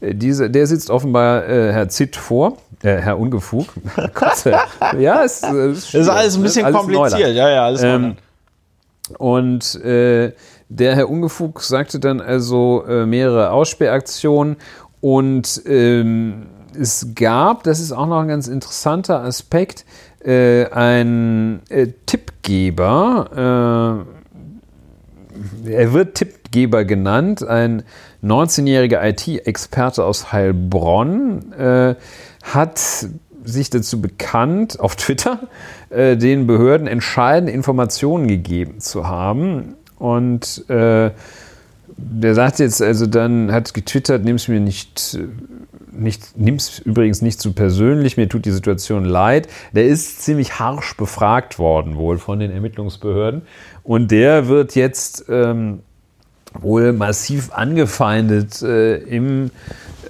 [0.00, 3.68] äh, diese, der sitzt offenbar äh, Herr ZIT vor, äh, Herr Ungefug.
[4.14, 4.56] Gott, äh,
[5.00, 7.12] ja, es, äh, es Das ist alles ein bisschen alles kompliziert.
[7.12, 7.36] Neuland.
[7.36, 8.16] Ja, ja, alles Ähm.
[9.18, 10.32] Und äh,
[10.68, 14.56] der Herr Ungefug sagte dann also äh, mehrere Aussperraktionen
[15.00, 16.46] und ähm,
[16.78, 19.84] es gab, das ist auch noch ein ganz interessanter Aspekt,
[20.24, 24.06] äh, ein äh, Tippgeber,
[25.66, 27.82] äh, er wird Tippgeber genannt, ein
[28.22, 31.94] 19-jähriger IT-Experte aus Heilbronn, äh,
[32.42, 33.08] hat
[33.44, 35.40] sich dazu bekannt, auf Twitter,
[35.90, 39.74] äh, den Behörden entscheidende Informationen gegeben zu haben.
[39.98, 45.18] Und der sagt jetzt also dann, hat getwittert, nimm's mir nicht,
[45.96, 49.48] nicht nimm's übrigens nicht zu persönlich, mir tut die Situation leid.
[49.72, 53.42] Der ist ziemlich harsch befragt worden wohl von den Ermittlungsbehörden.
[53.82, 55.80] Und der wird jetzt ähm,
[56.60, 59.50] wohl massiv angefeindet äh, im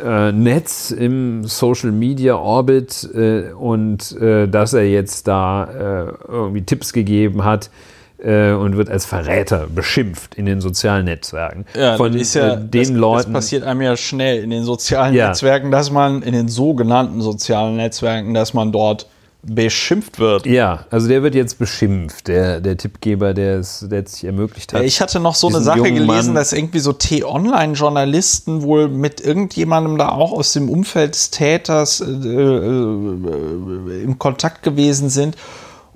[0.02, 6.62] äh, Netz, im Social Media Orbit äh, und äh, dass er jetzt da äh, irgendwie
[6.62, 7.70] Tipps gegeben hat
[8.18, 11.66] äh, und wird als Verräter beschimpft in den sozialen Netzwerken.
[11.76, 13.32] Ja, von das ist ja, äh, den das, Leuten.
[13.32, 15.28] Das passiert einem ja schnell in den sozialen Ja.
[15.28, 19.06] Netzwerken, dass man, in den sogenannten sozialen Netzwerken, dass man dort
[19.46, 20.46] beschimpft wird.
[20.46, 24.82] ja, also der wird jetzt beschimpft, der, der Tippgeber, der es letztlich ermöglicht hat.
[24.82, 29.98] Ich hatte noch so eine Sache gelesen, Mann- dass irgendwie so T-Online-Journalisten wohl mit irgendjemandem
[29.98, 35.36] da auch aus dem Umfeld des Täters äh, äh, im Kontakt gewesen sind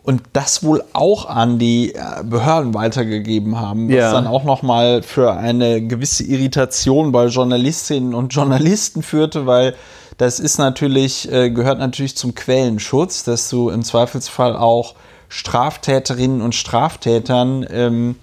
[0.09, 4.12] und das wohl auch an die äh, Behörden weitergegeben haben, was Ja.
[4.12, 9.74] dann auch noch mal für eine gewisse Irritation bei Journalistinnen und Journalisten führte, weil
[10.16, 14.94] das ist natürlich äh, gehört natürlich zum Quellenschutz, dass du im Zweifelsfall auch
[15.28, 18.16] Straftäterinnen und Straftätern ähm,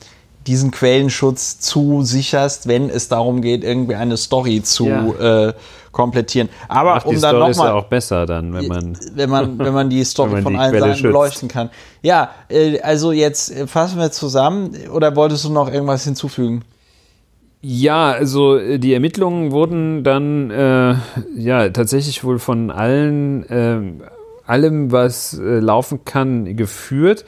[0.48, 5.50] diesen Quellenschutz zusicherst, wenn es darum geht, irgendwie eine Story zu Ja.
[5.50, 5.54] äh,
[5.96, 6.50] komplettieren.
[6.68, 8.98] Aber Ach, um dann Story ist ja nochmal, auch besser dann, wenn man.
[9.16, 11.04] wenn man, wenn man die Story man von die allen Quelle Seiten schützt.
[11.04, 11.70] beleuchten kann.
[12.04, 14.76] Ja, äh, also jetzt äh, fassen wir zusammen.
[14.94, 16.64] Oder wolltest du noch irgendwas hinzufügen?
[17.62, 20.96] Ja, also äh, die Ermittlungen wurden dann äh,
[21.36, 24.02] ja tatsächlich wohl von allen ähm,
[24.46, 27.26] allem, was äh, laufen kann, geführt.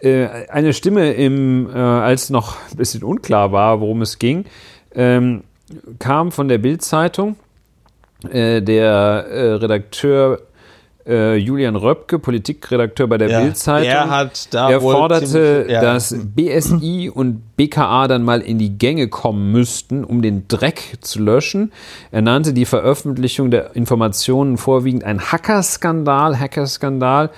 [0.00, 4.44] Äh, eine Stimme, im, äh, als noch ein bisschen unklar war, worum es ging,
[4.94, 5.44] ähm,
[5.98, 7.36] kam von der Bild-Zeitung.
[8.30, 10.40] Äh, der äh, Redakteur
[11.06, 13.88] äh, Julian Röpke, Politikredakteur bei der Ja, Bild-Zeitung.
[13.88, 15.80] er hat da er forderte, ziemlich- ja.
[15.80, 21.22] dass BSI und BKA dann mal in die Gänge kommen müssten, um den Dreck zu
[21.22, 21.72] löschen.
[22.10, 27.30] Er nannte die Veröffentlichung der Informationen vorwiegend ein Hackerskandal, Hackerskandal.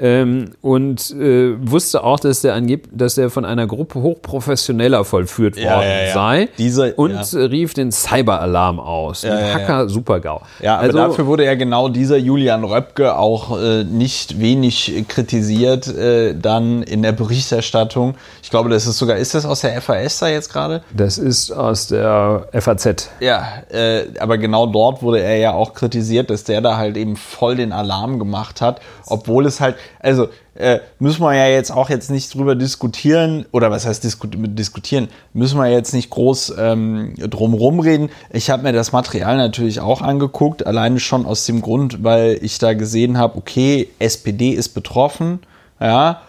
[0.00, 5.56] Ähm, und äh, wusste auch, dass der, angeb dass der von einer Gruppe hochprofessioneller vollführt
[5.56, 6.14] Ja, worden ja, ja.
[6.14, 7.40] sei Diese- und ja.
[7.40, 9.22] rief den Cyberalarm aus.
[9.22, 9.54] Ja, den ja, ja.
[9.54, 10.42] Hacker Supergau.
[10.60, 15.88] Ja, aber also, dafür wurde ja genau dieser Julian Röpke auch äh, nicht wenig kritisiert
[15.88, 18.14] äh, dann in der Berichterstattung.
[18.42, 20.82] Ich glaube, das ist sogar, ist das aus der FAS da jetzt gerade?
[20.92, 23.10] das ist aus der FAZ.
[23.20, 27.16] Ja, äh, aber genau dort wurde er ja auch kritisiert, dass der da halt eben
[27.16, 31.90] voll den Alarm gemacht hat, obwohl es halt, also äh, müssen wir ja jetzt auch
[31.90, 37.14] jetzt nicht drüber diskutieren, oder was heißt disku diskutieren, müssen wir jetzt nicht groß ähm,
[37.16, 38.10] drumrum reden.
[38.32, 42.58] Ich habe mir das Material natürlich auch angeguckt, alleine schon aus dem Grund, weil ich
[42.58, 45.40] da gesehen habe, okay, SPD ist betroffen,
[45.80, 46.22] ja,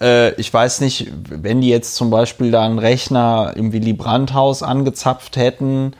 [0.00, 4.62] äh, ich weiß nicht, wenn die jetzt zum Beispiel da einen Rechner im Willy Brandt-Haus
[4.62, 5.94] angezapft hätten,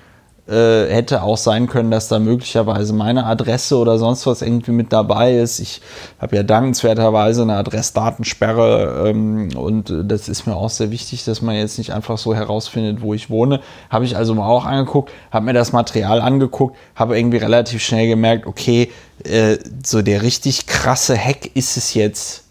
[0.48, 4.92] äh, hätte auch sein können, dass da möglicherweise meine Adresse oder sonst was irgendwie mit
[4.92, 5.60] dabei ist.
[5.60, 5.80] Ich
[6.20, 11.42] habe ja dankenswerterweise eine Adressdatensperre ähm, und äh, das ist mir auch sehr wichtig, dass
[11.42, 13.60] man jetzt nicht einfach so herausfindet, wo ich wohne.
[13.88, 18.08] Habe ich also mal auch angeguckt, habe mir das Material angeguckt, habe irgendwie relativ schnell
[18.08, 18.90] gemerkt, okay,
[19.22, 22.44] äh, so der richtig krasse Hack ist es jetzt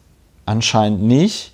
[0.45, 1.51] anscheinend nicht,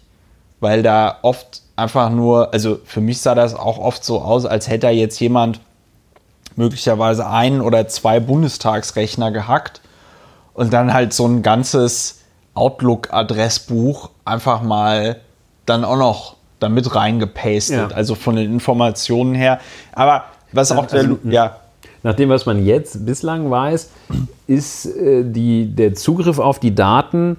[0.60, 4.68] weil da oft einfach nur, also für mich sah das auch oft so aus, als
[4.68, 5.62] hätte da jetzt jemand
[6.58, 9.80] möglicherweise ein oder zwei Bundestagsrechner gehackt
[10.54, 12.22] und dann halt so ein ganzes
[12.56, 15.18] Outlook-Adressbuch einfach mal
[15.66, 17.96] dann auch noch damit reingepastet, Ja.
[17.96, 19.60] also von den Informationen her.
[19.94, 21.58] Aber was auch der, also, ja,
[22.04, 23.90] Nach dem, was man jetzt bislang weiß,
[24.48, 27.38] ist äh, die, der Zugriff auf die Daten,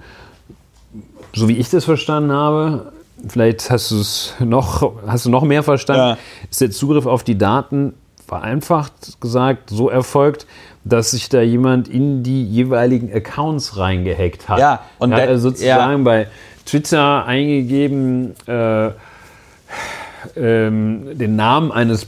[1.34, 2.92] so wie ich das verstanden habe,
[3.28, 6.18] vielleicht hast du es noch, hast du noch mehr verstanden, Ja.
[6.50, 7.94] ist der Zugriff auf die Daten
[8.28, 10.46] vereinfacht gesagt so erfolgt,
[10.84, 14.58] dass sich da jemand in die jeweiligen Accounts reingehackt hat.
[14.58, 16.28] Ja, und er hat also sozusagen bei
[16.66, 18.90] Twitter eingegeben, äh,
[20.36, 22.06] ähm, den Namen eines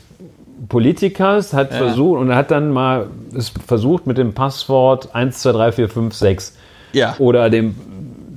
[0.69, 6.59] Politikers, hat versucht und hat dann mal es versucht mit dem Passwort 123456
[6.93, 7.15] Ja.
[7.19, 7.75] oder dem,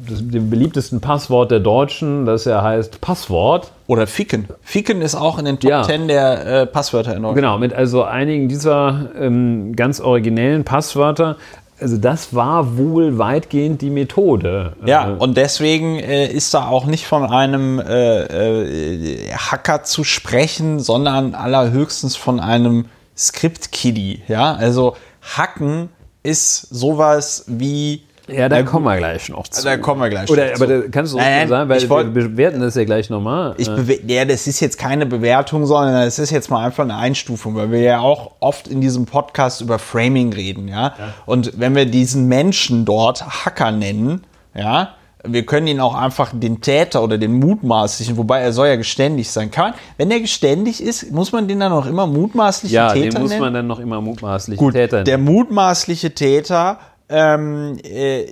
[0.10, 3.72] das, dem beliebtesten Passwort der Deutschen, das ja heißt Passwort.
[3.88, 4.48] oder Ficken.
[4.62, 5.84] Ficken ist auch in den Top Ja.
[5.84, 7.36] 10 der äh, Passwörter in Deutschland.
[7.36, 11.38] Genau, mit also einigen dieser ähm, ganz originellen Passwörter.
[11.80, 14.74] Also das war wohl weitgehend die Methode.
[14.86, 20.04] Ja, Äh, und deswegen äh, ist da auch nicht von einem äh, äh, Hacker zu
[20.04, 22.86] sprechen, sondern allerhöchstens von einem
[23.18, 24.22] Script-Kiddie.
[24.28, 24.96] Ja, also
[25.36, 25.90] Hacken
[26.24, 28.04] ist sowas wie.
[28.28, 29.64] Ja, da kommen wir gleich noch zu.
[29.64, 30.82] Da kommen wir gleich Oder, noch aber zu.
[30.82, 33.56] da kannst du Nein, nein, sagen, weil ich wollt- wir bewerten das ja gleich nochmal.
[33.58, 33.70] Ich
[34.08, 37.72] ja, das ist jetzt keine Bewertung, sondern das ist jetzt mal einfach eine Einstufung, weil
[37.72, 40.94] wir ja auch oft in diesem Podcast über Framing reden, ja.
[41.26, 44.24] Und wenn wir diesen Menschen dort Hacker nennen,
[44.56, 44.90] ja,
[45.26, 49.32] wir können ihn auch einfach den Täter oder den mutmaßlichen, wobei er soll ja geständig
[49.32, 49.52] sein.
[49.52, 53.10] Kann man, wenn er geständig ist, muss man den dann auch immer mutmaßlichen ja, Täter
[53.12, 53.42] den muss nennen?
[53.42, 55.34] man dann noch immer mutmaßlich Gut, Täter der nennen.
[55.34, 56.78] mutmaßliche Täter,
[57.14, 58.26] ähm, äh,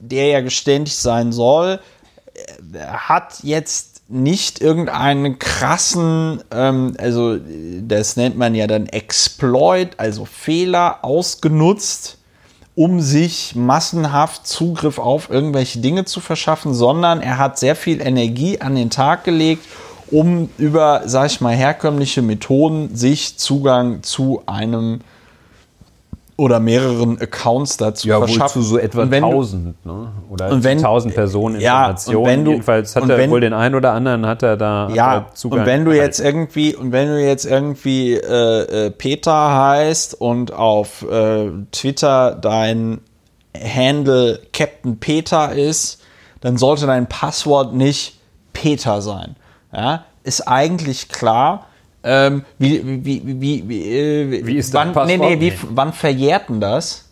[0.00, 1.78] der ja geständig sein soll,
[2.34, 7.40] äh, hat jetzt nicht irgendeinen krassen, ähm, also äh,
[7.86, 12.18] das nennt man ja dann Exploit, also Fehler ausgenutzt,
[12.74, 18.60] um sich massenhaft Zugriff auf irgendwelche Dinge zu verschaffen, sondern er hat sehr viel Energie
[18.60, 19.64] an den Tag gelegt,
[20.10, 25.00] um über, sag ich mal, herkömmliche Methoden sich Zugang zu einem
[26.36, 28.62] oder mehreren Accounts dazu ja, verschaffen.
[28.62, 30.08] zu so etwa Und wenn du- 1000, ne?
[30.30, 32.26] Oder wenn- 1000 Personen Ja, und Informationen.
[32.26, 35.14] wenn du- Jedenfalls hat er wenn- wohl den einen oder anderen hat er da Ja,
[35.14, 35.60] er Zugang.
[35.60, 36.06] und wenn du erhalten.
[36.06, 42.34] jetzt irgendwie und wenn du jetzt irgendwie äh, äh, Peter heißt und auf äh, Twitter
[42.34, 43.00] dein
[43.56, 46.00] Handle Captain Peter ist,
[46.40, 48.18] dann sollte dein Passwort nicht
[48.52, 49.36] Peter sein.
[49.72, 51.66] Ja, ist eigentlich klar.
[52.04, 55.18] Ähm, wie, wie, wie, wie, wie, äh, Wie ist wann, nee, Passwort?
[55.18, 55.58] nee, wie, Nee.
[55.70, 57.04] wann verjährt denn das?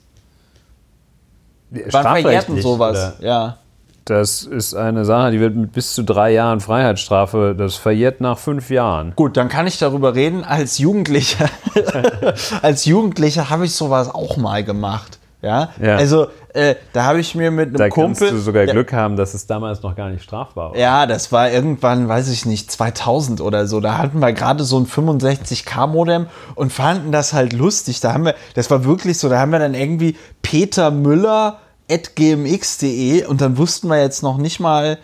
[1.70, 3.14] Wann verjährt denn Strafrechtlich, sowas?
[3.18, 3.26] oder?
[3.26, 3.56] Ja.
[4.04, 8.36] Das ist eine Sache, die wird mit bis zu drei Jahren Freiheitsstrafe, das verjährt nach
[8.36, 9.12] fünf Jahren.
[9.14, 10.42] Gut, dann kann ich darüber reden.
[10.44, 11.48] Als Jugendlicher,
[12.62, 15.18] als Jugendlicher habe ich sowas auch mal gemacht.
[15.40, 15.96] Ja, Ja.
[15.96, 18.28] also äh, da habe ich mir mit einem Da Kumpel.
[18.28, 20.76] kannst du sogar der- Glück haben, dass es damals noch gar nicht strafbar war.
[20.78, 23.80] Ja, das war irgendwann, weiß ich nicht, 2000 oder so.
[23.80, 28.00] Da hatten wir gerade so ein 65K-Modem und fanden das halt lustig.
[28.00, 31.58] Da haben wir, das war wirklich so, da haben wir dann irgendwie Peter Müller
[31.90, 34.98] at gmx.de und dann wussten wir jetzt noch nicht mal,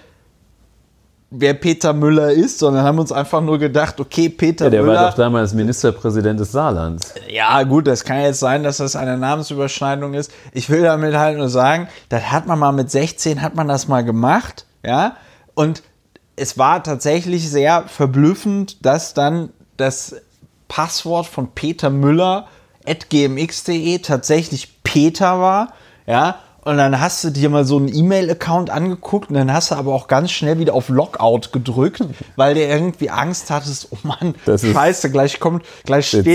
[1.31, 4.95] wer Peter Müller ist, sondern haben uns einfach nur gedacht, okay, Peter Ja, der Müller.
[4.95, 7.15] war doch damals Ministerpräsident des Saarlands.
[7.29, 10.33] Ja, gut, das kann jetzt sein, dass das eine Namensüberschneidung ist.
[10.53, 13.89] Ich will damit halt nur sagen, das hat man mal mit 16, hat man das
[13.89, 15.17] mal gemacht, ja,
[15.55, 15.83] und
[16.37, 20.17] es war tatsächlich sehr verblüffend, dass dann das
[20.69, 22.47] Passwort von Peter Müller
[22.87, 25.73] at gmx.de tatsächlich Peter war,
[26.07, 26.39] ja,
[26.69, 29.95] und dann hast du dir mal so einen E-Mail-Account angeguckt und dann hast du aber
[29.95, 32.05] auch ganz schnell wieder auf Lockout gedrückt,
[32.37, 36.27] weil du irgendwie Angst hattest, oh Mann, Das ist- scheiße, gleich kommt, gleich steht,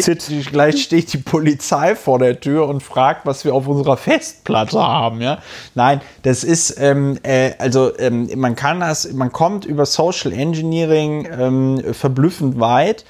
[0.51, 5.21] gleich steht die Polizei vor der Tür und fragt, was wir auf unserer Festplatte haben,
[5.21, 5.37] ja.
[5.75, 11.27] Nein, das ist, ähm, äh, also ähm, man kann das, man kommt über Social Engineering
[11.31, 13.05] ähm, verblüffend weit.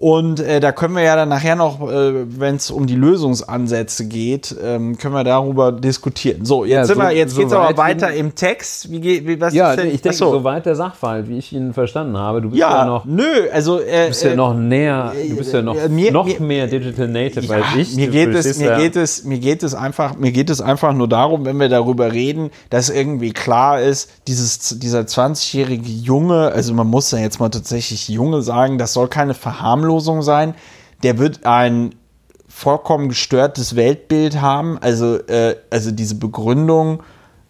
[0.00, 4.06] Und äh, da können wir ja dann nachher noch, äh, wenn es um die Lösungsansätze
[4.06, 6.44] geht, ähm, können wir darüber diskutieren.
[6.44, 8.92] So, jetzt, Ja, sind so- wir, jetzt so geht's aber weit weiter im Text.
[8.92, 9.86] Wie, geht- wie was Ja, ist denn?
[9.88, 10.30] ich denke, Achso.
[10.30, 12.40] soweit der Sachverhalt, wie ich ihn verstanden habe.
[12.42, 15.34] Du bist ja, ja, noch, du nö, also äh, bist ja äh, noch näher, du
[15.36, 17.96] bist ja noch, äh, mir- noch mir- mehr Digital Native Ja, als ich.
[17.96, 20.92] Mir Du geht, es, mir, geht es, mir, geht es einfach, mir geht es einfach
[20.92, 26.72] nur darum, wenn wir darüber reden, dass irgendwie klar ist, dieses, dieser 20-jährige Junge, also
[26.72, 29.34] man muss ja jetzt mal tatsächlich Junge sagen, das soll keine
[29.88, 30.54] Verharmlosung sein,
[31.02, 31.94] der wird ein
[32.48, 34.78] vollkommen gestörtes Weltbild haben.
[34.80, 37.02] Also, äh, also diese Begründung,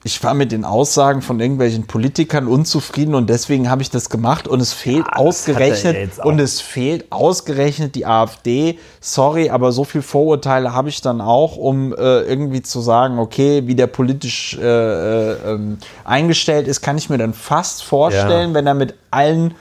[0.05, 4.47] ich war mit den Aussagen von irgendwelchen Politikern unzufrieden und deswegen habe ich das gemacht
[4.47, 8.79] und es fehlt er ausgerechnet und es fehlt ausgerechnet die AfD.
[9.01, 13.67] Sorry, aber so viel Vorurteile habe ich dann auch, um äh, irgendwie zu sagen, okay,
[13.67, 18.55] wie der politisch äh, äh, ähm, eingestellt ist, kann ich mir dann fast vorstellen, Ja.
[18.55, 19.55] wenn er mit allen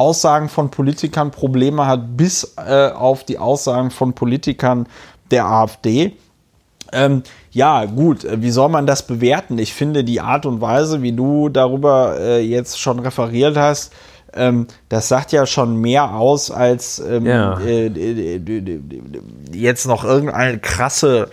[0.00, 4.86] Aussagen von Politikern Probleme hat, bis äh, auf die Aussagen von Politikern
[5.30, 6.12] der AfD.
[6.92, 7.22] Ähm,
[7.52, 9.58] ja, gut, äh, wie soll man das bewerten?
[9.58, 13.92] Ich finde die Art und Weise, wie du darüber äh, jetzt schon referiert hast,
[14.34, 17.58] ähm, das sagt ja schon mehr aus als ähm, Ja.
[17.60, 17.90] äh,
[19.52, 21.28] jetzt noch irgendeine krasse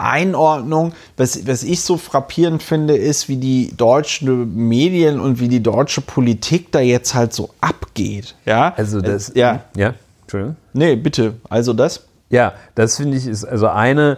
[0.00, 0.92] Einordnung.
[1.16, 6.00] Was, was ich so frappierend finde, ist, wie die deutschen Medien und wie die deutsche
[6.00, 8.34] Politik da jetzt halt so abgeht.
[8.46, 10.56] Ja, Also das, Äh, ja, ja, Entschuldigung.
[10.72, 11.34] nee, bitte.
[11.48, 12.06] Also das.
[12.30, 14.16] Ja, das finde ich ist also eine,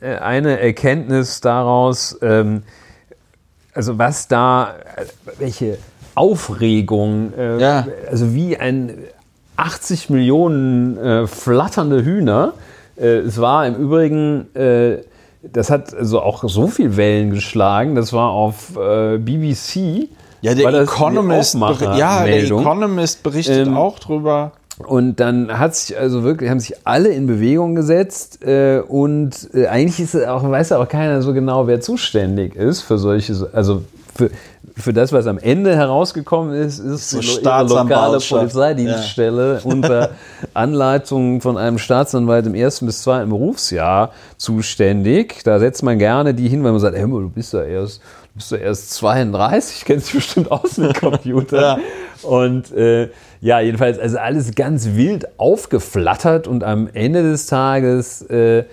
[0.00, 2.62] äh, eine Erkenntnis daraus, ähm,
[3.74, 5.04] also was da, äh,
[5.38, 5.78] welche
[6.14, 7.86] Aufregung, äh, Ja.
[8.10, 8.94] also wie ein
[9.56, 12.52] 80 Millionen äh, flatternde Hühner.
[12.96, 14.46] Äh, es war im Übrigen,
[15.42, 20.08] das hat also auch so viel Wellen geschlagen, das war auf äh, BBC.
[20.40, 22.44] Ja, der Economist, ja, der.
[22.44, 24.52] Economist berichtet Ähm, auch drüber.
[24.86, 29.66] Und dann hat sich also wirklich, haben sich alle in Bewegung gesetzt äh, und äh,
[29.66, 33.82] eigentlich ist auch, weiß ja auch keiner so genau, wer zuständig ist für solche, also
[34.18, 34.30] für,
[34.76, 38.18] für das, was am Ende herausgekommen ist, ist So die lokale.
[38.18, 40.10] Polizeidienststelle unter
[40.54, 45.44] Anleitung von einem Staatsanwalt im ersten bis zweiten Berufsjahr zuständig.
[45.44, 48.34] Da setzt man gerne die hin, weil man sagt, hey, du bist ja erst, du
[48.34, 51.78] bist ja erst 32, kennst dich bestimmt aus mit Computer.
[52.22, 52.28] Ja.
[52.28, 58.64] Und äh, ja, jedenfalls, also alles ganz wild aufgeflattert und am Ende des Tages äh,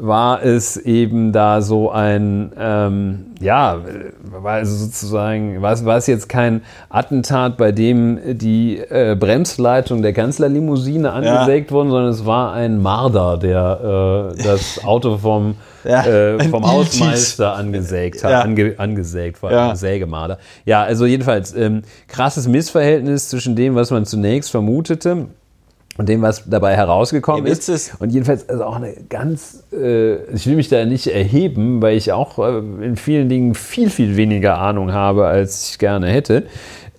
[0.00, 3.78] war es eben da so ein, ähm, ja,
[4.24, 10.02] war also sozusagen, war es, war es jetzt kein Attentat, bei dem die äh, Bremsleitung
[10.02, 16.04] der Kanzlerlimousine angesägt wurden, sondern es war ein Marder, der äh, das Auto vom, Ja,
[16.04, 16.64] äh, vom.
[16.70, 18.40] Hausmeister angesägt hat, Ja.
[18.40, 19.70] ange, angesägt war, Ja.
[19.70, 20.38] ein Sägemarder.
[20.64, 25.26] Ja, also jedenfalls ähm, krasses Missverhältnis zwischen dem, was man zunächst vermutete
[25.96, 27.68] und dem, was dabei herausgekommen Ja, ist.
[27.68, 31.96] ist Und jedenfalls also auch eine ganz, äh, ich will mich da nicht erheben, weil
[31.96, 36.44] ich auch äh, in vielen Dingen viel, viel weniger Ahnung habe, als ich gerne hätte.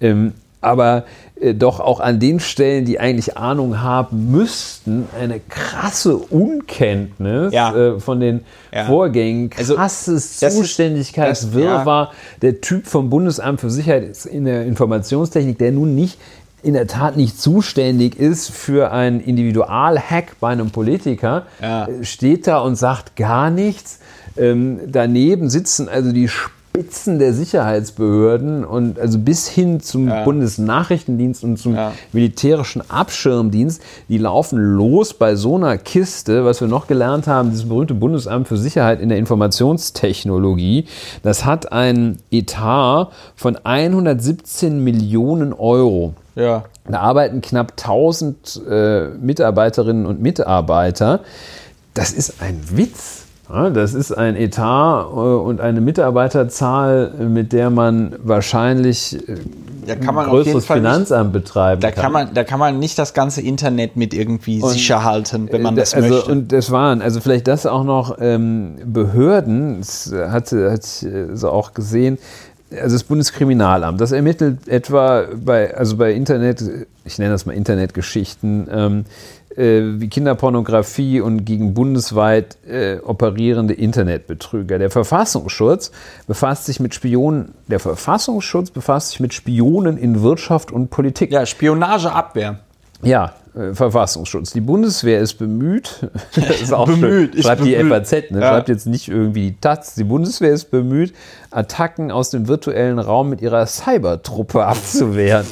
[0.02, 1.04] Ähm, aber
[1.40, 7.76] äh, doch auch an den Stellen, die eigentlich Ahnung haben müssten, eine krasse Unkenntnis Ja.
[7.76, 8.42] äh, von den
[8.74, 8.86] Ja.
[8.86, 12.12] Vorgängen, Also, krasses ist- Zuständigkeitswirrwarr.
[12.42, 16.18] Der Typ vom Bundesamt für Sicherheit in der Informationstechnik, der nun nicht
[16.66, 21.86] in der Tat nicht zuständig ist für einen Individualhack bei einem Politiker, Ja.
[21.88, 24.00] äh, steht da und sagt gar nichts.
[24.38, 30.24] Ähm, daneben sitzen also die Spitzen der Sicherheitsbehörden und also bis hin zum Ja.
[30.26, 31.94] Bundesnachrichtendienst und zum Ja.
[32.12, 37.70] militärischen Abschirmdienst, die laufen los bei so einer Kiste, was wir noch gelernt haben, dieses
[37.70, 40.86] berühmte Bundesamt für Sicherheit in der Informationstechnologie,
[41.24, 46.14] das hat einen Etat von 117 Millionen Euro.
[46.36, 46.66] Ja.
[46.88, 51.22] Da arbeiten knapp 1000 äh, Mitarbeiterinnen und Mitarbeiter.
[51.94, 53.26] Das ist ein Witz.
[53.50, 59.36] Ja, das ist ein Etat äh, und eine Mitarbeiterzahl, mit der man wahrscheinlich äh,
[59.86, 62.44] Da kann man ein auf jeden größeres Fall nicht, Finanzamt betreiben da kann man, da
[62.44, 66.32] kann man nicht das ganze Internet mit irgendwie sicher halten, wenn man das also, möchte.
[66.32, 71.74] Und das waren, also vielleicht das auch noch ähm, Behörden, das hat, hat so auch
[71.76, 72.18] gesehen,
[72.72, 76.64] also das Bundeskriminalamt, das ermittelt etwa bei, also bei Internet,
[77.04, 79.06] ich nenne das mal Internetgeschichten, ähm,
[79.56, 84.80] äh, wie Kinderpornografie und gegen bundesweit äh, operierende Internetbetrüger.
[84.80, 85.92] Der Verfassungsschutz
[86.28, 91.32] befasst sich mit Spionen, der Verfassungsschutz befasst sich mit Spionen in Wirtschaft und Politik.
[91.32, 92.60] ja, Spionageabwehr.
[93.06, 94.52] Ja, äh, Verfassungsschutz.
[94.52, 96.10] Die Bundeswehr ist bemüht.
[96.36, 97.40] Das ist auch Bemüht, schön.
[97.40, 97.94] ist Schreibt die bemüht.
[98.08, 98.42] FAZ, ne?
[98.42, 98.50] Ja.
[98.50, 99.94] schreibt jetzt nicht irgendwie die Taz.
[99.96, 101.14] Die Bundeswehr ist bemüht,
[101.52, 105.46] Attacken aus dem virtuellen Raum mit ihrer Cybertruppe abzuwehren.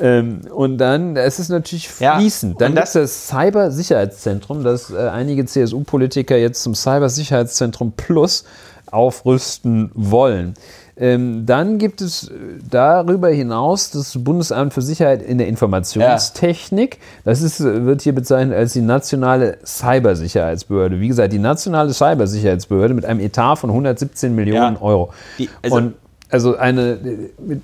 [0.00, 2.60] ähm, und dann, es ist natürlich Ja, fließend.
[2.60, 8.44] Dann und gibt das- es das Cybersicherheitszentrum, das äh, einige CSU-Politiker jetzt zum Cybersicherheitszentrum Plus
[8.90, 10.54] aufrüsten wollen.
[10.98, 12.32] Ähm, dann gibt es äh,
[12.70, 16.98] darüber hinaus das Bundesamt für Sicherheit in der Informationstechnik.
[17.24, 20.98] Das ist, äh, wird hier bezeichnet als die nationale Cybersicherheitsbehörde.
[21.00, 24.80] Wie gesagt, die nationale Cybersicherheitsbehörde mit einem Etat von 117 Millionen Ja.
[24.82, 25.10] Euro.
[25.38, 25.94] Die- also- und
[26.30, 27.56] also eine, äh,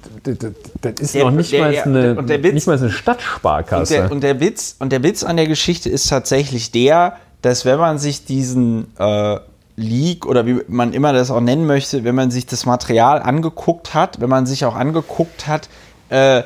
[0.82, 2.90] das ist Der- noch nicht, der- mal eine, und der Witz- nicht mal eine Und
[2.92, 3.94] Stadtsparkasse.
[3.94, 7.78] der, und, der Witz, und der Witz an der Geschichte ist tatsächlich der, dass wenn
[7.78, 9.38] man sich diesen äh,
[9.76, 13.94] Leak oder wie man immer das auch nennen möchte, wenn man sich das Material angeguckt
[13.94, 15.68] hat, wenn man sich auch angeguckt hat,
[16.10, 16.42] äh,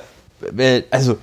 [0.90, 1.18] also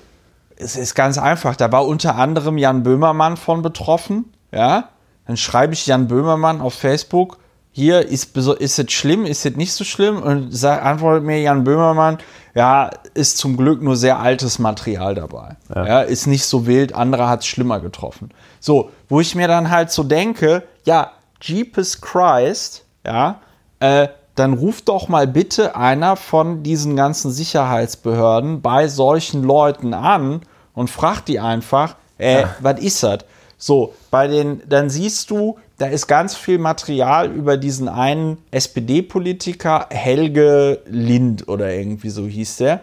[0.57, 4.89] es ist ganz einfach, da war unter anderem Jan Böhmermann von betroffen, ja,
[5.25, 7.37] dann schreibe ich Jan Böhmermann auf Facebook,
[7.71, 11.63] hier ist, ist es schlimm, ist es nicht so schlimm und sag, antwortet mir Jan
[11.63, 12.19] Böhmermann,
[12.53, 15.57] ja, ist zum Glück nur sehr altes Material dabei.
[15.73, 16.01] Ja.
[16.01, 18.29] ist nicht so wild, andere hat es schlimmer getroffen.
[18.59, 21.11] So, wo ich mir dann halt so denke, ja,
[21.43, 23.41] Jeepes Christ, ja,
[23.79, 30.41] äh, dann ruft doch mal bitte einer von diesen ganzen Sicherheitsbehörden bei solchen Leuten an
[30.73, 33.19] und fragt die einfach, äh, was ist das?
[33.57, 39.87] So, bei den, dann siehst du, da ist ganz viel Material über diesen einen SPD-Politiker,
[39.89, 42.81] Helge Lind oder irgendwie so hieß der.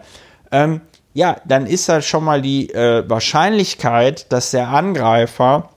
[0.51, 0.81] Ähm,
[1.13, 5.69] ja, dann ist da schon mal die äh, Wahrscheinlichkeit, dass der Angreifer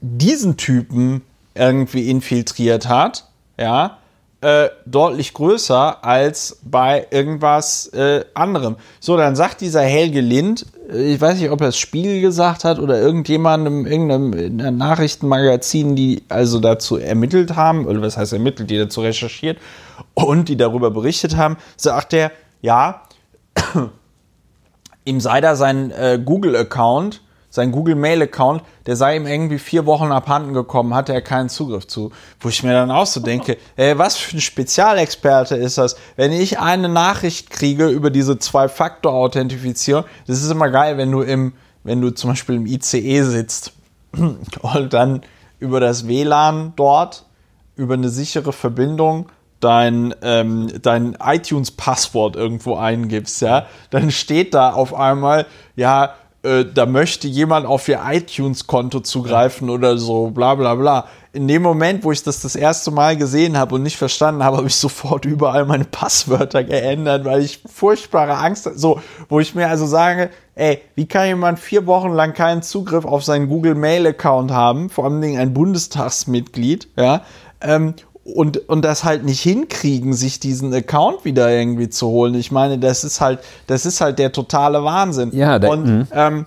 [0.00, 1.22] diesen Typen
[1.58, 3.24] irgendwie infiltriert hat,
[3.58, 3.98] ja,
[4.40, 8.76] äh, deutlich größer als bei irgendwas äh, anderem.
[9.00, 12.62] So, dann sagt dieser Helge Lind, äh, ich weiß nicht, ob er es Spiegel gesagt
[12.62, 18.32] hat oder irgendjemandem, irgendeinem in einem Nachrichtenmagazin, die also dazu ermittelt haben, oder was heißt
[18.32, 19.58] ermittelt, die dazu recherchiert
[20.14, 22.30] und die darüber berichtet haben, sagt er,
[22.62, 23.02] ja,
[25.04, 30.52] ihm sei da sein äh, Google-Account, sein Google-Mail-Account, der sei ihm irgendwie vier Wochen abhanden
[30.52, 32.12] gekommen, hatte er keinen Zugriff zu.
[32.40, 35.96] Wo ich mir dann auch so denke, äh, was für ein Spezialexperte ist das?
[36.16, 41.54] Wenn ich eine Nachricht kriege über diese Zwei-Faktor-Authentifizierung, das ist immer geil, wenn du im,
[41.84, 43.72] wenn du zum Beispiel im ICE sitzt
[44.12, 45.22] und dann
[45.58, 47.24] über das WLAN dort,
[47.76, 49.30] über eine sichere Verbindung,
[49.60, 55.46] dein, ähm, dein iTunes-Passwort irgendwo eingibst, ja, dann steht da auf einmal,
[55.76, 61.06] ja, äh, da möchte jemand auf ihr iTunes-Konto zugreifen oder so, bla bla bla.
[61.32, 64.56] In dem Moment, wo ich das das erste Mal gesehen habe und nicht verstanden habe,
[64.56, 68.78] habe ich sofort überall meine Passwörter geändert, weil ich furchtbare Angst hatte.
[68.78, 73.04] So, wo ich mir also sage, ey, wie kann jemand vier Wochen lang keinen Zugriff
[73.04, 77.22] auf seinen Google Mail-Account haben, vor allem ein Bundestagsmitglied, ja,
[77.60, 77.94] ähm,
[78.34, 82.34] und, und das halt nicht hinkriegen, sich diesen Account wieder irgendwie zu holen.
[82.34, 85.30] Ich meine, das ist halt, das ist halt der totale Wahnsinn.
[85.34, 86.46] Ja, da- und ähm,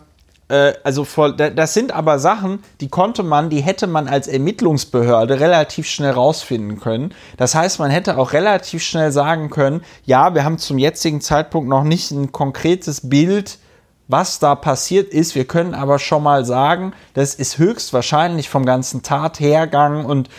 [0.50, 4.28] äh, also voll, da- das sind aber Sachen, die konnte man, die hätte man als
[4.28, 7.14] Ermittlungsbehörde relativ schnell rausfinden können.
[7.38, 11.70] Das heißt, man hätte auch relativ schnell sagen können, ja, wir haben zum jetzigen Zeitpunkt
[11.70, 13.58] noch nicht ein konkretes Bild,
[14.08, 15.36] was da passiert ist.
[15.36, 20.30] Wir können aber schon mal sagen, das ist höchstwahrscheinlich vom ganzen Tathergang und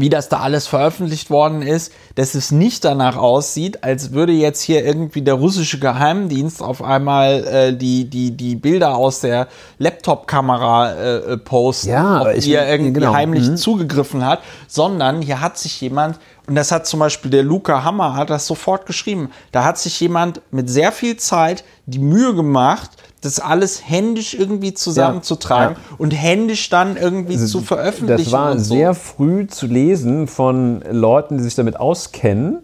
[0.00, 4.62] wie das da alles veröffentlicht worden ist, dass es nicht danach aussieht, als würde jetzt
[4.62, 9.48] hier irgendwie der russische Geheimdienst auf einmal äh, die, die, die Bilder aus der
[9.78, 13.12] Laptop-Kamera äh, posten, Ja, auf die er irgendwie genau.
[13.12, 13.56] heimlich Mhm.
[13.56, 18.14] zugegriffen hat, sondern hier hat sich jemand, und das hat zum Beispiel der Luca Hammer,
[18.14, 22.90] hat das sofort geschrieben, da hat sich jemand mit sehr viel Zeit die Mühe gemacht,
[23.20, 25.96] das alles händisch irgendwie zusammenzutragen Ja.
[25.98, 28.24] und händisch dann irgendwie zu veröffentlichen.
[28.24, 28.74] Das war so.
[28.74, 32.58] sehr früh zu lesen von Leuten, die sich damit auskennen,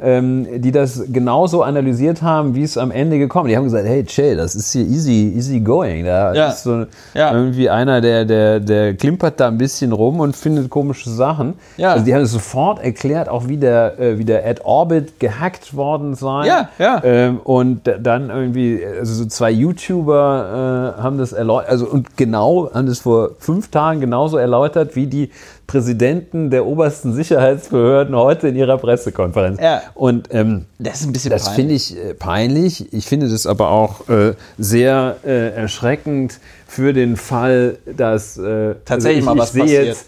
[0.00, 3.52] ähm, die das genauso analysiert haben, wie es am Ende gekommen ist.
[3.52, 6.04] Die haben gesagt, hey Che, das ist hier easy, easy going.
[6.04, 6.48] Da Ja.
[6.48, 7.32] ist so Ja.
[7.32, 11.54] irgendwie einer, der, der, der klimpert da ein bisschen rum und findet komische Sachen.
[11.76, 11.92] Ja.
[11.92, 15.74] Also die haben es sofort erklärt, auch wie der, äh, wie der Ad Orbit gehackt
[15.76, 16.46] worden sei.
[16.46, 17.02] Ja, ja.
[17.04, 19.50] Ähm, und dann irgendwie, also so zwei
[19.98, 24.96] YouTuber äh, haben das erläutert, also und genau, haben das vor fünf Tagen genauso erläutert,
[24.96, 25.30] wie die
[25.66, 29.60] Präsidenten der obersten Sicherheitsbehörden heute in ihrer Pressekonferenz.
[29.60, 29.82] Ja.
[29.94, 32.92] Und ähm, Das ist ein bisschen das finde ich äh, peinlich.
[32.92, 39.26] Ich finde das aber auch äh, sehr äh, erschreckend für den Fall, dass äh, Tatsächlich
[39.26, 39.86] also mal was passiert.
[39.86, 40.06] Jetzt,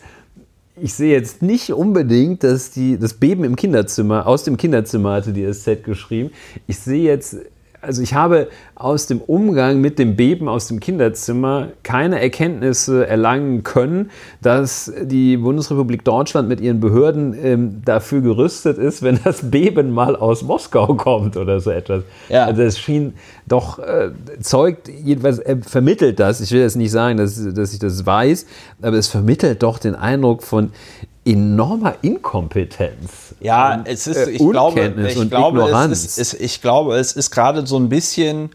[0.82, 5.34] ich sehe jetzt nicht unbedingt, dass die, das Beben im Kinderzimmer, aus dem Kinderzimmer hatte
[5.34, 6.30] die SZ geschrieben.
[6.66, 7.36] Ich sehe jetzt,
[7.82, 13.62] also ich habe aus dem Umgang mit dem Beben aus dem Kinderzimmer keine Erkenntnisse erlangen
[13.62, 14.10] können,
[14.42, 20.16] dass die Bundesrepublik Deutschland mit ihren Behörden ähm, dafür gerüstet ist, wenn das Beben mal
[20.16, 22.04] aus Moskau kommt oder so etwas.
[22.28, 22.46] Ja.
[22.46, 23.14] Also es schien
[23.46, 27.78] doch, äh, zeugt, jedenfalls er vermittelt das, ich will jetzt nicht sagen, dass, dass ich
[27.78, 28.46] das weiß,
[28.82, 30.70] aber es vermittelt doch den Eindruck von
[31.24, 33.34] enormer Inkompetenz.
[33.40, 36.04] Ja, es ist, äh, ich glaube, Unkenntnis ich und glaube, Ignoranz.
[36.04, 38.50] es ist, ich glaube, es ist gerade so ein bisschen,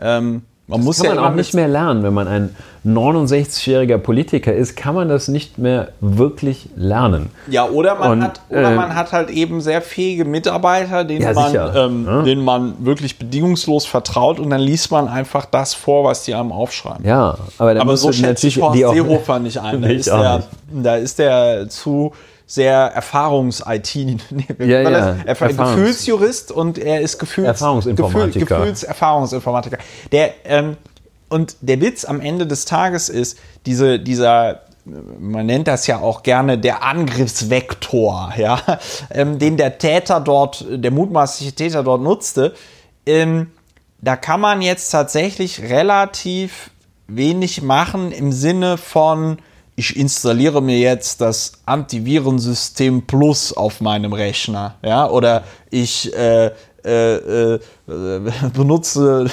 [0.00, 2.02] ähm, man muss kann ja man auch nicht mehr lernen.
[2.02, 7.30] Wenn man ein 69-jähriger Politiker ist, kann man das nicht mehr wirklich lernen.
[7.48, 11.22] Ja, oder man Und, hat, oder ähm, man hat halt eben sehr fähige Mitarbeiter, denen
[11.22, 12.22] Ja, man, ähm, Ja.
[12.22, 16.52] denen man wirklich bedingungslos vertraut und dann liest man einfach das vor, was die einem
[16.52, 17.04] aufschreiben.
[17.04, 19.82] Ja, aber, da Aber so schätze ich Horst Seehofer nicht ein.
[19.86, 20.48] Da ist, der, nicht.
[20.84, 22.12] da ist der zu
[22.46, 23.96] sehr Erfahrungs-IT.
[24.30, 25.16] Nee, Ja, ja?
[25.24, 28.38] Erf Erfahrungs- Gefühlsjurist und er ist Gefühls Erfahrungsinformatiker.
[28.46, 29.78] Gefühl, Gefühlserfahrungsinformatiker.
[30.12, 30.76] Der, ähm,
[31.28, 36.22] und der Witz am Ende des Tages ist, diese, dieser, man nennt das ja auch
[36.22, 38.60] gerne der Angriffsvektor, ja,
[39.10, 42.54] ähm, den der Täter dort, der mutmaßliche Täter dort nutzte,
[43.06, 43.50] ähm,
[44.00, 46.70] da kann man jetzt tatsächlich relativ
[47.08, 49.38] wenig machen im Sinne von,
[49.76, 56.50] ich installiere mir jetzt das Antivirensystem Plus auf meinem Rechner, ja, oder ich äh,
[56.84, 57.60] äh, äh,
[58.54, 59.26] benutze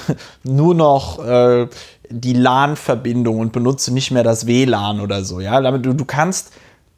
[0.44, 1.68] nur noch äh,
[2.10, 6.52] die LAN-Verbindung und benutze nicht mehr das WLAN oder so, ja, damit du, du kannst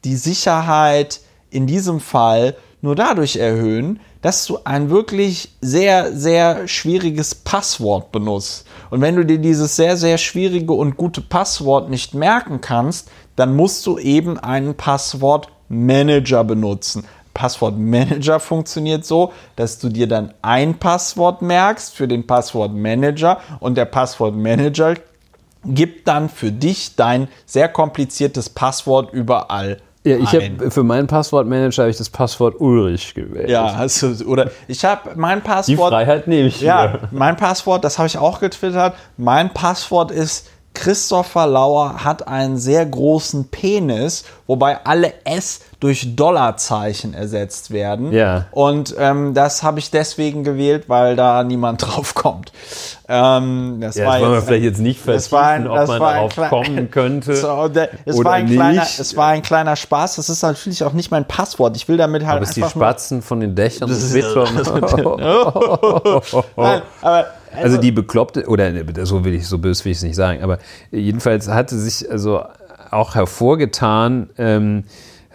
[0.04, 1.20] die Sicherheit
[1.50, 8.66] in diesem Fall nur dadurch erhöhen, dass du ein wirklich sehr, sehr schwieriges Passwort benutzt.
[8.90, 13.54] Und wenn du dir dieses sehr, sehr schwierige und gute Passwort nicht merken kannst, dann
[13.54, 17.04] musst du eben einen Passwortmanager benutzen.
[17.34, 23.84] Passwortmanager funktioniert so, dass du dir dann ein Passwort merkst für den Passwortmanager und der
[23.84, 24.94] Passwortmanager
[25.66, 31.82] gibt dann für dich dein sehr kompliziertes Passwort überall Ja, ich habe für meinen Passwortmanager
[31.82, 33.50] habe ich das Passwort Ulrich gewählt.
[33.50, 35.92] Ja, du, oder ich habe mein Die Passwort.
[35.92, 37.08] Freiheit nehme ich Ja, mir.
[37.10, 38.94] mein Passwort, das habe ich auch getwittert.
[39.16, 47.12] Mein Passwort ist Christopher Lauer hat einen sehr großen Penis, wobei alle S durch Dollarzeichen
[47.12, 48.10] ersetzt werden.
[48.10, 48.46] Ja.
[48.50, 52.50] Und ähm, das habe ich deswegen gewählt, weil da niemand drauf kommt.
[53.08, 56.90] Ähm, das Ja, war das wollen wir vielleicht jetzt nicht vertiefen, ob man darauf kommen
[56.92, 58.98] könnte So, der, es, oder war ein kleiner, nicht.
[58.98, 60.16] es war ein kleiner Spaß.
[60.16, 61.76] Das ist natürlich auch nicht mein Passwort.
[61.76, 64.34] Ich will damit halt Aber die einfach nur- Spatzen von den Dächern des ist-.
[66.56, 70.04] Nein, aber Also die bekloppte, oder ne, so will ich, so böse will ich es
[70.04, 70.58] nicht sagen, aber
[70.90, 72.42] jedenfalls hatte sich also
[72.90, 74.84] auch hervorgetan, ähm,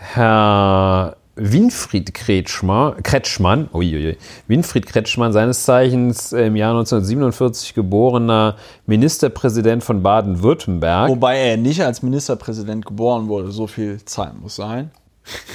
[0.04, 4.18] Herr Winfried Kretschmer, Kretschmann, uiuiui,
[4.48, 8.58] Winfried Kretschmann, seines Zeichens im Jahr 1947 geborener
[8.88, 11.08] Ministerpräsident von Baden-Württemberg.
[11.08, 14.90] Wobei er nicht als Ministerpräsident geboren wurde, so viel Zeit muss sein.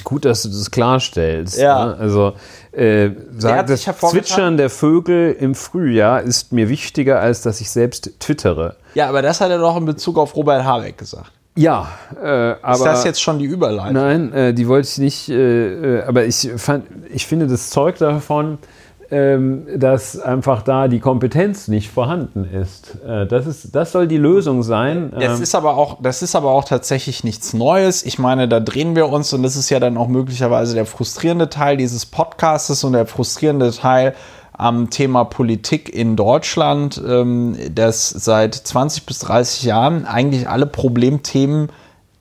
[0.05, 1.57] Gut, dass du das klarstellst.
[1.57, 1.87] Ja.
[1.87, 1.97] Ne?
[1.97, 2.33] Also
[2.71, 3.83] äh, sagt, das.
[3.83, 8.77] Zwitschern der Vögel im Frühjahr ist mir wichtiger, als dass ich selbst twittere.
[8.95, 11.33] Ja, aber das hat er doch in Bezug auf Robert Habeck gesagt.
[11.57, 11.89] Ja,
[12.21, 13.93] äh, aber Ist das jetzt schon die Überleitung?
[13.93, 15.29] nein, äh, die wollte ich nicht.
[15.29, 18.59] Äh, äh, aber ich fand, ich finde das Zeug davon,
[19.09, 22.97] ähm, dass einfach da die Kompetenz nicht vorhanden ist.
[23.07, 25.13] Äh, das, ist das soll die Lösung sein.
[25.17, 28.03] Das ist, aber auch, das ist aber auch tatsächlich nichts Neues.
[28.03, 31.49] Ich meine, da drehen wir uns und das ist ja dann auch möglicherweise der frustrierende
[31.49, 34.13] Teil dieses Podcastes und der frustrierende Teil
[34.57, 41.69] am Thema Politik in Deutschland, ähm, dass seit 20 bis 30 Jahren eigentlich alle Problemthemen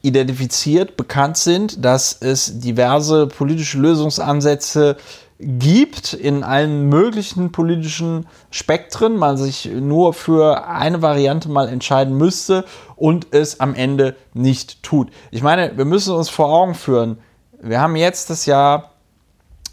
[0.02, 4.96] identifiziert, bekannt sind, dass es diverse politische Lösungsansätze
[5.38, 12.64] gibt in allen möglichen politischen Spektren, man sich nur für eine Variante mal entscheiden müsste
[12.94, 15.08] und es am Ende nicht tut.
[15.30, 17.18] Ich meine, wir müssen uns vor Augen führen,
[17.60, 18.92] wir haben jetzt das Jahr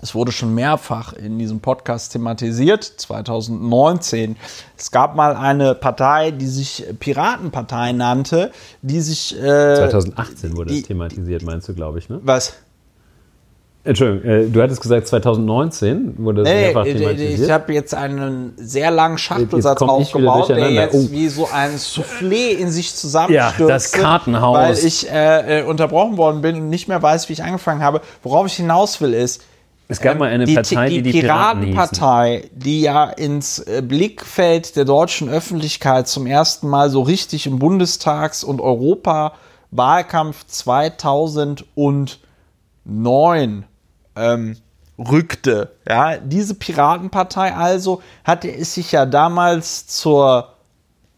[0.04, 4.36] es wurde schon mehrfach in diesem Podcast thematisiert, 2019.
[4.78, 8.52] Es gab mal eine Partei, die sich Piratenpartei nannte,
[8.82, 9.34] die sich.
[9.34, 12.20] Äh, 2018 wurde die, es thematisiert, meinst du, glaube ich, ne?
[12.22, 12.54] Was?
[13.86, 17.40] Entschuldigung, äh, du hattest gesagt 2019 wurde es nee, mehrfach thematisiert.
[17.40, 21.12] Ich habe jetzt einen sehr langen Schachtelsatz aufgebaut, der jetzt oh.
[21.12, 23.60] wie so ein Soufflé in sich zusammenstürzt.
[23.60, 24.58] Ja, das Kartenhaus.
[24.58, 28.02] Weil ich äh, äh, unterbrochen worden bin und nicht mehr weiß, wie ich angefangen habe.
[28.22, 29.44] Worauf ich hinaus will ist,
[29.88, 33.82] es gab ähm, mal eine die, Partei, die die, die Piratenpartei, die ja ins äh,
[33.86, 41.66] Blickfeld der deutschen Öffentlichkeit zum ersten Mal so richtig im Bundestags- und Europawahlkampf 2009
[44.16, 44.58] ähm,
[44.98, 45.76] rückte.
[45.88, 50.50] Ja, diese Piratenpartei also hatte es sich ja damals zur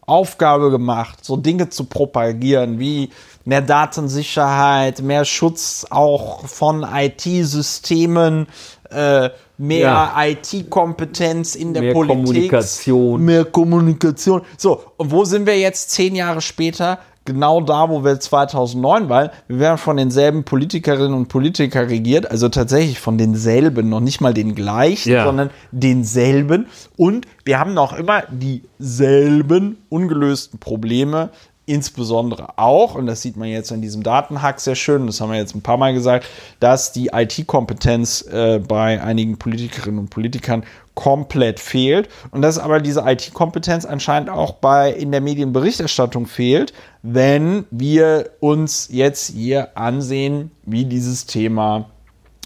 [0.06, 3.10] Aufgabe gemacht, so Dinge zu propagieren wie
[3.46, 8.48] mehr Datensicherheit, mehr Schutz auch von IT-Systemen,
[8.90, 10.14] äh, mehr ja.
[10.24, 12.24] IT-Kompetenz in der mehr Politik.
[12.24, 13.24] Kommunikation.
[13.24, 14.42] Mehr Kommunikation.
[14.58, 16.98] So, und wo sind wir jetzt zehn Jahre später?
[17.24, 19.30] Genau da, wo wir 2009 waren.
[19.48, 24.34] Wir werden von denselben Politikerinnen und Politikern regiert, also tatsächlich von denselben, noch nicht mal
[24.34, 25.24] den gleichen, ja.
[25.24, 26.66] sondern denselben.
[26.96, 31.30] Und wir haben noch immer dieselben ungelösten Probleme
[31.66, 35.38] insbesondere auch, und das sieht man jetzt in diesem Datenhack sehr schön, das haben wir
[35.38, 36.26] jetzt ein paar Mal gesagt,
[36.60, 40.64] dass die IT-Kompetenz äh, bei einigen Politikerinnen und Politikern
[40.94, 46.72] komplett fehlt und dass aber diese IT-Kompetenz anscheinend auch bei in der Medienberichterstattung fehlt,
[47.02, 51.90] wenn wir uns jetzt hier ansehen, wie dieses Thema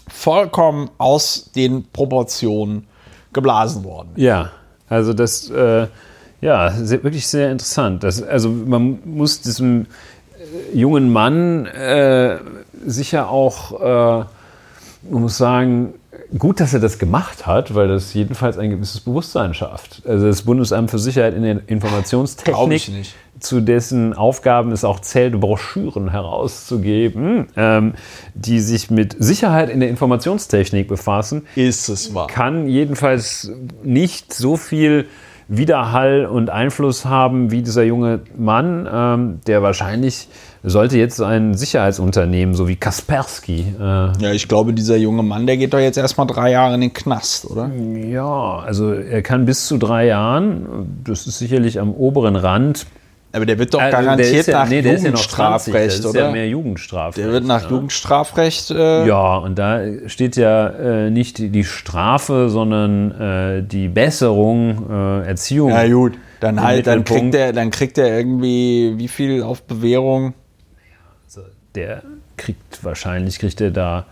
[0.07, 2.87] vollkommen aus den Proportionen
[3.33, 4.23] geblasen worden ist.
[4.23, 4.51] Ja,
[4.89, 5.87] also das äh
[6.41, 8.03] ja, sehr, wirklich sehr interessant.
[8.03, 12.37] Das, also man muss diesem äh, jungen Mann äh,
[12.85, 14.25] sicher auch, äh,
[15.09, 15.93] man muss sagen,
[16.37, 20.01] gut, dass er das gemacht hat, weil das jedenfalls ein gewisses Bewusstsein schafft.
[20.05, 26.11] Also das Bundesamt für Sicherheit in der Informationstechnik, zu dessen Aufgaben es auch zählt, Broschüren
[26.11, 27.93] herauszugeben, ähm,
[28.33, 32.27] die sich mit Sicherheit in der Informationstechnik befassen, ist es wahr.
[32.27, 33.51] Kann jedenfalls
[33.83, 35.07] nicht so viel
[35.51, 40.29] Widerhall und Einfluss haben wie dieser junge Mann, ähm, der wahrscheinlich
[40.63, 43.65] sollte jetzt ein Sicherheitsunternehmen, so wie Kaspersky.
[43.77, 46.81] Äh, ja, ich glaube, dieser junge Mann, der geht doch jetzt erstmal drei Jahre in
[46.81, 47.69] den Knast, oder?
[47.69, 52.85] Ja, also er kann bis zu drei Jahren, das ist sicherlich am oberen Rand,
[53.33, 56.19] aber der wird doch äh, garantiert ja, nach nee, Jugendstrafrecht, ja 20, oder?
[56.19, 57.17] ja mehr Jugendstrafrecht.
[57.17, 57.69] Der wird nach ja.
[57.69, 58.71] Jugendstrafrecht.
[58.71, 65.27] Äh ja, und da steht ja äh, nicht die Strafe, sondern äh, die Besserung, äh,
[65.27, 65.69] Erziehung.
[65.69, 70.33] Ja gut, dann halt, dann kriegt er, dann kriegt er irgendwie wie viel auf Bewährung?
[71.25, 71.41] Also
[71.75, 72.03] der
[72.35, 74.05] kriegt wahrscheinlich kriegt er da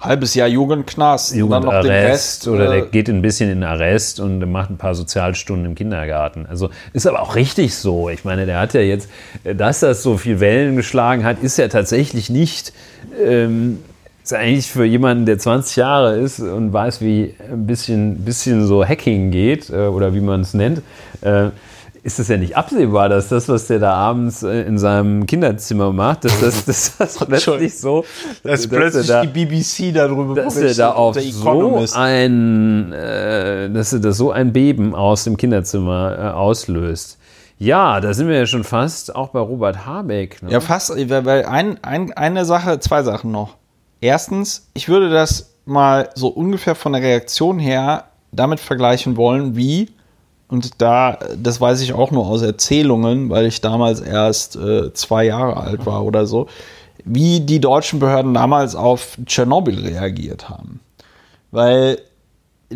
[0.00, 4.78] halbes Jahr Jugendknast Jugendarrest oder äh, der geht ein bisschen in Arrest und macht ein
[4.78, 6.46] paar Sozialstunden im Kindergarten.
[6.48, 8.08] Also ist aber auch richtig so.
[8.08, 9.10] Ich meine, der hat ja jetzt,
[9.44, 12.72] dass das so viel Wellen geschlagen hat, ist ja tatsächlich nicht.
[13.22, 13.78] Ähm,
[14.22, 18.84] ist eigentlich für jemanden, der 20 Jahre ist und weiß, wie ein bisschen, bisschen so
[18.84, 20.82] Hacking geht äh, oder wie man es nennt,
[21.22, 21.48] äh,
[22.02, 25.92] ist es ja nicht absehbar, dass das, was der da abends äh, in seinem Kinderzimmer
[25.92, 28.04] macht, dass das, dass das plötzlich so,
[28.42, 33.92] dass, dass plötzlich da, die BBC darüber dass er da auf so ein, äh, dass
[33.92, 37.18] er da so ein Beben aus dem Kinderzimmer äh, auslöst.
[37.58, 40.42] Ja, da sind wir ja schon fast auch bei Robert Habeck.
[40.42, 40.50] Ne?
[40.50, 43.56] Ja, fast, weil ein, ein, eine Sache, zwei Sachen noch.
[44.00, 49.90] Erstens, ich würde das mal so ungefähr von der Reaktion her damit vergleichen wollen, wie
[50.50, 55.24] und da, das weiß ich auch nur aus Erzählungen, weil ich damals erst äh, zwei
[55.24, 56.48] Jahre alt war oder so,
[57.04, 60.80] wie die deutschen Behörden damals auf Tschernobyl reagiert haben.
[61.52, 61.98] Weil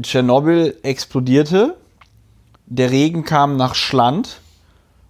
[0.01, 1.75] Tschernobyl explodierte,
[2.67, 4.41] der Regen kam nach Schland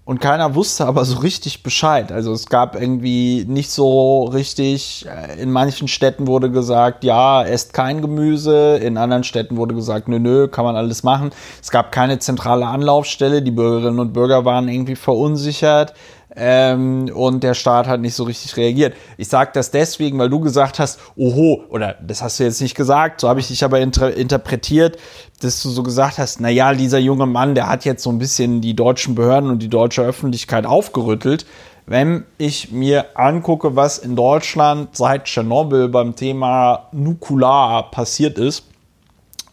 [0.07, 2.13] und keiner wusste aber so richtig Bescheid.
[2.13, 7.73] Also es gab irgendwie nicht so richtig, äh, in manchen Städten wurde gesagt, ja, esst
[7.73, 11.31] kein Gemüse, in anderen Städten wurde gesagt, nö, nö, kann man alles machen.
[11.63, 15.95] Es gab keine zentrale Anlaufstelle, die Bürgerinnen und Bürger waren irgendwie verunsichert.
[16.36, 18.94] Ähm, und der Staat hat nicht so richtig reagiert.
[19.16, 22.74] Ich sage das deswegen, weil du gesagt hast, oho, oder das hast du jetzt nicht
[22.74, 24.98] gesagt, so habe ich dich aber inter interpretiert,
[25.40, 28.61] dass du so gesagt hast, naja, dieser junge Mann, der hat jetzt so ein bisschen
[28.61, 31.47] die deutschen Behörden und die deutsche Öffentlichkeit aufgerüttelt.
[31.86, 38.65] Wenn ich mir angucke, was in Deutschland seit Tschernobyl beim Thema Nukular passiert ist,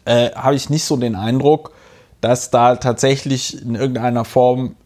[0.04, 1.72] äh, habe ich nicht so den Eindruck,
[2.20, 4.76] dass da tatsächlich in irgendeiner Form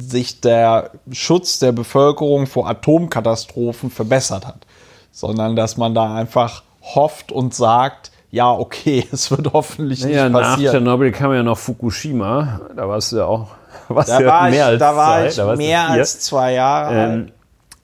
[0.00, 4.66] sich der Schutz der Bevölkerung vor Atomkatastrophen verbessert hat,
[5.10, 10.32] sondern dass man da einfach hofft und sagt, ja, okay, es wird hoffentlich naja, nicht
[10.32, 10.64] passieren.
[10.64, 13.48] Nach Tschernobyl kam ja noch Fukushima, da warst du ja auch
[13.88, 16.52] warst da ja war mehr ich, als da war zwei, ich da mehr als zwei
[16.52, 17.12] Jahre alt.
[17.12, 17.32] Ähm,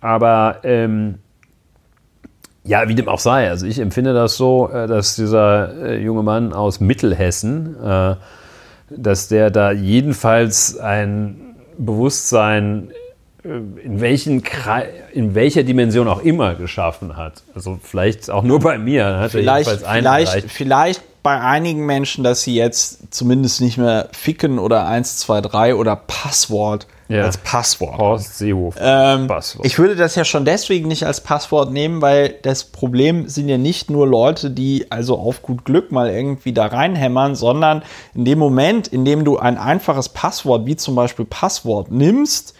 [0.00, 1.18] aber ähm,
[2.64, 6.22] ja, wie dem auch sei, also ich empfinde das so, äh, dass dieser äh, junge
[6.22, 8.16] Mann aus Mittelhessen, äh,
[8.90, 11.43] dass der da jedenfalls ein
[11.78, 12.90] Bewusstsein
[13.42, 14.42] äh, in, welchen
[15.12, 17.42] in welcher Dimension auch immer geschaffen hat.
[17.54, 19.04] Also vielleicht auch nur bei mir.
[19.18, 24.08] Hat er Vielleicht, einen vielleicht, vielleicht bei einigen Menschen, dass sie jetzt zumindest nicht mehr
[24.12, 27.24] ficken oder 1, 2, 3 oder Passwort Ja.
[27.24, 27.98] als Passwort.
[27.98, 28.80] Horst Seehofer.
[28.82, 29.66] Ähm, Passwort.
[29.66, 33.58] ich würde das ja schon deswegen nicht als Passwort nehmen, weil das Problem sind ja
[33.58, 37.82] nicht nur Leute, die also auf gut Glück mal irgendwie da reinhämmern, sondern
[38.14, 42.54] in dem Moment, in dem du ein einfaches Passwort wie zum Beispiel Passwort nimmst,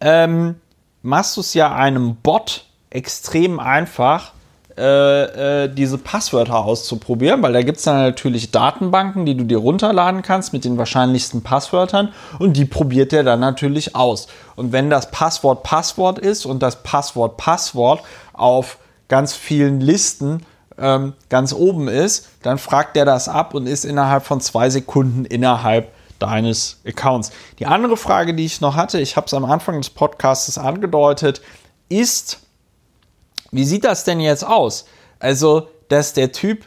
[0.00, 0.56] ähm,
[1.02, 4.32] machst du es ja einem Bot extrem einfach,
[4.78, 9.58] äh, äh, diese Passwörter auszuprobieren, weil da gibt es dann natürlich Datenbanken, die du dir
[9.58, 14.28] runterladen kannst mit den wahrscheinlichsten Passwörtern und die probiert er dann natürlich aus.
[14.54, 18.02] Und wenn das Passwort Passwort ist und das Passwort Passwort
[18.32, 18.78] auf
[19.08, 20.46] ganz vielen Listen
[20.78, 25.24] ähm, ganz oben ist, dann fragt er das ab und ist innerhalb von zwei Sekunden
[25.24, 27.32] innerhalb deines Accounts.
[27.58, 31.40] Die andere Frage, die ich noch hatte, ich habe es am Anfang des Podcasts angedeutet,
[31.88, 32.40] ist,
[33.50, 34.86] wie sieht das denn jetzt aus?
[35.18, 36.64] Also, dass der Typ,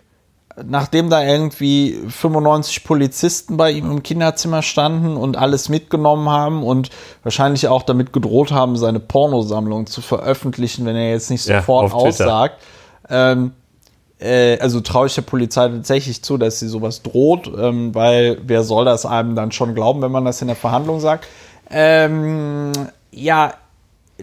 [0.64, 6.90] nachdem da irgendwie 95 Polizisten bei ihm im Kinderzimmer standen und alles mitgenommen haben und
[7.24, 11.91] wahrscheinlich auch damit gedroht haben, seine Pornosammlung zu veröffentlichen, wenn er jetzt nicht Ja, sofort
[11.91, 12.02] Twitter.
[12.02, 12.62] aussagt.
[13.10, 13.53] Ähm,
[14.20, 18.64] äh, also traue ich der Polizei tatsächlich zu, dass sie sowas droht, ähm, weil wer
[18.64, 21.28] soll das einem dann schon glauben, wenn man das in der Verhandlung sagt?
[21.70, 22.72] Ähm,
[23.12, 23.53] ja,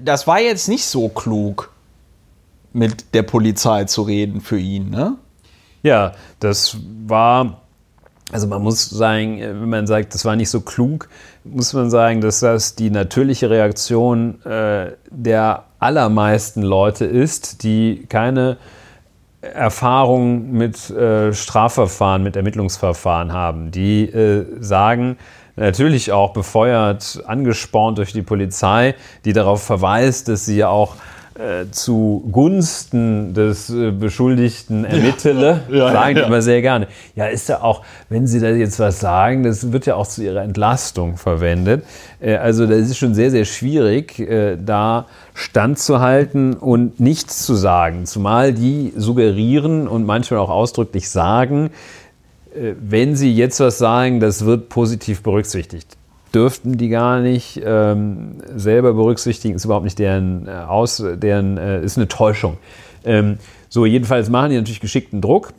[0.01, 1.71] das war jetzt nicht so klug,
[2.79, 5.17] mit der Polizei zu reden für ihn, ne?
[5.83, 6.77] Ja, das
[7.07, 7.63] war,
[8.33, 11.09] also man muss sagen, wenn man sagt, das war nicht so klug,
[11.45, 18.59] muss man sagen, dass das die natürliche Reaktion äh, der allermeisten Leute ist, die keine
[19.41, 23.71] Erfahrung mit äh, Strafverfahren, mit Ermittlungsverfahren haben.
[23.71, 25.17] Die äh, sagen,
[25.55, 30.97] natürlich auch befeuert, angespornt durch die Polizei, die darauf verweist, dass sie ja auch
[31.39, 36.27] äh, zugunsten des äh, Beschuldigten ermittele, Ja, sagen die ja.
[36.27, 36.89] immer sehr gerne.
[37.15, 40.25] Ja, ist ja auch, wenn sie da jetzt was sagen, das wird ja auch zu
[40.25, 41.85] ihrer Entlastung verwendet.
[42.21, 48.07] Äh, also das ist schon sehr, sehr schwierig, äh, da standzuhalten und nichts zu sagen.
[48.07, 51.71] Zumal die suggerieren und manchmal auch ausdrücklich sagen,
[52.81, 55.98] wenn sie jetzt was sagen, das wird positiv berücksichtigt.
[56.35, 61.83] Dürften die gar nicht ähm, selber berücksichtigen, ist überhaupt nicht deren äh, aus, deren äh,
[61.83, 62.59] ist eine Täuschung.
[63.05, 63.39] Ähm,
[63.69, 65.53] so, jedenfalls machen die natürlich geschickten Druck.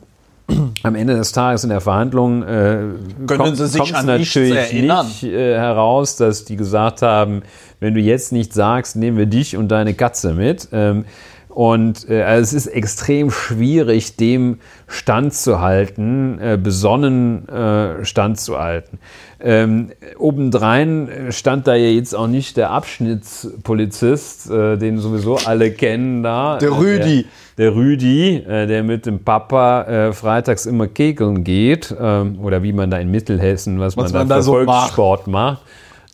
[0.82, 2.78] Am Ende des Tages in der Verhandlung äh,
[3.26, 5.06] kommt, Sie sich an natürlich erinnern?
[5.06, 7.42] nicht äh, heraus, dass die gesagt haben,
[7.78, 10.68] wenn du jetzt nicht sagst, nehmen wir dich und deine Katze mit.
[10.72, 11.04] Ähm,
[11.48, 18.98] und äh, also es ist extrem schwierig, dem standzuhalten, äh, besonnen äh, standzuhalten.
[19.42, 26.22] Ähm, obendrein stand da ja jetzt auch nicht der Abschnittspolizist, äh, den sowieso alle kennen
[26.22, 26.58] da.
[26.58, 27.26] Der Äh, Rüdi.
[27.56, 31.94] Der, der Rüdi, äh, der mit dem Papa äh, freitags immer kegeln geht.
[31.98, 34.52] Ähm, oder wie man da in Mittelhessen, was, Was man, man da da für so
[34.52, 35.62] Volkssport macht,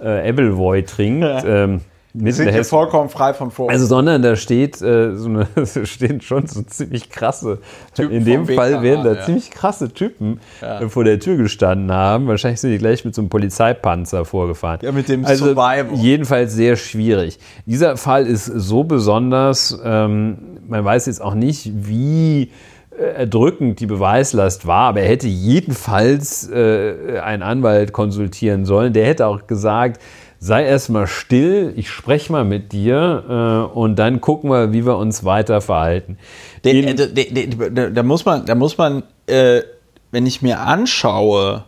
[0.00, 1.44] äh, Ebbelwoi trinkt.
[1.46, 1.80] Ähm,
[2.18, 3.80] Sind hier vollkommen frei von Vorurteilen.
[3.80, 5.46] Also, sondern da steht, äh, so eine,
[5.84, 7.58] stehen schon so ziemlich krasse,
[7.94, 9.22] Typen in dem Fall werden da ja.
[9.24, 12.26] ziemlich krasse Typen äh, vor der Tür gestanden haben.
[12.26, 14.80] Wahrscheinlich sind die gleich mit so einem Polizeipanzer vorgefahren.
[14.82, 15.94] Ja, mit dem also, Survival.
[15.94, 17.38] Jedenfalls sehr schwierig.
[17.66, 22.50] Dieser Fall ist so besonders, ähm, man weiß jetzt auch nicht, wie
[22.98, 28.94] äh, erdrückend die Beweislast war, aber er hätte jedenfalls äh, einen Anwalt konsultieren sollen.
[28.94, 30.00] Der hätte auch gesagt,
[30.38, 34.96] sei erstmal still, ich spreche mal mit dir äh, und dann gucken wir, wie wir
[34.96, 36.18] uns weiter verhalten.
[36.62, 39.62] Da muss man, da muss man, äh,
[40.10, 41.64] wenn ich mir anschaue,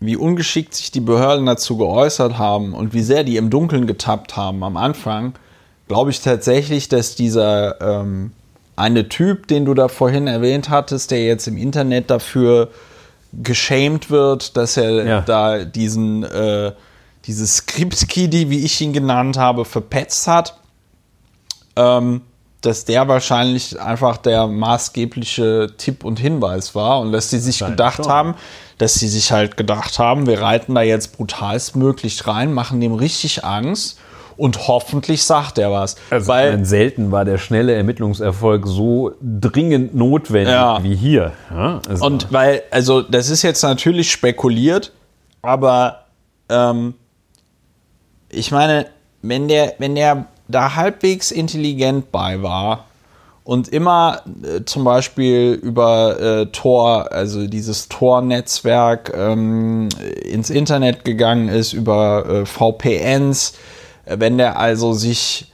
[0.00, 4.36] wie ungeschickt sich die Behörden dazu geäußert haben und wie sehr die im Dunkeln getappt
[4.36, 5.34] haben am Anfang,
[5.86, 8.32] glaube ich tatsächlich, dass dieser ähm,
[8.74, 12.70] eine Typ, den du da vorhin erwähnt hattest, der jetzt im Internet dafür
[13.32, 15.20] geschämt wird, dass er ja.
[15.20, 16.72] da diesen äh,
[17.26, 20.58] dieses Script-Kiddy, wie ich ihn genannt habe, verpetzt hat,
[21.76, 22.22] ähm,
[22.60, 28.04] dass der wahrscheinlich einfach der maßgebliche Tipp und Hinweis war und dass sie sich gedacht
[28.04, 28.12] schon.
[28.12, 28.34] haben,
[28.78, 33.44] dass sie sich halt gedacht haben, wir reiten da jetzt brutalstmöglich rein, machen dem richtig
[33.44, 33.98] Angst
[34.36, 35.96] und hoffentlich sagt er was.
[36.10, 40.82] Also weil selten war der schnelle Ermittlungserfolg so dringend notwendig ja.
[40.82, 41.32] wie hier.
[41.50, 44.92] Ja, also und weil, also das ist jetzt natürlich spekuliert,
[45.42, 46.06] aber
[46.48, 46.94] ähm,
[48.32, 48.86] ich meine,
[49.22, 52.86] wenn der, wenn der da halbwegs intelligent bei war
[53.44, 59.88] und immer äh, zum Beispiel über äh, Tor, also dieses Tor-Netzwerk ähm,
[60.24, 63.54] ins Internet gegangen ist, über äh, VPNs,
[64.04, 65.52] äh, wenn der also sich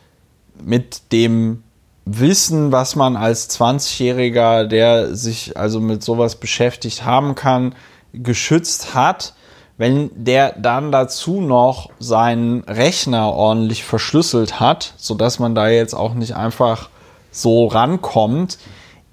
[0.63, 1.63] mit dem
[2.05, 7.75] Wissen, was man als 20-Jähriger, der sich also mit sowas beschäftigt haben kann,
[8.15, 9.35] geschützt hat,
[9.79, 16.15] wenn der dann dazu noch seinen Rechner ordentlich verschlüsselt hat, sodass man da jetzt auch
[16.15, 16.91] nicht einfach
[17.31, 18.59] so rankommt,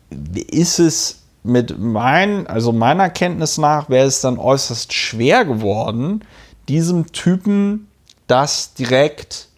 [0.09, 6.25] ist es mit mein, also meiner Kenntnis nach, wäre es dann äußerst schwer geworden,
[6.67, 7.87] diesem Typen
[8.25, 9.49] das direkt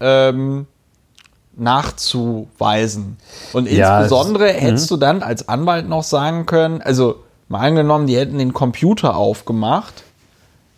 [0.00, 0.66] ähm,
[1.54, 3.18] nachzuweisen.
[3.52, 4.94] Und ja, insbesondere es, hättest mhm.
[4.94, 10.04] du dann als Anwalt noch sagen können, also mal angenommen, die hätten den Computer aufgemacht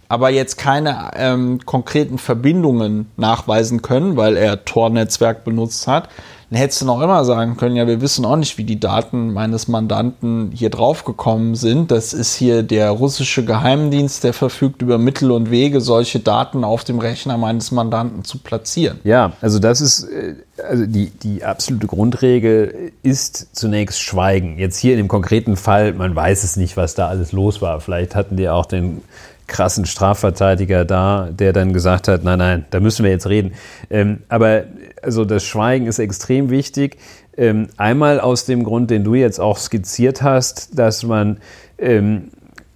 [0.08, 6.08] aber jetzt keine ähm, konkreten Verbindungen nachweisen können, weil er Tor-Netzwerk benutzt hat,
[6.50, 9.34] dann hättest du noch immer sagen können, ja, wir wissen auch nicht, wie die Daten
[9.34, 11.90] meines Mandanten hier draufgekommen sind.
[11.90, 16.84] Das ist hier der russische Geheimdienst, der verfügt über Mittel und Wege, solche Daten auf
[16.84, 18.98] dem Rechner meines Mandanten zu platzieren.
[19.04, 20.36] Ja, also das ist, äh,
[20.66, 24.58] also die, die absolute Grundregel ist zunächst Schweigen.
[24.58, 27.80] Jetzt hier in dem konkreten Fall, man weiß es nicht, was da alles los war.
[27.80, 29.02] Vielleicht hatten die auch den
[29.48, 33.52] krassen Strafverteidiger da, der dann gesagt hat, nein, nein, da müssen wir jetzt reden.
[33.90, 34.64] Ähm, aber
[35.02, 36.98] also das Schweigen ist extrem wichtig.
[37.36, 41.38] Ähm, einmal aus dem Grund, den du jetzt auch skizziert hast, dass man
[41.78, 42.30] ähm,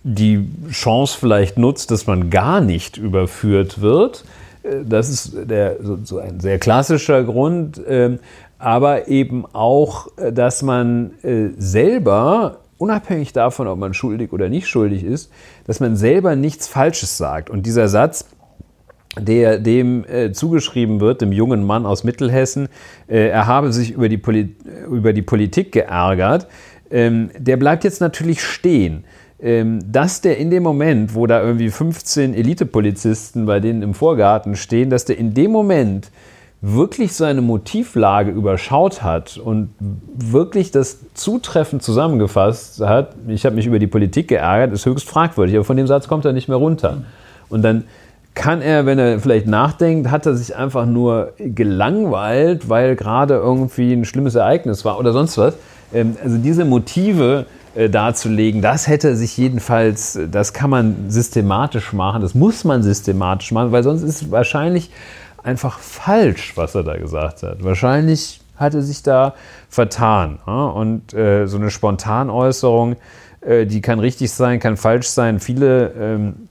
[0.04, 4.24] die Chance vielleicht nutzt, dass man gar nicht überführt wird.
[4.62, 7.80] Äh, das ist der, so, so, ein sehr klassischer Grund.
[7.86, 8.18] Ähm,
[8.58, 14.68] aber eben auch, äh, dass man äh, selber unabhängig davon, ob man schuldig oder nicht
[14.68, 15.30] schuldig ist,
[15.66, 17.50] dass man selber nichts Falsches sagt.
[17.50, 18.26] Und dieser Satz,
[19.18, 22.68] der dem äh, zugeschrieben wird, dem jungen Mann aus Mittelhessen,
[23.08, 24.56] äh, er habe sich über die, Poli
[24.90, 26.48] über die Politik geärgert,
[26.90, 29.04] ähm, der bleibt jetzt natürlich stehen.
[29.40, 34.54] Ähm, dass der in dem Moment, wo da irgendwie 15 Elitepolizisten bei denen im Vorgarten
[34.54, 36.12] stehen, dass der in dem Moment
[36.64, 39.70] wirklich seine Motivlage überschaut hat und
[40.14, 45.56] wirklich das zutreffend zusammengefasst hat, ich habe mich über die Politik geärgert, ist höchst fragwürdig,
[45.56, 46.98] aber von dem Satz kommt er nicht mehr runter.
[47.48, 47.82] Und dann
[48.34, 53.92] kann er, wenn er vielleicht nachdenkt, hat er sich einfach nur gelangweilt, weil gerade irgendwie
[53.92, 55.54] ein schlimmes Ereignis war oder sonst was.
[55.92, 62.22] Ähm, also diese Motive äh, darzulegen, das hätte sich jedenfalls, das kann man systematisch machen,
[62.22, 64.90] das muss man systematisch machen, weil sonst ist wahrscheinlich
[65.42, 67.62] einfach falsch, was er da gesagt hat.
[67.64, 69.34] Wahrscheinlich hat er sich da
[69.68, 70.36] vertan.
[70.36, 72.96] Und äh, so eine Spontanäußerung,
[73.40, 75.40] äh, die kann richtig sein, kann falsch sein.
[75.40, 76.48] Viele ähm,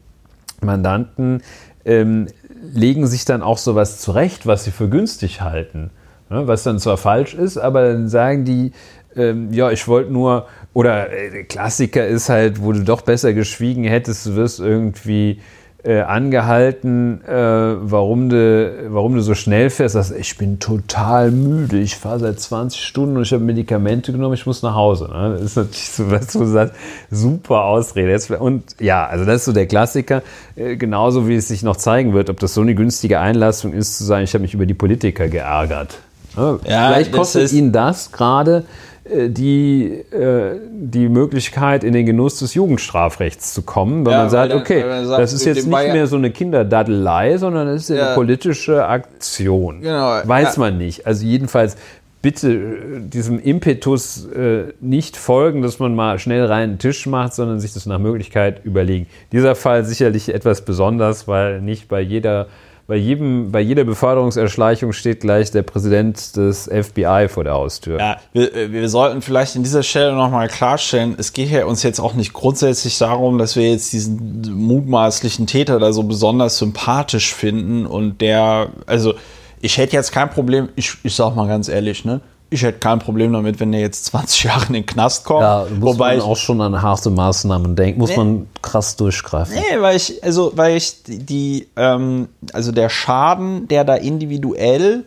[0.62, 1.42] Mandanten
[1.86, 2.28] ähm,
[2.74, 5.90] legen sich dann auch sowas zurecht, was sie für günstig halten.
[6.30, 6.48] Ja?
[6.48, 8.72] Was dann zwar falsch ist, aber dann sagen die,
[9.16, 13.84] ähm, ja, ich wollte nur, oder äh, Klassiker ist halt, wo du doch besser geschwiegen
[13.84, 15.42] hättest, du wirst irgendwie
[15.84, 19.94] äh, angehalten, äh, warum, du, warum du so schnell fährst.
[19.94, 24.36] Sagst, ich bin total müde, ich fahre seit 20 Stunden und ich habe Medikamente genommen,
[24.36, 25.10] ich muss nach Hause.
[25.12, 25.34] Ne?
[25.34, 26.76] Das ist natürlich so, was du sagst,
[27.10, 28.38] super Ausrede.
[28.40, 30.22] Und ja, also das ist so der Klassiker.
[30.56, 33.98] Äh, genauso wie es sich noch zeigen wird, ob das so eine günstige Einlassung ist,
[33.98, 35.98] zu sagen, ich habe mich über die Politiker geärgert.
[36.38, 38.64] Ja, Vielleicht kostet Ihnen das gerade
[39.10, 44.54] die, äh, die Möglichkeit, in den Genuss des Jugendstrafrechts zu kommen, wenn ja, man sagt,
[44.54, 48.08] okay, sagt, das ist jetzt nicht mehr so eine Kinderdaddelei, sondern es ist ja.
[48.08, 49.82] eine politische Aktion.
[49.82, 51.08] Genau, Weiß man nicht.
[51.08, 51.78] Also jedenfalls
[52.22, 57.34] bitte äh, diesem Impetus äh, nicht folgen, dass man mal schnell rein einen Tisch macht,
[57.34, 59.08] sondern sich das nach Möglichkeit überlegen.
[59.32, 62.48] Dieser Fall sicherlich etwas besonders, weil nicht bei jeder
[62.92, 67.98] bei, jedem, bei jeder Beförderungserschleichung steht gleich der Präsident des FBI vor der Haustür.
[67.98, 72.02] Ja, wir, wir sollten vielleicht in dieser Stelle nochmal klarstellen, es geht ja uns jetzt
[72.02, 77.86] auch nicht grundsätzlich darum, dass wir jetzt diesen mutmaßlichen Täter da so besonders sympathisch finden
[77.86, 79.14] und der, also
[79.62, 82.20] ich hätte jetzt kein Problem, ich, ich sag mal ganz ehrlich, ne?
[82.54, 85.42] Ich hätte kein Problem damit, wenn er jetzt 20 Jahre in den Knast kommt.
[85.42, 88.18] Ja, muss wobei man auch schon an harte Maßnahmen denken, muss Nee.
[88.18, 89.56] man krass durchgreifen.
[89.56, 95.06] Nee, weil ich, also, weil ich die- die, ähm, also der Schaden, der da individuell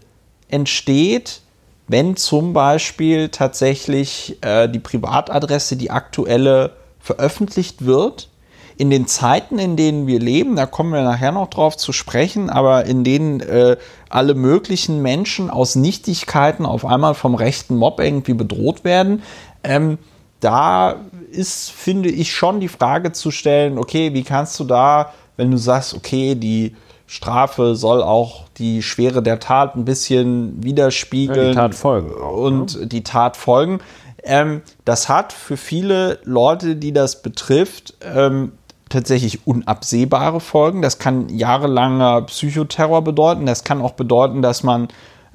[0.48, 1.40] entsteht,
[1.86, 8.30] wenn zum Beispiel tatsächlich äh, die Privatadresse, die aktuelle, veröffentlicht wird,
[8.76, 12.50] in den Zeiten, in denen wir leben, da kommen wir nachher noch drauf zu sprechen,
[12.50, 13.76] aber in denen äh,
[14.08, 19.22] alle möglichen Menschen aus Nichtigkeiten auf einmal vom rechten Mob irgendwie bedroht werden,
[19.62, 19.98] ähm,
[20.40, 20.96] da
[21.30, 25.56] ist, finde ich, schon die Frage zu stellen, okay, wie kannst du da, wenn du
[25.56, 26.74] sagst, okay, die
[27.06, 32.36] Strafe soll auch die Schwere der Tat ein bisschen widerspiegeln Ja, die Tat folgen auch,
[32.36, 33.80] und die Tat folgen.
[34.22, 38.52] Ähm, das hat für viele Leute, die das betrifft, ähm,
[38.94, 40.80] tatsächlich unabsehbare Folgen.
[40.80, 43.44] Das kann jahrelanger Psychoterror bedeuten.
[43.44, 44.88] Das kann auch bedeuten, dass man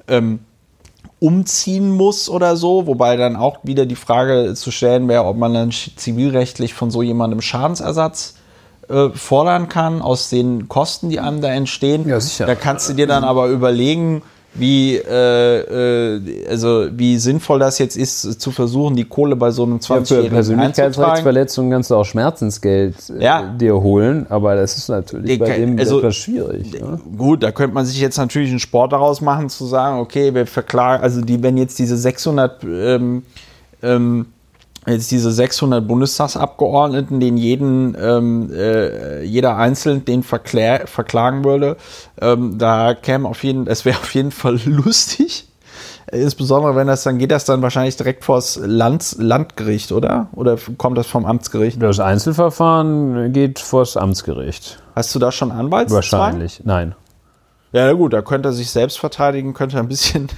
[0.08, 0.40] ähm,
[1.20, 5.54] umziehen muss oder so, wobei dann auch wieder die Frage zu stellen wäre, ob man
[5.54, 8.34] dann zivilrechtlich von so jemandem Schadensersatz
[8.88, 12.08] äh, fordern kann aus den Kosten, die einem da entstehen.
[12.08, 12.46] Ja, sicher.
[12.46, 14.22] Da kannst du dir dann aber überlegen,
[14.54, 19.62] wie, äh, äh, also wie sinnvoll das jetzt ist, zu versuchen, die Kohle bei so
[19.62, 20.30] einem Ja, für 20-Jährigen.
[20.32, 23.42] Persönlichkeitsrechtsverletzungen kannst du auch Schmerzensgeld äh, Ja.
[23.42, 26.72] dir holen, aber das ist natürlich bei dem also- etwas schwierig.
[26.72, 27.00] Ne?
[27.16, 30.46] Gut, da könnte man sich jetzt natürlich einen Sport daraus machen, zu sagen, okay, wir
[30.46, 33.22] verklagen, also die, wenn jetzt diese 600, ähm,
[33.82, 34.26] ähm,
[34.90, 41.76] jetzt diese 600 Bundestagsabgeordneten, den jeden, ähm, äh, jeder einzeln den verklär, verklagen würde,
[42.20, 45.46] ähm, da käme auf jeden, es wäre auf jeden Fall lustig.
[46.12, 50.28] Insbesondere wenn das dann geht, das dann wahrscheinlich direkt vors Land, Landgericht, oder?
[50.32, 51.80] Oder kommt das vom Amtsgericht?
[51.80, 54.82] Das Einzelverfahren geht vors Amtsgericht.
[54.96, 55.96] Hast du da schon Anwaltszwang?
[55.96, 56.62] Wahrscheinlich.
[56.64, 56.94] Nein.
[57.72, 60.28] Ja, na gut, da könnte er sich selbst verteidigen, könnte ein bisschen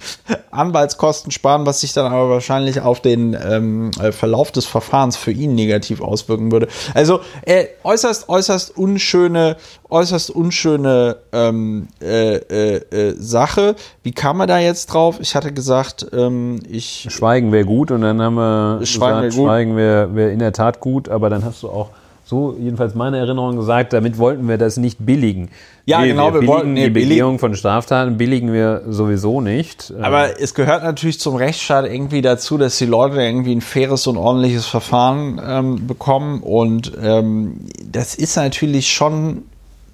[0.50, 5.30] Anwaltskosten sparen, was sich dann aber wahrscheinlich auf den ähm, äh, Verlauf des Verfahrens für
[5.30, 6.68] ihn negativ auswirken würde.
[6.94, 9.56] Also äh, äußerst, äußerst unschöne,
[9.90, 13.76] äußerst unschöne ähm, äh, äh, äh, Sache.
[14.02, 15.18] Wie kam er da jetzt drauf?
[15.20, 20.32] Ich hatte gesagt, ähm, ich Schweigen wäre gut und dann haben wir Schweigen wäre wär
[20.32, 21.90] in der Tat gut, aber dann hast du auch
[22.28, 25.48] so jedenfalls meine Erinnerung gesagt, damit wollten wir das nicht billigen.
[25.86, 29.94] Ja, genau, wir billigen wollten- nee, die Begehung von Straftaten billigen wir sowieso nicht.
[29.98, 34.06] Äh, Aber es gehört natürlich zum Rechtsstaat irgendwie dazu, dass die Leute irgendwie ein faires
[34.06, 36.42] und ordentliches Verfahren ähm, bekommen.
[36.42, 37.60] Und ähm,
[37.90, 39.44] das ist natürlich schon,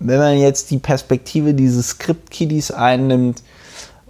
[0.01, 3.45] wenn man jetzt die Perspektive dieses Script-Kiddies einnimmt,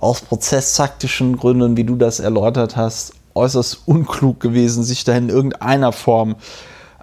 [0.01, 5.93] aus prozesstaktischen Gründen, wie du das erläutert hast, äußerst unklug gewesen, sich da in irgendeiner
[5.93, 6.37] Form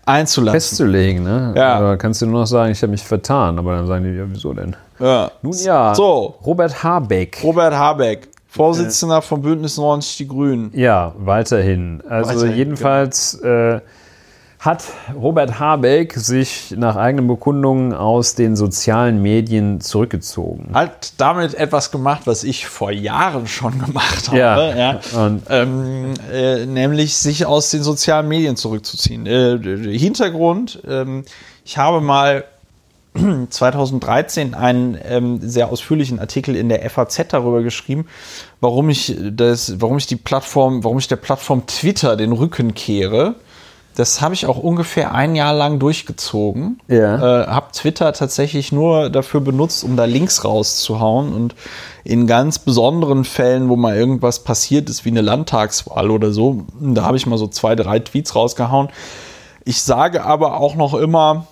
[0.05, 0.59] einzulassen.
[0.59, 1.53] festzulegen, ne?
[1.55, 1.75] Ja.
[1.75, 4.23] Aber kannst du nur noch sagen, ich habe mich vertan, aber dann sagen die, ja,
[4.27, 4.75] wieso denn?
[4.99, 5.31] Ja.
[5.41, 6.35] Nun ja, So.
[6.45, 7.39] Robert Habeck.
[7.43, 10.71] Robert Habeck, Vorsitzender von Bündnis 90 Die Grünen.
[10.73, 12.03] Ja, weiterhin.
[12.09, 13.79] Also Weiterhin, jedenfalls äh,
[14.61, 14.83] hat
[15.15, 20.69] Robert Habeck sich nach eigenen Bekundungen aus den sozialen Medien zurückgezogen.
[20.73, 24.37] hat damit etwas gemacht, was ich vor Jahren schon gemacht habe.
[24.37, 24.75] Ja.
[24.75, 24.99] Ja.
[25.49, 29.25] Ähm, äh, nämlich sich aus den sozialen Medien zurückzuziehen.
[29.25, 31.25] Äh, Hintergrund, ähm,
[31.65, 32.43] ich habe mal
[33.49, 38.05] 2013 einen ähm, sehr ausführlichen Artikel in der FAZ darüber geschrieben,
[38.59, 43.37] warum ich das, warum ich die Plattform, warum ich der Plattform Twitter den Rücken kehre.
[43.95, 46.79] Das habe ich auch ungefähr ein Jahr lang durchgezogen.
[46.87, 47.43] Ja.
[47.43, 51.55] Äh, habe Twitter tatsächlich nur dafür benutzt, um da Links rauszuhauen und
[52.03, 57.03] in ganz besonderen Fällen, wo mal irgendwas passiert ist, wie eine Landtagswahl oder so, da
[57.03, 58.89] habe ich mal so zwei, drei Tweets rausgehauen.
[59.65, 61.45] Ich sage aber auch noch immer,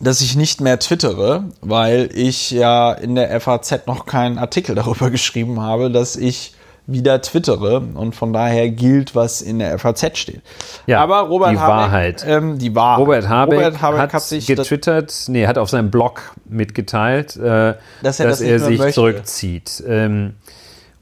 [0.00, 5.10] dass ich nicht mehr twittere, weil ich ja in der FAZ noch keinen Artikel darüber
[5.10, 6.54] geschrieben habe, dass ich
[6.90, 10.40] wieder twittere und von daher gilt, was in der FAZ steht.
[10.86, 12.24] Ja, aber Robert die Habeck, Wahrheit.
[12.26, 12.98] Ähm, die Wahrheit.
[13.00, 17.74] Robert Habeck, Robert Habeck hat, sich das, getwittert, nee, hat auf seinem Blog mitgeteilt, äh,
[18.02, 18.94] Dass er das nicht mehr sich möchte.
[18.94, 19.84] zurückzieht.
[19.86, 20.34] Ähm,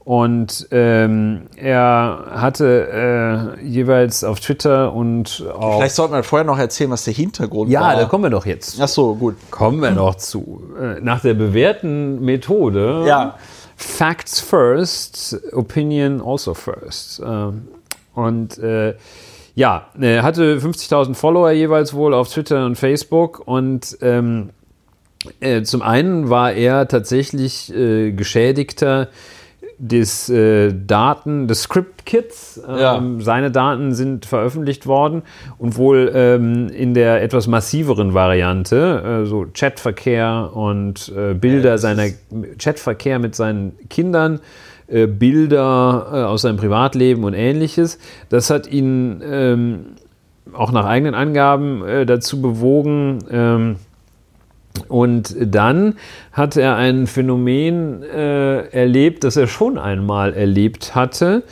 [0.03, 5.79] und ähm, er hatte äh, jeweils auf Twitter und auch.
[5.79, 7.95] Vielleicht sollten wir vorher noch erzählen, was der Hintergrund ja, war.
[7.95, 8.79] da kommen wir doch jetzt.
[8.81, 9.35] Ach so, gut.
[9.51, 10.63] Kommen wir noch zu.
[10.79, 13.35] Äh, Nach der bewährten Methode Ja.
[13.77, 17.21] Facts first, Opinion also first.
[17.25, 17.67] Ähm,
[18.13, 18.95] Und äh,
[19.55, 24.49] ja, er hatte 50.000 Follower jeweils wohl auf Twitter und Facebook und ähm,
[25.39, 29.09] Äh, zum einen war er tatsächlich äh, Geschädigter
[29.79, 32.61] des äh, Daten, des Script Kits.
[32.67, 33.03] Ähm, Ja.
[33.19, 35.21] Seine Daten sind veröffentlicht worden
[35.57, 42.07] und wohl ähm, in der etwas massiveren Variante, äh, so Chatverkehr und äh, Bilder seiner
[42.57, 44.39] Chatverkehr mit seinen Kindern.
[44.87, 47.99] äh, Bilder äh, aus seinem Privatleben und ähnliches.
[48.29, 49.85] Das hat ihn ähm,
[50.53, 53.75] auch nach eigenen Angaben äh, dazu bewogen, ähm,
[54.87, 55.95] und dann
[56.31, 61.43] hat er ein Phänomen äh, erlebt, das er schon einmal erlebt hatte.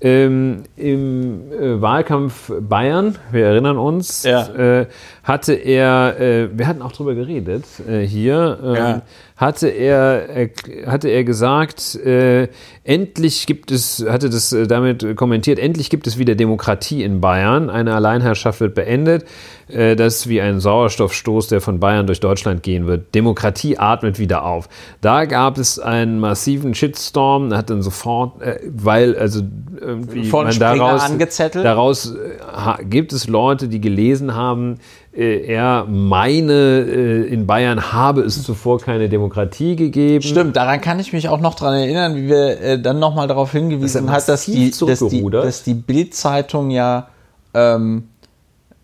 [0.00, 4.46] Ähm, Im äh, Wahlkampf Bayern, wir erinnern uns, Ja.
[4.80, 4.86] äh,
[5.24, 9.02] hatte er, äh, wir hatten auch drüber geredet äh, hier, ähm, Ja.
[9.36, 12.48] hatte, er, erk- hatte er gesagt, äh,
[12.84, 17.70] endlich gibt es, hatte das äh, damit kommentiert, endlich gibt es wieder Demokratie in Bayern,
[17.70, 19.24] eine Alleinherrschaft wird beendet,
[19.68, 23.14] äh, das ist wie ein Sauerstoffstoß, der von Bayern durch Deutschland gehen wird.
[23.14, 24.68] Demokratie atmet wieder auf.
[25.00, 29.40] Da gab es einen massiven Shitstorm, hat dann sofort, äh, weil also
[29.80, 31.64] irgendwie Von man Springer daraus, angezettelt?
[31.64, 34.76] daraus äh, gibt es Leute, die gelesen haben,
[35.12, 40.22] äh, er meine, äh, in Bayern habe es zuvor keine Demokratie gegeben.
[40.22, 43.52] Stimmt, daran kann ich mich auch noch dran erinnern, wie wir äh, dann nochmal darauf
[43.52, 47.08] hingewiesen er hat, dass die, dass die, dass die Bild-Zeitung ja
[47.54, 48.08] ähm,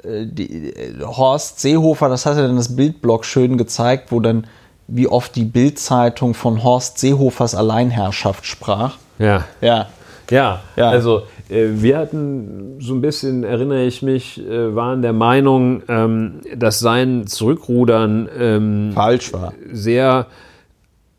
[0.04, 4.46] äh, die, äh, Horst Seehofer, das hatte dann das Bildblog schön gezeigt, wo dann
[4.86, 8.96] wie oft die Bild-Zeitung von Horst Seehofers Alleinherrschaft sprach.
[9.18, 9.44] Ja.
[9.60, 9.88] Ja,
[10.30, 10.90] Ja, Ja.
[10.90, 16.40] also äh, wir hatten so ein bisschen, erinnere ich mich, äh, waren der Meinung, ähm,
[16.56, 19.52] dass sein Zurückrudern ähm, falsch war.
[19.72, 20.26] sehr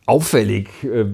[0.05, 1.05] auffällig äh,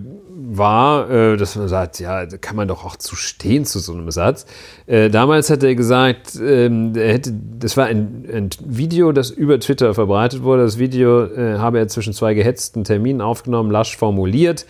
[0.49, 3.94] war, äh, dass man sagt, ja, da kann man doch auch zu stehen zu so
[3.94, 4.45] einem Satz.
[4.85, 9.60] Äh, damals hat er gesagt, ähm, er hätte, das war ein, ein Video, das über
[9.60, 10.64] Twitter verbreitet wurde.
[10.64, 14.65] Das Video äh, habe er zwischen zwei gehetzten Terminen aufgenommen, lasch formuliert.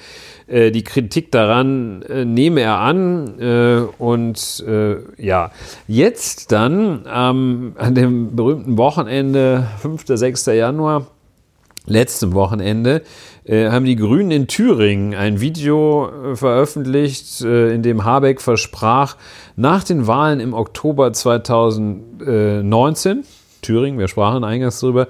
[0.47, 5.51] Äh, die Kritik daran äh, nehme er an äh, und äh, ja,
[5.87, 10.03] jetzt dann ähm, an dem berühmten Wochenende, 5.
[10.07, 10.45] 6.
[10.47, 11.07] Januar,
[11.85, 13.01] letztem Wochenende
[13.43, 19.17] äh, haben die Grünen in Thüringen ein Video äh, veröffentlicht, in dem Habeck versprach,
[19.57, 23.25] nach den Wahlen im Oktober 2019,
[23.61, 25.09] Thüringen, wir sprachen eingangs darüber,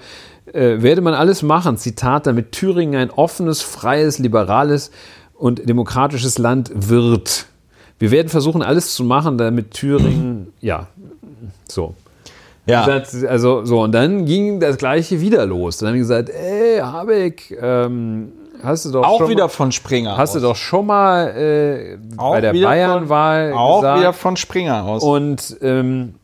[0.54, 4.92] äh, werde man alles machen, Zitat, damit Thüringen ein offenes, freies, liberales
[5.38, 7.46] und demokratisches Land wird.
[8.00, 10.88] Wir werden versuchen, alles zu machen, damit Thüringen, ja,
[11.68, 11.96] so.
[12.66, 15.78] Ja, Das, also so, und dann ging das gleiche wieder los.
[15.78, 19.72] Dann haben die gesagt, ey, Habeck, ähm, hast du doch auch schon wieder mal, von
[19.72, 20.44] Springer hast du aus.
[20.44, 24.00] doch schon mal äh, bei der Bayernwahl von, Auch gesagt.
[24.00, 25.02] wieder von Springer aus.
[25.02, 26.16] Und ähm,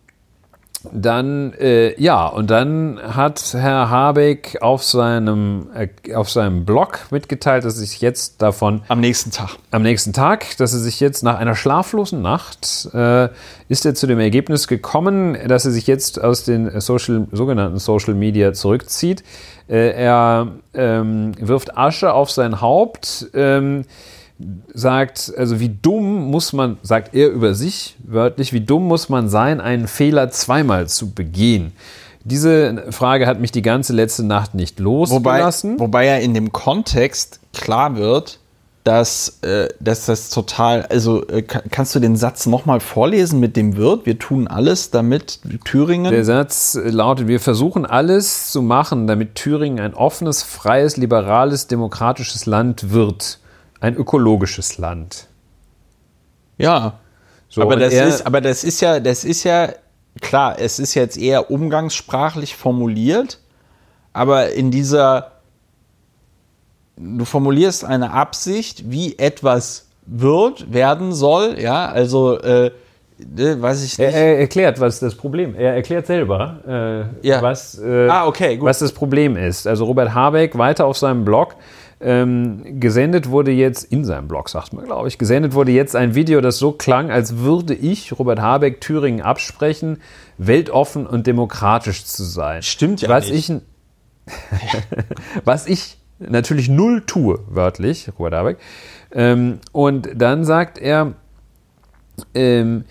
[0.91, 7.63] dann, äh, ja, und dann hat Herr Habeck auf seinem, äh, auf seinem Blog mitgeteilt,
[7.63, 9.51] dass er sich jetzt davon Am nächsten Tag.
[9.71, 13.29] am nächsten Tag, dass er sich jetzt nach einer schlaflosen Nacht äh,
[13.69, 18.13] ist er zu dem Ergebnis gekommen, dass er sich jetzt aus den Social, sogenannten Social
[18.13, 19.23] Media zurückzieht.
[19.69, 23.85] Äh, er ähm, wirft Asche auf sein Haupt, ähm,
[24.73, 29.29] sagt, also wie dumm muss man, sagt er über sich wörtlich, wie dumm muss man
[29.29, 31.71] sein, einen Fehler zweimal zu begehen.
[32.25, 35.79] Diese Frage hat mich die ganze letzte Nacht nicht Wobei, losgelassen.
[35.79, 38.39] wobei ja in dem Kontext klar wird,
[38.85, 43.55] dass, äh, dass das total, also äh, ka- kannst du den Satz nochmal vorlesen mit
[43.55, 44.05] dem Wirt?
[44.05, 46.11] Wir tun alles, damit Thüringen.
[46.11, 52.45] Der Satz lautet, wir versuchen alles zu machen, damit Thüringen ein offenes, freies, liberales, demokratisches
[52.45, 53.39] Land wird.
[53.83, 55.27] Ein ökologisches Land.
[56.57, 56.93] ja.
[57.49, 59.69] So, aber, das er- ist, aber das ist ja, das ist ja,
[60.21, 63.39] klar, es ist jetzt eher umgangssprachlich formuliert,
[64.11, 65.33] aber in dieser,
[66.97, 72.71] du formulierst eine Absicht, wie etwas wird, werden soll, ja, also, äh,
[73.19, 74.07] ne, weiß ich nicht.
[74.13, 77.39] Er, er erklärt, was das Problem Er erklärt selber, äh, Ja.
[77.43, 79.67] was, äh, Ah, okay, was das Problem ist.
[79.67, 81.55] Also Robert Habeck weiter auf seinem Blog.
[81.99, 86.15] Ähm, gesendet wurde jetzt, in seinem Blog sagt man, glaube ich, gesendet wurde jetzt ein
[86.15, 90.01] Video, das so klang, als würde ich, Robert Habeck, Thüringen absprechen,
[90.37, 92.61] weltoffen und demokratisch zu sein.
[92.61, 93.49] Stimmt ja was nicht.
[93.49, 93.61] Ich,
[95.45, 98.57] was ich natürlich null tue, wörtlich, Robert Habeck.
[99.11, 101.13] Ähm, und dann sagt er,
[102.33, 102.85] ähm,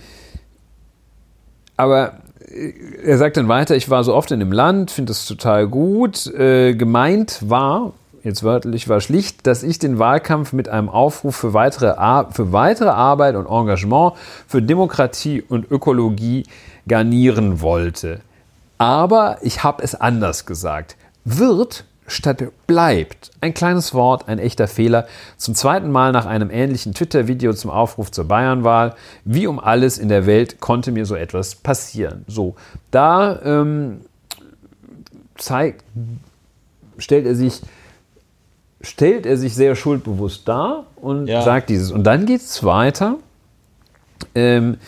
[1.76, 2.18] aber
[2.48, 2.72] äh,
[3.04, 6.26] er sagt dann weiter, ich war so oft in dem Land, finde es total gut.
[6.26, 7.92] Äh, gemeint war,
[8.22, 12.52] jetzt wörtlich war schlicht, dass ich den Wahlkampf mit einem Aufruf für weitere, Ar für
[12.52, 14.14] weitere Arbeit und Engagement
[14.46, 16.44] für Demokratie und Ökologie
[16.86, 18.20] garnieren wollte.
[18.78, 20.96] Aber ich habe es anders gesagt.
[21.24, 23.30] Wird statt bleibt.
[23.40, 25.06] Ein kleines Wort, ein echter Fehler.
[25.36, 28.94] Zum zweiten Mal nach einem ähnlichen Twitter-Video zum Aufruf zur Bayernwahl.
[29.24, 32.24] Wie um alles in der Welt konnte mir so etwas passieren.
[32.26, 32.54] So,
[32.90, 34.02] da ähm,
[35.36, 35.84] zeigt,
[36.98, 37.62] stellt er sich
[38.82, 41.42] stellt er sich sehr schuldbewusst dar und Ja.
[41.42, 41.90] sagt dieses.
[41.90, 43.16] Und dann geht es weiter.
[44.34, 44.78] Ähm,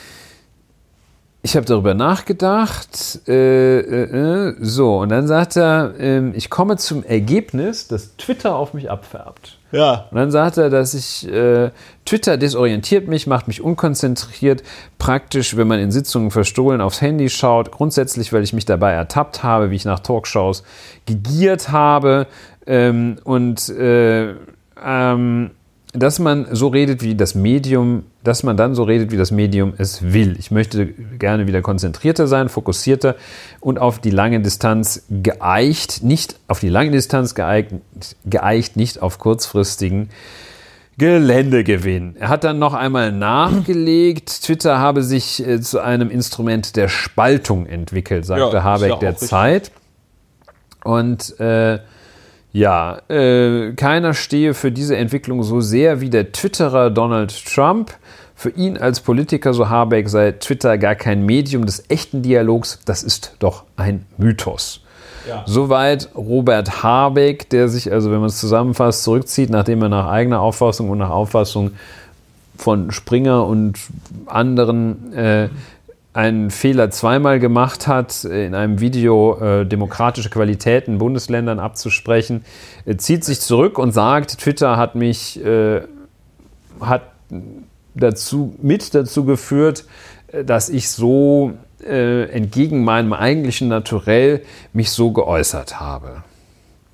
[1.43, 3.21] ich habe darüber nachgedacht.
[3.29, 8.57] Äh, äh, äh, so, und dann sagt er, ähm, ich komme zum Ergebnis, dass Twitter
[8.57, 9.59] auf mich abfärbt.
[9.75, 10.07] Ja.
[10.11, 11.71] Und dann sagt er, dass ich äh,
[12.05, 14.63] Twitter desorientiert mich, macht mich unkonzentriert,
[14.99, 19.43] praktisch, wenn man in Sitzungen verstohlen aufs Handy schaut, grundsätzlich, weil ich mich dabei ertappt
[19.43, 20.63] habe, wie ich nach Talkshows
[21.07, 22.29] gegiert habe
[22.69, 24.35] ähm, und äh,
[24.85, 25.51] ähm,
[25.93, 29.75] dass man so redet, wie das Medium, dass man dann so redet, wie das Medium
[29.77, 30.37] es will.
[30.39, 33.17] Ich möchte gerne wieder konzentrierter sein, fokussierter
[33.61, 37.83] und auf die lange Distanz geeicht, nicht auf die lange Distanz geeignet,
[38.25, 40.09] geeicht, nicht auf kurzfristigen
[40.97, 42.17] Geländegewinn.
[42.19, 47.67] Er hat dann noch einmal nachgelegt, Twitter habe sich äh, zu einem Instrument der Spaltung
[47.67, 49.29] entwickelt, Ja, sagte ist Habeck ja der richtig.
[49.29, 49.73] Zeit.
[50.83, 51.81] Und äh,
[52.55, 57.93] ja, äh, keiner stehe für diese Entwicklung so sehr wie der Twitterer Donald Trump.
[58.37, 62.79] Für ihn als Politiker, so Habeck, sei Twitter gar kein Medium des echten Dialogs.
[62.85, 64.83] Das ist doch ein Mythos.
[65.29, 65.43] Ja.
[65.47, 70.41] Soweit Robert Habeck, der sich also, wenn man es zusammenfasst, zurückzieht, nachdem er nach eigener
[70.41, 71.73] Auffassung und nach Auffassung
[72.57, 73.79] von Springer und
[74.27, 75.49] anderen äh,
[76.15, 82.45] einen Fehler zweimal gemacht hat, in einem Video äh, demokratische Qualitäten Bundesländern abzusprechen,
[82.87, 85.83] äh, zieht sich zurück und sagt, Twitter hat mich äh,
[86.81, 87.03] hat
[87.95, 89.85] dazu mit dazu geführt,
[90.29, 91.53] äh, dass ich so
[91.85, 94.43] äh, entgegen meinem eigentlichen Naturell
[94.73, 96.23] mich so geäußert habe.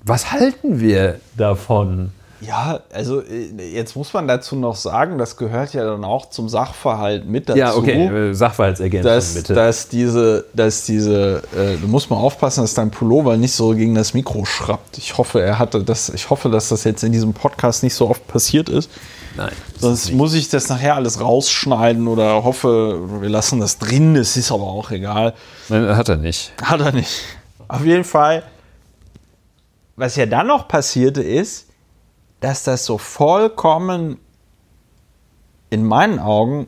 [0.03, 2.11] Was halten wir davon?
[2.41, 6.49] Ja, also äh, jetzt muss man dazu noch sagen, das gehört ja dann auch zum
[6.49, 7.59] Sachverhalt mit dazu.
[7.59, 9.53] Ja, okay, äh, Sachverhaltsergänzung Dass, bitte.
[9.53, 13.93] dass diese, dass diese, äh, du musst mal aufpassen, dass dein Pullover nicht so gegen
[13.93, 14.97] das Mikro schrappt.
[14.97, 18.09] Ich hoffe, er hatte das, ich hoffe, dass das jetzt in diesem Podcast nicht so
[18.09, 18.89] oft passiert ist.
[19.37, 19.51] Nein.
[19.79, 24.51] Sonst muss ich das nachher alles rausschneiden oder hoffe, wir lassen das drin, es ist
[24.51, 25.33] aber auch egal.
[25.69, 26.51] Nein, hat er nicht.
[26.61, 27.21] Hat er nicht.
[27.67, 28.43] Auf jeden Fall,
[29.95, 31.67] was ja dann noch passierte ist,
[32.41, 34.17] dass das so vollkommen
[35.69, 36.67] in meinen Augen,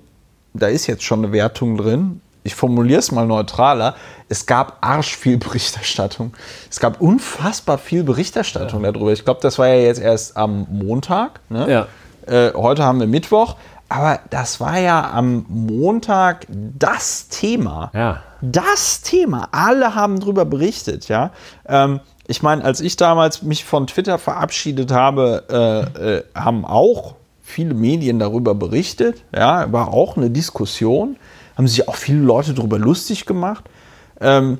[0.53, 3.95] da ist jetzt schon eine Wertung drin, ich formuliere es mal neutraler,
[4.29, 6.33] es gab arsch viel Berichterstattung.
[6.69, 9.11] Es gab unfassbar viel Berichterstattung darüber.
[9.13, 11.39] Ich glaube, das war ja jetzt erst am Montag.
[11.49, 11.69] Ne?
[11.69, 11.87] Ja.
[12.27, 13.55] Äh, heute haben wir Mittwoch.
[13.89, 18.23] Aber das war ja am Montag das Thema Ja.
[18.41, 19.49] das Thema.
[19.51, 21.31] Alle haben darüber berichtet, ja.
[21.67, 25.43] Ähm, ich meine, als ich damals mich von Twitter verabschiedet habe,
[25.97, 31.17] äh, äh, haben auch viele Medien darüber berichtet, ja, war auch eine Diskussion,
[31.57, 33.65] haben sich auch viele Leute darüber lustig gemacht.
[34.21, 34.59] Ähm,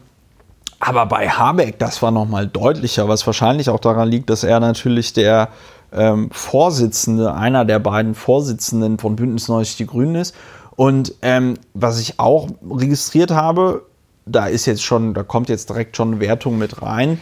[0.80, 4.60] aber bei Habeck, das war noch mal deutlicher, was wahrscheinlich auch daran liegt, dass er
[4.60, 5.48] natürlich der
[5.94, 10.35] ähm, Vorsitzende, einer der beiden Vorsitzenden von Bündnis 90 Die Grünen ist.
[10.76, 13.85] Und ähm, was ich auch registriert habe,
[14.26, 17.22] da ist jetzt schon, da kommt jetzt direkt schon eine Wertung mit rein.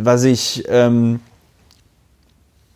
[0.00, 1.20] Was ich ähm,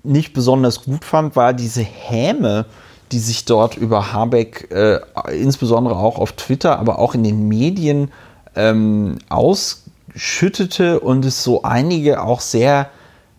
[0.02, 2.66] nicht besonders gut fand, war diese Häme,
[3.12, 5.00] die sich dort über Habeck, äh,
[5.32, 8.10] insbesondere auch auf Twitter, aber auch in den Medien
[8.56, 12.88] ähm, ausschüttete und es so einige auch sehr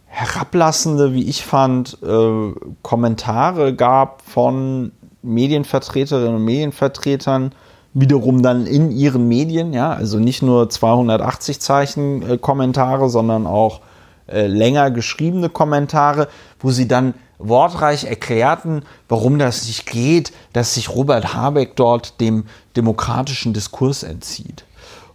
[0.05, 2.51] herablassende, wie ich fand, äh,
[2.83, 4.91] Kommentare gab von
[5.23, 7.53] Medienvertreterinnen und Medienvertretern,
[7.93, 13.81] wiederum dann in ihren Medien, ja, also nicht nur 280 Zeichen äh, Kommentare, sondern auch
[14.27, 16.27] äh, länger geschriebene Kommentare,
[16.59, 22.45] wo sie dann wortreich erklärten, warum das nicht geht, dass sich Robert Habeck dort dem
[22.75, 24.65] demokratischen Diskurs entzieht.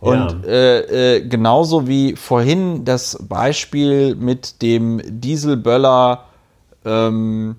[0.00, 6.24] Und äh, äh, genauso wie vorhin das Beispiel mit dem Dieselböller,
[6.84, 7.56] ähm,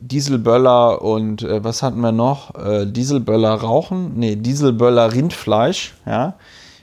[0.00, 2.54] Dieselböller und äh, was hatten wir noch?
[2.54, 4.12] Äh, Dieselböller rauchen?
[4.16, 6.34] Nee, Dieselböller Rindfleisch, ja.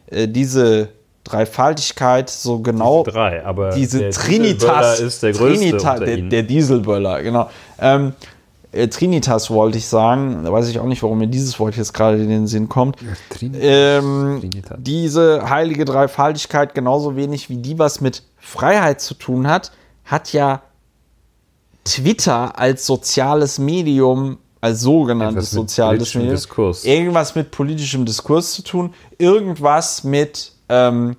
[0.08, 0.90] Äh, diese
[1.24, 6.18] Dreifaltigkeit so genau Drei, aber diese der Trinitas Dieselböller ist der größte Trinita- unter der,
[6.18, 6.30] ihnen.
[6.30, 7.50] der Dieselböller, genau.
[7.80, 8.14] Ähm,
[8.74, 11.94] äh, Trinitas wollte ich sagen, da weiß ich auch nicht, warum mir dieses Wort jetzt
[11.94, 12.98] gerade in den Sinn kommt.
[13.42, 14.78] Ähm, Trinitas.
[14.82, 19.72] diese heilige Dreifaltigkeit, genauso wenig wie die was mit Freiheit zu tun hat,
[20.04, 20.62] hat ja
[21.84, 26.86] Twitter als soziales Medium, als sogenanntes soziales Medium, Diskurs.
[26.86, 31.18] irgendwas mit politischem Diskurs zu tun, irgendwas mit ähm,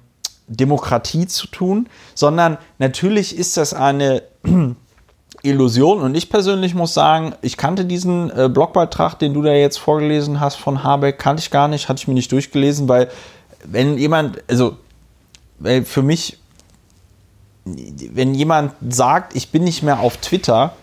[0.48, 4.22] Demokratie zu tun, sondern natürlich ist das eine
[5.42, 6.00] Illusion.
[6.00, 10.40] Und ich persönlich muss sagen, ich kannte diesen äh, Blogbeitrag, den du da jetzt vorgelesen
[10.40, 13.10] hast von Habeck, kannte ich gar nicht, hatte ich mir nicht durchgelesen, weil
[13.64, 14.76] wenn jemand, also
[15.84, 16.38] für mich,
[17.64, 20.74] wenn jemand sagt, ich bin nicht mehr auf Twitter,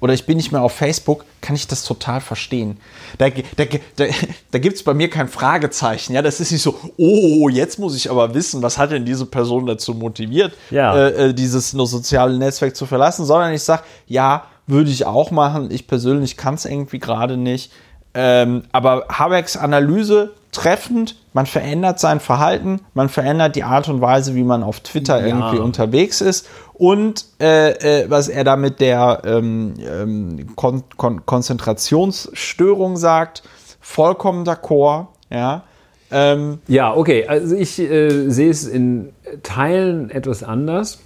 [0.00, 2.76] oder ich bin nicht mehr auf Facebook, kann ich das total verstehen.
[3.18, 3.64] Da, da,
[3.96, 4.04] da,
[4.50, 6.12] da gibt es bei mir kein Fragezeichen.
[6.12, 9.26] Ja, das ist nicht so, oh, jetzt muss ich aber wissen, was hat denn diese
[9.26, 10.96] Person dazu motiviert, Ja.
[10.96, 15.30] äh, äh, dieses nur soziale Netzwerk zu verlassen, sondern ich sage, ja, würde ich auch
[15.30, 15.70] machen.
[15.70, 17.72] Ich persönlich kann es irgendwie gerade nicht.
[18.14, 24.34] Ähm, aber Habecks Analyse treffend, man verändert sein Verhalten, man verändert die Art und Weise,
[24.34, 25.26] wie man auf Twitter Ja.
[25.26, 31.24] irgendwie unterwegs ist und äh, äh, was er da mit der ähm, ähm, Kon Kon
[31.26, 33.42] Konzentrationsstörung sagt,
[33.80, 35.62] vollkommen d'accord, ja.
[36.10, 37.26] Ähm, Ja, okay.
[37.26, 39.12] Also ich äh, sehe es in
[39.42, 41.00] Teilen etwas anders.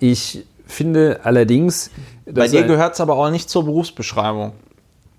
[0.00, 1.90] Ich finde allerdings,
[2.24, 4.52] bei dir gehört es aber auch nicht zur Berufsbeschreibung.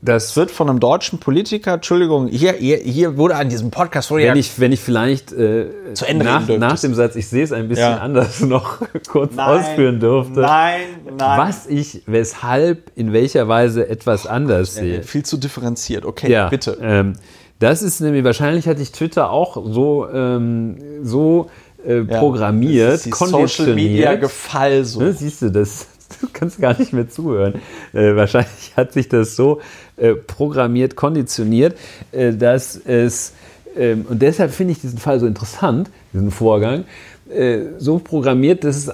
[0.05, 4.11] Dass Es wird von einem deutschen Politiker, Entschuldigung, hier, hier, hier wurde an diesem Podcast
[4.11, 7.27] wurde wenn ja ich, wenn ich vielleicht äh, Zu Ende nach, nach dem Satz, ich
[7.27, 7.97] sehe es ein bisschen Ja.
[7.97, 8.79] anders, noch
[9.09, 10.81] kurz Nein, ausführen durfte, Nein,
[11.17, 11.39] nein.
[11.39, 15.03] was ich, weshalb, in welcher Weise etwas anders sehe.
[15.03, 16.05] Viel zu differenziert.
[16.05, 16.77] Okay, Ja, bitte.
[16.81, 17.13] Ähm,
[17.59, 21.49] das ist nämlich, wahrscheinlich hatte ich Twitter auch so, ähm, so
[21.87, 24.15] äh, Ja, programmiert, das Social Media.
[24.15, 24.99] Gefall so.
[24.99, 25.87] Ne, siehst du, das,
[26.21, 27.55] du kannst gar nicht mehr zuhören.
[27.93, 29.61] Äh, wahrscheinlich hat sich das so
[29.97, 31.77] äh, programmiert, konditioniert,
[32.11, 33.33] äh, dass es,
[33.77, 36.85] ähm, und deshalb finde ich diesen Fall so interessant, diesen Vorgang,
[37.29, 38.91] äh, so programmiert, dass es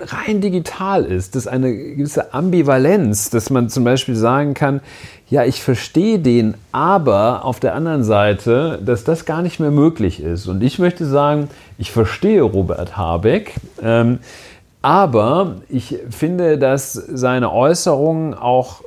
[0.00, 4.80] rein digital ist, dass eine gewisse Ambivalenz, dass man zum Beispiel sagen kann,
[5.28, 10.20] ja, ich verstehe den, aber auf der anderen Seite, dass das gar nicht mehr möglich
[10.20, 10.48] ist.
[10.48, 11.48] Und ich möchte sagen,
[11.78, 14.18] ich verstehe Robert Habeck, ähm,
[14.82, 18.82] aber ich finde, dass seine Äußerungen auch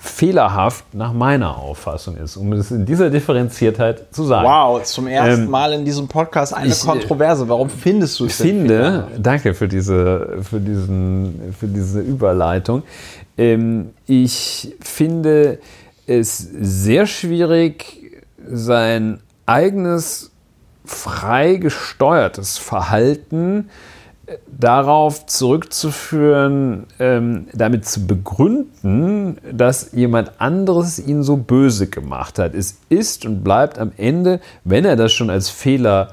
[0.00, 4.46] fehlerhaft nach meiner Auffassung ist, um es in dieser Differenziertheit zu sagen.
[4.46, 7.48] Wow, zum ersten Ähm, Mal in diesem Podcast eine ich, äh, Kontroverse.
[7.48, 12.82] Warum findest du Ich es denn finde, danke für diese, für diesen, für diese Überleitung.
[13.36, 15.58] Ähm, ich finde
[16.06, 20.30] es sehr schwierig, sein eigenes
[20.84, 23.72] frei gesteuertes Verhalten äh,
[24.46, 32.54] darauf zurückzuführen, ähm, damit zu begründen, dass jemand anderes ihn so böse gemacht hat.
[32.54, 36.08] Es ist und bleibt am Ende, wenn er das schon als Fehler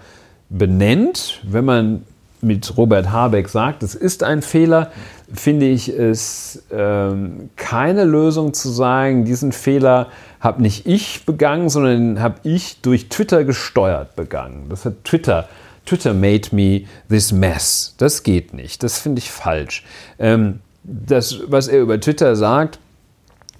[0.49, 2.03] benennt, wenn man
[2.41, 4.91] mit Robert Habeck sagt, es ist ein Fehler,
[5.34, 10.07] finde ich es ähm, keine Lösung zu sagen, diesen Fehler
[10.40, 14.65] habe nicht ich begangen, sondern habe ich durch Twitter gesteuert begangen.
[14.69, 15.48] Das hat Twitter,
[15.85, 17.95] Twitter made me this mess.
[17.97, 18.84] Das geht nicht.
[18.84, 19.84] Das finde ich falsch.
[20.19, 22.80] Ähm, das, was er über Twitter sagt,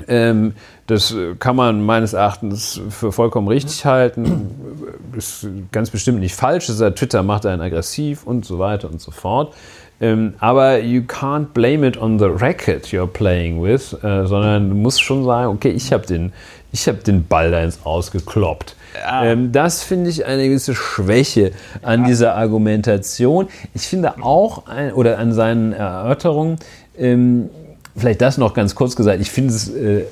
[0.08, 0.54] ähm,
[0.88, 4.50] das kann man meines Erachtens für vollkommen richtig halten.
[5.16, 6.68] Ist ganz bestimmt nicht falsch.
[6.68, 9.54] Das ist, Twitter macht einen aggressiv und so weiter und so fort.
[10.02, 14.76] Ähm, aber you can't blame it on the racket you're playing with, äh, sondern du
[14.76, 16.34] musst schon sagen, okay, ich habe den,
[16.74, 18.76] hab den Ball da ins Ausgekloppt.
[19.12, 21.52] Ähm, das finde ich eine gewisse Schwäche
[21.82, 23.48] an dieser Argumentation.
[23.74, 26.58] Ich finde auch, ein, oder an seinen Erörterungen,
[26.98, 27.50] ähm,
[27.96, 29.22] Vielleicht das noch ganz kurz gesagt.
[29.22, 30.06] Ich finde es, äh,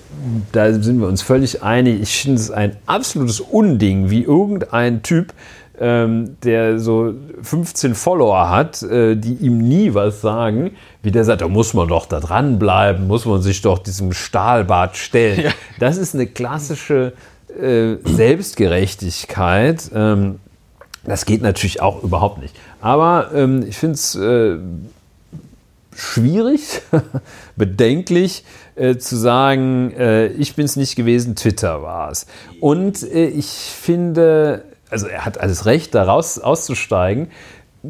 [0.52, 5.34] da sind wir uns völlig einig, ich finde es ein absolutes Unding, wie irgendein Typ,
[5.80, 10.72] ähm, der so 15 Follower hat, äh, die ihm nie was sagen,
[11.02, 14.96] wie der sagt, da muss man doch da dranbleiben, muss man sich doch diesem Stahlbad
[14.96, 15.52] stellen.
[15.80, 17.14] Das ist eine klassische
[17.60, 19.92] äh, Selbstgerechtigkeit.
[19.94, 20.40] Ähm,
[21.04, 22.56] das geht natürlich auch überhaupt nicht.
[22.80, 24.58] Aber ähm, ich finde es äh,
[25.96, 26.82] schwierig,
[27.56, 28.44] bedenklich
[28.76, 32.28] äh, zu sagen, äh, ich bin es nicht gewesen, Twitter war es.
[32.60, 37.30] Und äh, ich finde, also er hat alles Recht, da raus auszusteigen.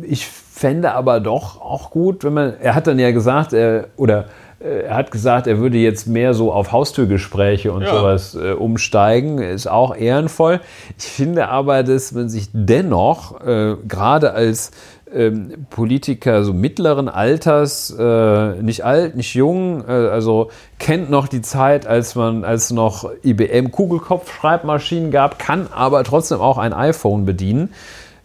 [0.01, 4.25] Ich fände aber doch auch gut, wenn man, er hat dann ja gesagt, er, oder
[4.63, 7.95] er hat gesagt, er würde jetzt mehr so auf Haustürgespräche und Ja.
[7.97, 10.59] sowas äh, umsteigen, ist auch ehrenvoll.
[10.97, 14.71] Ich finde aber, dass man sich dennoch, äh, gerade als
[15.13, 21.41] ähm, Politiker so mittleren Alters, äh, nicht alt, nicht jung, äh, also kennt noch die
[21.41, 27.25] Zeit, als man, als es noch IBM Kugelkopf-Schreibmaschinen gab, kann aber trotzdem auch ein iPhone
[27.25, 27.73] bedienen.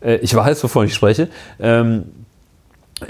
[0.00, 1.28] Äh, ich weiß, wovon ich spreche.
[1.58, 2.04] Ähm,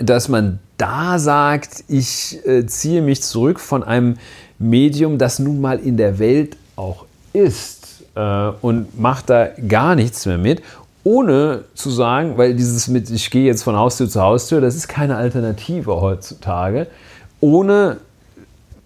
[0.00, 4.16] dass man da sagt, ich äh, ziehe mich zurück von einem
[4.58, 10.26] Medium, das nun mal in der Welt auch ist äh, und macht da gar nichts
[10.26, 10.62] mehr mit.
[11.04, 14.88] ohne zu sagen, weil dieses mit, ich gehe jetzt von Haustür zu Haustür, das ist
[14.88, 16.88] keine Alternative heutzutage,
[17.40, 17.98] ohne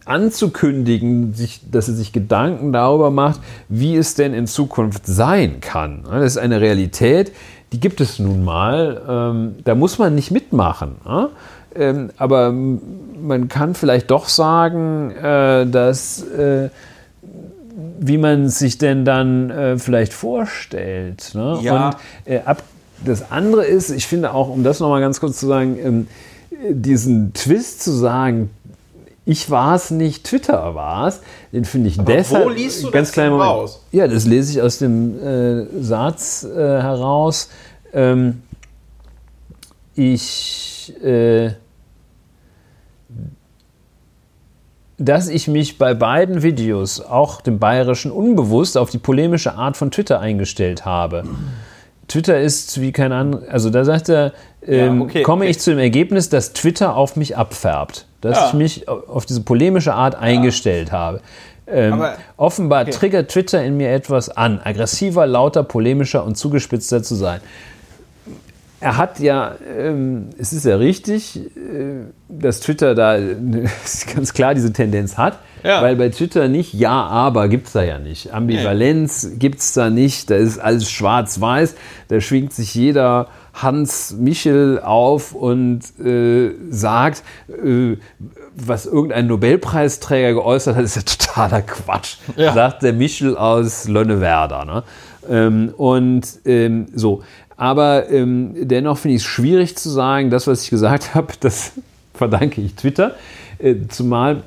[0.05, 1.35] anzukündigen,
[1.71, 3.41] dass er sich Gedanken darüber macht,
[3.71, 6.05] wie es denn in Zukunft sein kann.
[6.11, 7.33] Das ist eine Realität,
[7.73, 9.03] die gibt es nun mal.
[9.09, 10.97] Ähm, da muss man nicht mitmachen.
[11.75, 16.71] Ähm, aber man kann vielleicht doch sagen, äh, dass äh,
[17.99, 21.33] wie man sich denn dann äh, vielleicht vorstellt.
[21.35, 21.59] Ne?
[21.63, 21.87] Ja.
[21.87, 22.63] Und äh, ab,
[23.05, 26.07] das andere ist, ich finde auch, um das nochmal ganz kurz zu sagen, ähm,
[26.71, 28.51] diesen Twist zu sagen,
[29.25, 31.21] ich war es nicht, Twitter war es,
[31.53, 32.45] den finde ich Aber deshalb.
[32.47, 33.43] wo liest du ganz das Moment.
[33.43, 33.85] raus?
[33.93, 37.51] Ja, das lese ich aus dem äh, Satz äh, heraus.
[37.93, 38.43] Ähm,
[39.95, 40.95] ich.
[41.03, 41.53] Äh,
[45.03, 49.91] dass ich mich bei beiden Videos, auch dem bayerischen, unbewusst auf die polemische Art von
[49.91, 51.25] Twitter eingestellt habe.
[52.07, 54.35] Twitter ist wie kein anderer, also da sagt er,
[54.67, 55.53] ähm, Ja, okay, komme okay.
[55.53, 58.07] ich zu dem Ergebnis, dass Twitter auf mich abfärbt.
[58.21, 58.47] Dass Ja.
[58.49, 61.21] ich mich auf diese polemische Art eingestellt habe.
[61.67, 67.15] Ähm, Aber- offenbar triggert Twitter in mir etwas an, aggressiver, lauter, polemischer und zugespitzter zu
[67.15, 67.41] sein.
[68.83, 73.37] Er hat ja, ähm, es ist ja richtig, äh, dass Twitter da äh,
[74.15, 75.83] ganz klar diese Tendenz hat, Ja.
[75.83, 78.33] weil bei Twitter nicht Ja, aber gibt es da ja nicht.
[78.33, 81.75] Ambivalenz gibt es da nicht, da ist alles schwarz-weiß,
[82.09, 87.97] da schwingt sich jeder Hans Michel auf und äh, sagt, äh,
[88.55, 92.53] was irgendein Nobelpreisträger geäußert hat, ist ja totaler Quatsch, Ja.
[92.53, 94.65] sagt der Michel aus Lönnewerder.
[94.65, 94.83] Ne?
[95.29, 97.23] Ähm, und ähm, so.
[97.57, 101.73] Aber ähm, dennoch finde ich es schwierig zu sagen, das, was ich gesagt habe, das
[102.15, 103.15] verdanke ich Twitter.
[103.59, 104.43] Äh, zumal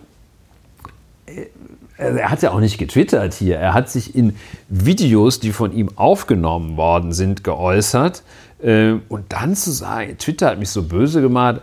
[1.97, 3.57] also er hat ja auch nicht getwittert hier.
[3.57, 4.35] Er hat sich in
[4.67, 8.23] Videos, die von ihm aufgenommen worden sind, geäußert.
[8.63, 11.61] Äh, Und dann zu sagen, Twitter hat mich so böse gemacht.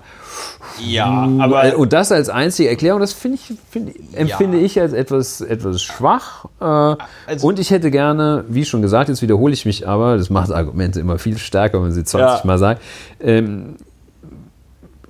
[0.79, 4.65] Ja, Aber, und das als einzige Erklärung, das finde ich, finde, empfinde Ja.
[4.65, 6.45] ich als etwas, etwas schwach.
[6.61, 10.31] Äh, Also- und ich hätte gerne, wie schon gesagt, jetzt wiederhole ich mich aber, das
[10.31, 12.47] macht Argumente immer viel stärker, wenn man sie 20 Ja.
[12.47, 12.83] Mal sagt.
[13.21, 13.77] Ähm,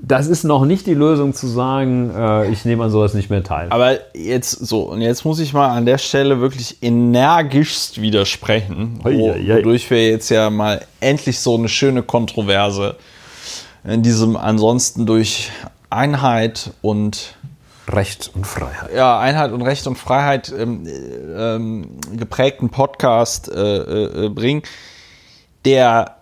[0.02, 3.44] das ist noch nicht die Lösung zu sagen, äh, ich nehme an sowas nicht mehr
[3.44, 3.66] teil.
[3.70, 9.34] Aber jetzt so, und jetzt muss ich mal an der Stelle wirklich energischst widersprechen, wo,
[9.34, 12.96] wodurch wir jetzt ja mal endlich so eine schöne Kontroverse
[13.84, 15.50] in diesem ansonsten durch
[15.90, 17.34] Einheit und
[17.88, 18.94] Recht und Freiheit.
[18.94, 24.62] ja, Einheit und Recht und Freiheit ähm, äh, ähm, geprägten Podcast äh, äh, bringen,
[25.64, 26.19] der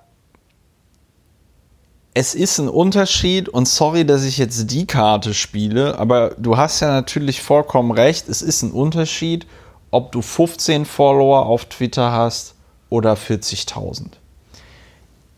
[2.14, 6.80] es ist ein Unterschied und sorry, dass ich jetzt die Karte spiele, aber du hast
[6.80, 9.47] ja natürlich vollkommen recht, es ist ein Unterschied,
[9.90, 12.55] ob du 15 Follower auf Twitter hast
[12.90, 14.10] oder 40.000.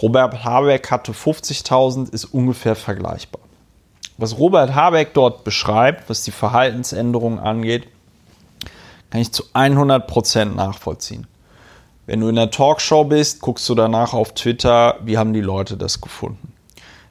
[0.00, 3.40] Robert Habeck hatte 50.000, ist ungefähr vergleichbar.
[4.16, 7.88] Was Robert Habeck dort beschreibt, was die Verhaltensänderung angeht,
[9.10, 11.26] kann ich zu 100% nachvollziehen.
[12.06, 15.76] Wenn du in der Talkshow bist, guckst du danach auf Twitter, wie haben die Leute
[15.76, 16.52] das gefunden.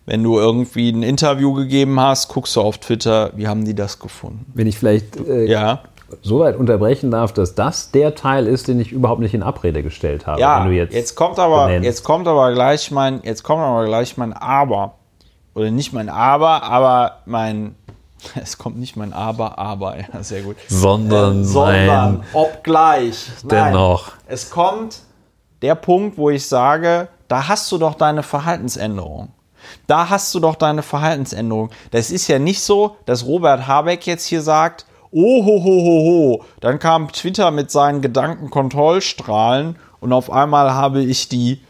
[0.05, 3.99] Wenn du irgendwie ein Interview gegeben hast, guckst du auf Twitter, wie haben die das
[3.99, 4.45] gefunden.
[4.53, 5.81] Wenn ich vielleicht äh, Ja,
[6.21, 9.81] so weit unterbrechen darf, dass das der Teil ist, den ich überhaupt nicht in Abrede
[9.81, 10.39] gestellt habe.
[10.39, 11.85] ja wenn du jetzt, jetzt, kommt aber, benennst.
[11.85, 14.95] jetzt kommt aber gleich mein, jetzt kommt aber gleich mein Aber.
[15.55, 17.75] Oder nicht mein Aber, aber mein,
[18.41, 20.57] es kommt nicht mein Aber, aber, ja, sehr gut.
[20.67, 23.27] sondern, sondern mein obgleich.
[23.43, 24.13] Nein, dennoch.
[24.27, 24.99] Es kommt
[25.61, 29.29] der Punkt, wo ich sage, da hast du doch deine Verhaltensänderung.
[29.87, 31.69] Da hast du doch deine Verhaltensänderung.
[31.91, 36.03] Das ist ja nicht so, dass Robert Habeck jetzt hier sagt, oh ho ho ho
[36.05, 41.61] ho, dann kam Twitter mit seinen Gedankenkontrollstrahlen und auf einmal habe ich die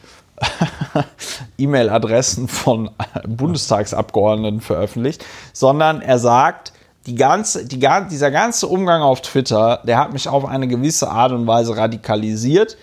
[1.57, 2.91] E-Mail-Adressen von
[3.27, 6.73] Bundestagsabgeordneten veröffentlicht, sondern er sagt,
[7.05, 7.79] die ganze, die,
[8.09, 12.77] dieser ganze Umgang auf Twitter, der hat mich auf eine gewisse Art und Weise radikalisiert.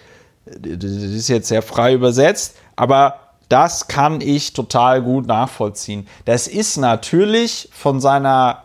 [0.45, 3.15] Das ist jetzt sehr frei übersetzt, aber
[3.49, 6.07] das kann ich total gut nachvollziehen.
[6.25, 8.65] Das ist natürlich von seiner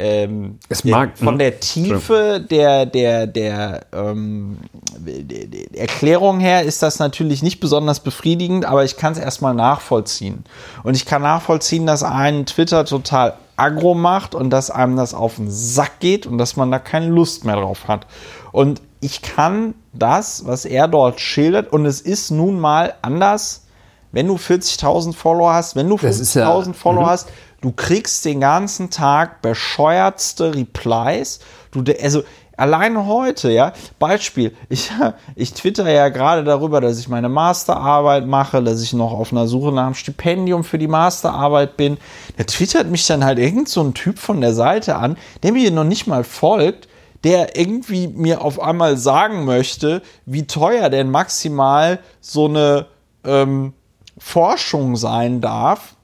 [0.00, 1.38] ähm, Es mag- von hm.
[1.38, 4.58] der Tiefe der, der, der, ähm,
[4.98, 10.44] der, Erklärung her ist das natürlich nicht besonders befriedigend, aber ich kann es erstmal nachvollziehen.
[10.82, 15.36] Und ich kann nachvollziehen, dass einen Twitter total aggro macht und dass einem das auf
[15.36, 18.06] den Sack geht und dass man da keine Lust mehr drauf hat.
[18.52, 23.66] Und ich kann das, was er dort schildert, und es ist nun mal anders,
[24.12, 27.10] wenn du 40.000 Follower hast, wenn du Das ist 50.000 ja- Follower Mhm.
[27.10, 27.28] hast,
[27.60, 31.40] du kriegst den ganzen Tag bescheuertste Replies.
[31.70, 32.22] Du, also
[32.56, 34.90] alleine heute, ja, Beispiel, ich,
[35.34, 39.46] ich twitter ja gerade darüber, dass ich meine Masterarbeit mache, dass ich noch auf einer
[39.46, 41.98] Suche nach einem Stipendium für die Masterarbeit bin.
[42.36, 45.70] Da twittert mich dann halt irgend so ein Typ von der Seite an, der mir
[45.70, 46.88] noch nicht mal folgt,
[47.24, 52.86] der irgendwie mir auf einmal sagen möchte, wie teuer denn maximal so eine
[53.24, 53.74] ähm,
[54.18, 55.96] Forschung sein darf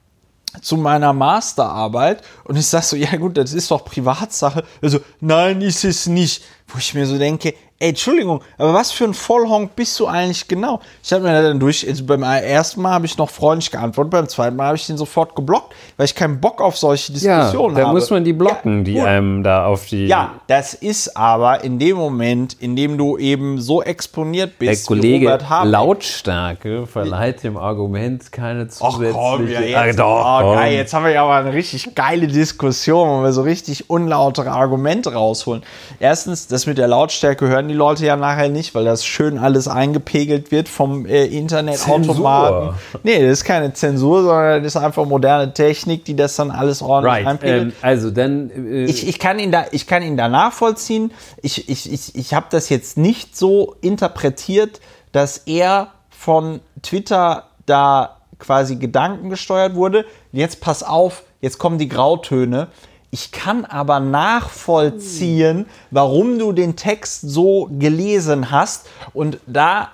[0.61, 4.63] zu meiner Masterarbeit und ich sag so, ja gut, das ist doch Privatsache.
[4.81, 6.43] Also, nein, ist es nicht.
[6.67, 10.47] Wo ich mir so denke, ey, Entschuldigung, aber was für ein Vollhonk bist du eigentlich
[10.47, 10.79] genau?
[11.03, 14.27] Ich habe mir dann durch, also beim ersten Mal habe ich noch freundlich geantwortet, beim
[14.27, 17.75] zweiten Mal habe ich den sofort geblockt, weil ich keinen Bock auf solche Ja, Diskussionen
[17.75, 17.93] da habe.
[17.93, 19.05] muss man die blocken, die gut.
[19.05, 20.07] einem da auf die.
[20.07, 24.83] Ja, das ist aber in dem Moment, in dem du eben so exponiert Der bist,
[24.83, 25.37] wie Kollege.
[25.63, 29.13] Lautstärke verleiht dem Argument keine Ach zusätzliche.
[29.13, 30.55] komm, ja, Ah, jetzt, doch, oh, komm.
[30.55, 34.51] geil, jetzt haben wir ja aber eine richtig geile Diskussion, wo wir so richtig unlautere
[34.51, 35.63] Argumente rausholen.
[35.99, 39.67] Erstens, das mit der Lautstärke hören die Leute ja nachher nicht, weil das schön alles
[39.67, 42.75] eingepegelt wird vom äh, Internetautomaten.
[43.03, 46.81] Nee, das ist keine Zensur, sondern das ist einfach moderne Technik, die das dann alles
[46.81, 47.63] ordentlich Right, einpegelt.
[47.63, 48.49] ähm, also dann.
[48.49, 51.11] Äh, ich, ich, kann ihn da, ich kann ihn da nachvollziehen.
[51.41, 54.79] Ich, ich, ich, ich habe das jetzt nicht so interpretiert,
[55.11, 60.05] dass er von Twitter da quasi Gedanken gesteuert wurde.
[60.31, 62.67] Jetzt pass auf, jetzt kommen die Grautöne.
[63.09, 68.87] Ich kann aber nachvollziehen, warum du den Text so gelesen hast.
[69.13, 69.89] Und da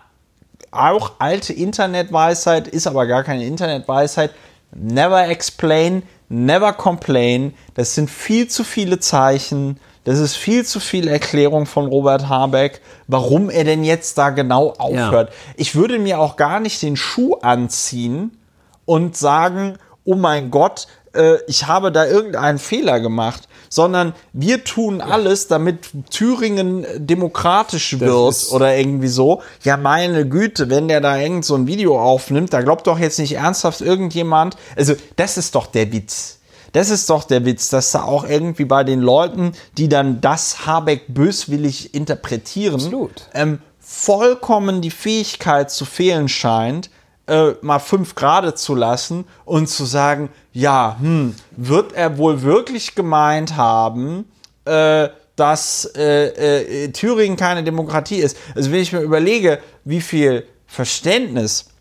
[0.72, 4.32] auch alte Internetweisheit, ist aber gar keine Internetweisheit.
[4.76, 7.54] Never explain, never complain.
[7.76, 9.80] Das sind viel zu viele Zeichen.
[10.04, 14.74] Das ist viel zu viel Erklärung von Robert Habeck, warum er denn jetzt da genau
[14.78, 15.32] aufhört.
[15.56, 18.38] Ich würde mir auch gar nicht den Schuh anziehen
[18.86, 25.02] und sagen, oh mein Gott, äh, ich habe da irgendeinen Fehler gemacht, sondern wir tun
[25.02, 29.42] alles, damit Thüringen demokratisch wird oder irgendwie so.
[29.64, 33.20] Ja, meine Güte, wenn der da irgend so ein Video aufnimmt, da glaubt doch jetzt
[33.20, 34.58] nicht ernsthaft irgendjemand.
[34.76, 36.40] Also, das ist doch der Witz.
[36.74, 40.66] Das ist doch der Witz, dass da auch irgendwie bei den Leuten, die dann das
[40.66, 46.90] Habeck böswillig interpretieren, ähm, vollkommen die Fähigkeit zu fehlen scheint,
[47.28, 52.96] äh, mal fünf Grade zu lassen und zu sagen, ja, hm, wird er wohl wirklich
[52.96, 54.26] gemeint haben,
[54.66, 58.38] äh, dass äh, äh, Thüringen keine Demokratie ist.
[58.56, 61.73] Also wenn ich mir überlege, wie viel Verständnis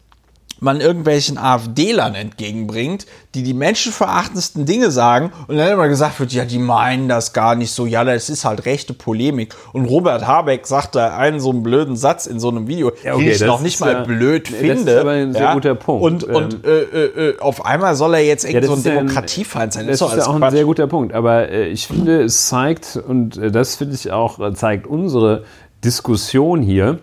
[0.62, 6.44] man irgendwelchen AfD-Lern entgegenbringt, die die menschenverachtendsten Dinge sagen und dann immer gesagt wird, ja,
[6.44, 9.54] die meinen das gar nicht so, ja, das ist halt rechte Polemik.
[9.72, 13.14] Und Robert Habeck sagt da einen so einen blöden Satz in so einem Video, Ja,
[13.14, 14.92] okay, den ich das noch nicht mal ja- blöd Nee, das finde.
[14.92, 16.04] ist aber ein sehr guter Punkt.
[16.04, 18.78] Und, Ähm, und äh, äh, äh, auf einmal soll er jetzt irgendwie das so ein
[18.78, 19.86] ein- Demokratiefeind sein.
[19.88, 20.52] Das doch ist auch ein Quatsch.
[20.52, 21.12] sehr guter Punkt.
[21.14, 25.44] Aber äh, ich finde, es zeigt, und äh, das finde ich auch, äh, zeigt unsere
[25.84, 27.00] Diskussion hier,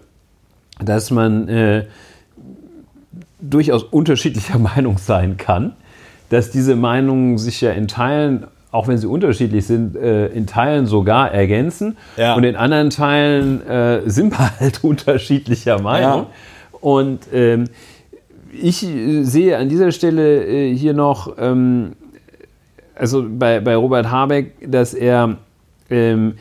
[0.82, 1.50] dass man
[3.42, 5.74] durchaus unterschiedlicher Meinung sein kann,
[6.30, 10.86] dass diese Meinungen sich ja in Teilen, auch wenn sie unterschiedlich sind, äh, in Teilen
[10.86, 12.36] sogar ergänzen Ja.
[12.36, 16.28] und in anderen Teilen äh, sind wir halt unterschiedlicher Meinung.
[16.82, 17.66] Und ähm,
[18.54, 21.94] ich äh, sehe an dieser Stelle äh, hier noch, ähm,
[22.96, 25.38] also bei, bei Robert Habeck, dass er,
[25.90, 26.34] ähm,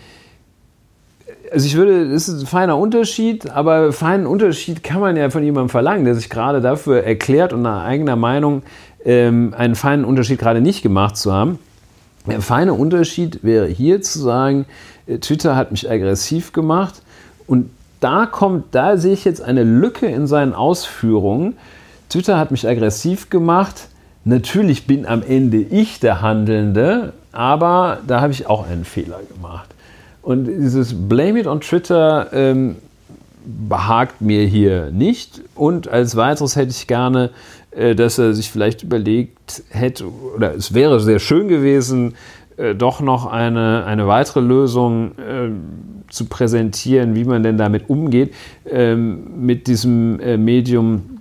[1.53, 5.43] also ich würde, das ist ein feiner Unterschied, aber feinen Unterschied kann man ja von
[5.43, 8.63] jemandem verlangen, der sich gerade dafür erklärt und nach eigener Meinung
[9.05, 11.59] ähm, einen feinen Unterschied gerade nicht gemacht zu haben.
[12.27, 14.67] Der feine Unterschied wäre hier zu sagen,
[15.07, 17.03] äh, Twitter hat mich aggressiv gemacht
[17.47, 17.71] und
[18.01, 21.57] da kommt, da sehe ich jetzt eine Lücke in seinen Ausführungen.
[22.09, 23.89] Twitter hat mich aggressiv gemacht.
[24.25, 29.75] Natürlich bin am Ende ich der Handelnde, aber da habe ich auch einen Fehler gemacht.
[30.29, 32.77] Und dieses Blame it on Twitter ähm,
[33.47, 35.41] behagt mir hier nicht.
[35.55, 37.31] Und als weiteres hätte ich gerne,
[37.71, 40.05] äh, dass er sich vielleicht überlegt hätte,
[40.37, 42.15] oder es wäre sehr schön gewesen,
[42.59, 45.49] äh, doch noch eine, eine weitere Lösung äh,
[46.11, 48.35] zu präsentieren, wie man denn damit umgeht,
[48.69, 51.21] ähm, mit diesem äh, Medium,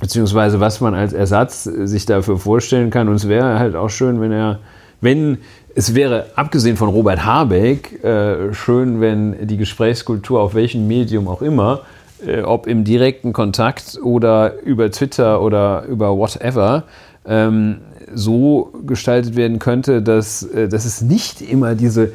[0.00, 3.06] beziehungsweise was man als Ersatz äh, sich dafür vorstellen kann.
[3.10, 4.60] Und es wäre halt auch schön, wenn er,
[5.02, 5.36] wenn
[5.74, 11.42] es wäre, abgesehen von Robert Habeck, äh, schön, wenn die Gesprächskultur auf welchem Medium auch
[11.42, 11.82] immer,
[12.26, 16.84] äh, ob im direkten Kontakt oder über Twitter oder über whatever,
[17.26, 17.78] ähm,
[18.12, 22.12] so gestaltet werden könnte, dass, äh, dass es nicht immer diese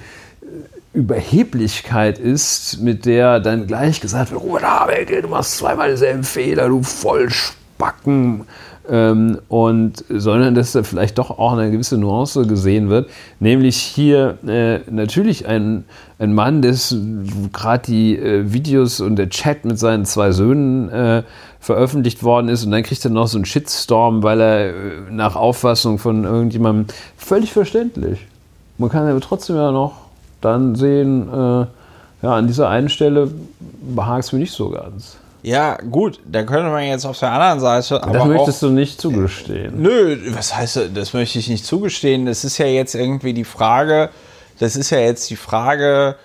[0.94, 6.70] Überheblichkeit ist, mit der dann gleich gesagt wird, Robert Habeck, du machst zweimal denselben Fehler,
[6.70, 8.46] du Vollspacken,
[8.90, 14.38] ähm, und sondern dass da vielleicht doch auch eine gewisse Nuance gesehen wird, nämlich hier
[14.48, 15.86] äh, natürlich ein,
[16.20, 16.96] ein Mann, des
[17.54, 21.24] gerade die äh, Videos und der Chat mit seinen zwei Söhnen äh,
[21.60, 24.74] veröffentlicht worden ist und dann kriegt er noch so einen Shitstorm, weil er äh,
[25.10, 28.20] nach Auffassung von irgendjemandem völlig verständlich.
[28.78, 29.94] Man kann aber trotzdem ja noch
[30.42, 31.66] dann sehen, äh,
[32.22, 33.32] ja, an dieser einen Stelle
[33.96, 35.18] behagt es mir nicht so ganz.
[35.46, 38.02] Ja, gut, da könnte man jetzt auf der anderen Seite.
[38.02, 39.80] Aber das möchtest auch, du nicht zugestehen.
[39.80, 40.90] Nö, was heißt das?
[40.96, 42.26] Das möchte ich nicht zugestehen.
[42.26, 44.10] Das ist ja jetzt irgendwie die Frage.
[44.58, 46.16] Das ist ja jetzt die Frage.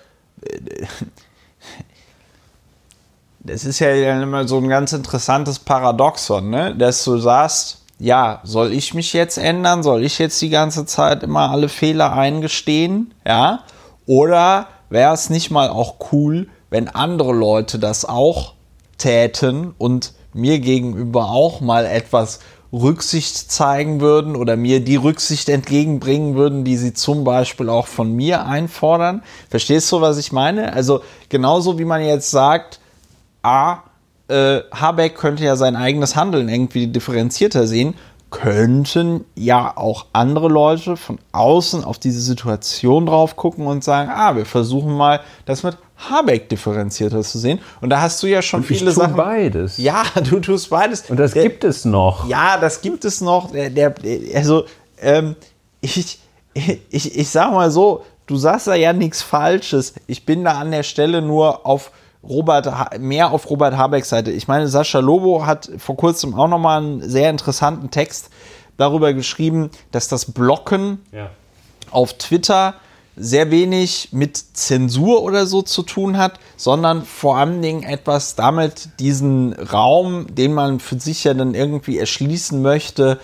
[3.41, 3.91] Das ist ja
[4.23, 6.75] immer so ein ganz interessantes Paradoxon, ne?
[6.75, 9.83] dass du sagst, ja, soll ich mich jetzt ändern?
[9.83, 13.13] Soll ich jetzt die ganze Zeit immer alle Fehler eingestehen?
[13.27, 13.59] Ja?
[14.07, 18.55] Oder wäre es nicht mal auch cool, wenn andere Leute das auch
[19.01, 22.39] täten und mir gegenüber auch mal etwas
[22.73, 28.13] Rücksicht zeigen würden oder mir die Rücksicht entgegenbringen würden, die sie zum Beispiel auch von
[28.13, 29.23] mir einfordern.
[29.49, 30.71] Verstehst du, was ich meine?
[30.71, 32.79] Also genauso wie man jetzt sagt,
[33.43, 33.79] A,
[34.29, 37.95] äh, Habeck könnte ja sein eigenes Handeln irgendwie differenzierter sehen,
[38.29, 44.37] könnten ja auch andere Leute von außen auf diese Situation drauf gucken und sagen, ah,
[44.37, 45.77] wir versuchen mal das mit
[46.09, 47.59] Habeck differenzierter zu sehen.
[47.79, 49.15] Und da hast du ja schon und viele ich Sachen.
[49.15, 49.77] beides.
[49.77, 51.09] Ja, du tust beides.
[51.09, 52.27] Und das der, gibt es noch.
[52.27, 53.51] Ja, das gibt es noch.
[53.51, 53.93] Der, der
[54.35, 54.65] also,
[54.99, 55.35] ähm,
[55.81, 56.19] ich,
[56.53, 59.93] ich, ich sag mal so, du sagst da ja nichts Falsches.
[60.07, 61.91] Ich bin da an der Stelle nur auf
[62.23, 64.31] Robert, mehr auf Robert Habecks Seite.
[64.31, 68.29] Ich meine, Sascha Lobo hat vor kurzem auch nochmal einen sehr interessanten Text
[68.77, 71.29] darüber geschrieben, dass das Blocken ja.
[71.89, 72.75] auf Twitter
[73.15, 78.99] sehr wenig mit Zensur oder so zu tun hat, sondern vor allen Dingen etwas damit,
[78.99, 83.19] diesen Raum, den man für sich ja dann irgendwie erschließen möchte,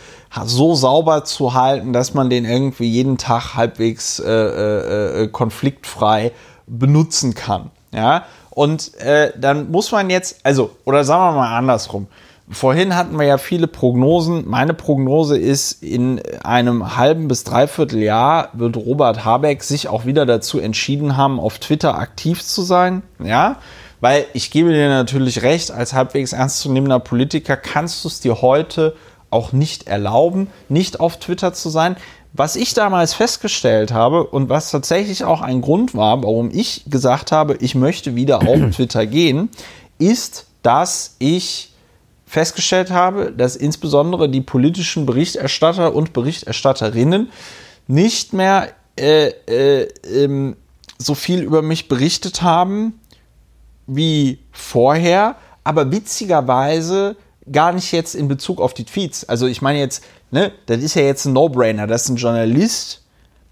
[0.45, 6.31] so sauber zu halten, dass man den irgendwie jeden Tag halbwegs äh, äh, äh konfliktfrei
[6.67, 7.71] benutzen kann.
[7.91, 12.07] Ja, und äh, dann muss man jetzt, also, oder sagen wir mal andersrum.
[12.49, 14.47] Vorhin hatten wir ja viele Prognosen.
[14.47, 20.25] Meine Prognose ist, in einem halben bis dreiviertel Jahr wird Robert Habeck sich auch wieder
[20.25, 23.03] dazu entschieden haben, auf Twitter aktiv zu sein.
[23.21, 23.57] Ja,
[23.99, 28.95] weil ich gebe dir natürlich recht, als halbwegs ernstzunehmender Politiker kannst du es dir heute
[29.29, 31.97] auch nicht erlauben, nicht auf Twitter zu sein.
[32.31, 37.33] Was ich damals festgestellt habe und was tatsächlich auch ein Grund war, warum ich gesagt
[37.33, 39.49] habe, ich möchte wieder auf Twitter gehen,
[39.97, 41.73] ist, dass ich
[42.27, 47.31] festgestellt habe, dass insbesondere die politischen Berichterstatter und Berichterstatterinnen
[47.87, 50.57] nicht mehr äh, äh, ähm,
[50.97, 52.99] so viel über mich berichtet haben
[53.87, 57.15] wie vorher, aber witzigerweise
[57.49, 59.23] gar nicht jetzt in Bezug auf die Tweets.
[59.29, 61.87] Also ich meine jetzt, ne, das ist ja jetzt ein No-Brainer.
[61.87, 63.03] Das ist ein Journalist,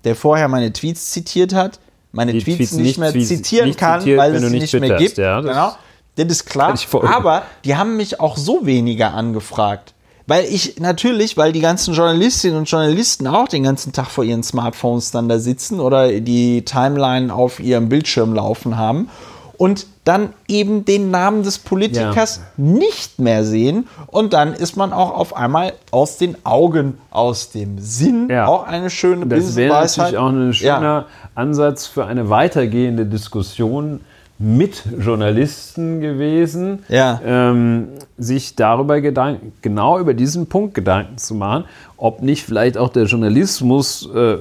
[0.04, 1.80] der vorher meine Tweets zitiert hat,
[2.12, 4.98] meine Tweets, Tweets, nicht, nicht mehr zitieren nicht kann, zitiert, weil es sie nicht mehr
[4.98, 5.18] gibt.
[5.18, 5.76] Ja, genau.
[6.16, 6.76] Das ist klar.
[7.14, 9.94] Aber die haben mich auch so weniger angefragt.
[10.28, 14.42] Weil ich natürlich, weil die ganzen Journalistinnen und Journalisten auch den ganzen Tag vor ihren
[14.42, 19.10] Smartphones dann da sitzen oder die Timeline auf ihrem Bildschirm laufen haben
[19.58, 22.64] und dann eben den Namen des Politikers ja.
[22.64, 27.80] nicht mehr sehen und dann ist man auch auf einmal aus den Augen, aus dem
[27.80, 28.28] Sinn.
[28.30, 28.48] Ja.
[28.48, 31.06] Auch eine schöne Das wäre natürlich auch ein schöner ja.
[31.36, 34.02] Ansatz für eine weitergehende Diskussion
[34.38, 37.22] mit Journalisten gewesen, ja.
[37.24, 41.66] ähm, sich darüber Gedanken, genau über diesen Punkt Gedanken zu machen,
[41.96, 44.38] ob nicht vielleicht auch der Journalismus, äh,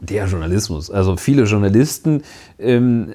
[0.00, 2.22] der Journalismus, also viele Journalisten
[2.58, 3.12] ähm,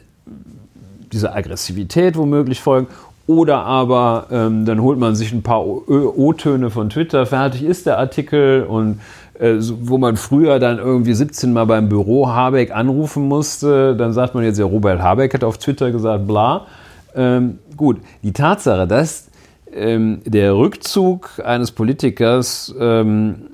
[1.11, 2.87] dieser Aggressivität womöglich folgen.
[3.27, 7.97] Oder aber ähm, dann holt man sich ein paar O-Töne von Twitter, fertig ist der
[7.97, 8.99] Artikel und
[9.39, 14.43] wo man früher dann irgendwie 17 Mal beim Büro Habeck anrufen musste, dann sagt man
[14.43, 16.67] jetzt ja, Robert Habeck hat auf Twitter gesagt, bla.
[17.15, 19.29] Ähm, gut, die Tatsache, dass
[19.73, 23.47] ähm, der Rückzug eines Politikers ähm,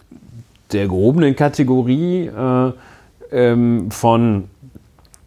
[0.71, 2.71] der gehobenen Kategorie äh,
[3.31, 4.45] ähm, von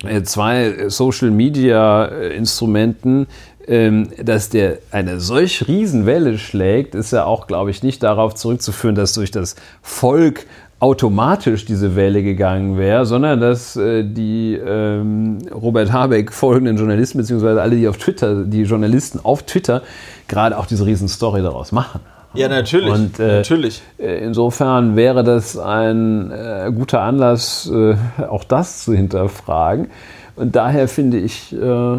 [0.05, 3.27] äh, zwei Social-Media-Instrumenten,
[3.67, 8.95] ähm, dass der eine solch Riesenwelle schlägt, ist ja auch, glaube ich, nicht darauf zurückzuführen,
[8.95, 10.47] dass durch das Volk
[10.81, 17.63] automatisch diese Welle gegangen wäre, sondern dass äh, die ähm, Robert Habeck folgenden Journalisten, beziehungsweise
[17.63, 19.83] alle, die auf Twitter, die Journalisten auf Twitter,
[20.29, 22.01] gerade auch diese Riesenstory daraus machen.
[22.35, 22.93] Ja, natürlich.
[22.93, 23.81] Und, äh, natürlich.
[23.97, 27.95] Äh, insofern wäre das ein äh, guter Anlass, äh,
[28.29, 29.89] auch das zu hinterfragen.
[30.37, 31.97] Und daher finde ich, äh,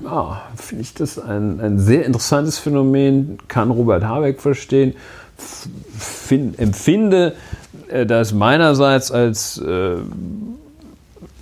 [0.00, 4.94] ja, finde ich das ein, ein sehr interessantes Phänomen, kann Robert Habeck verstehen,
[5.98, 7.34] fin- empfinde
[7.88, 9.96] äh, das meinerseits als äh,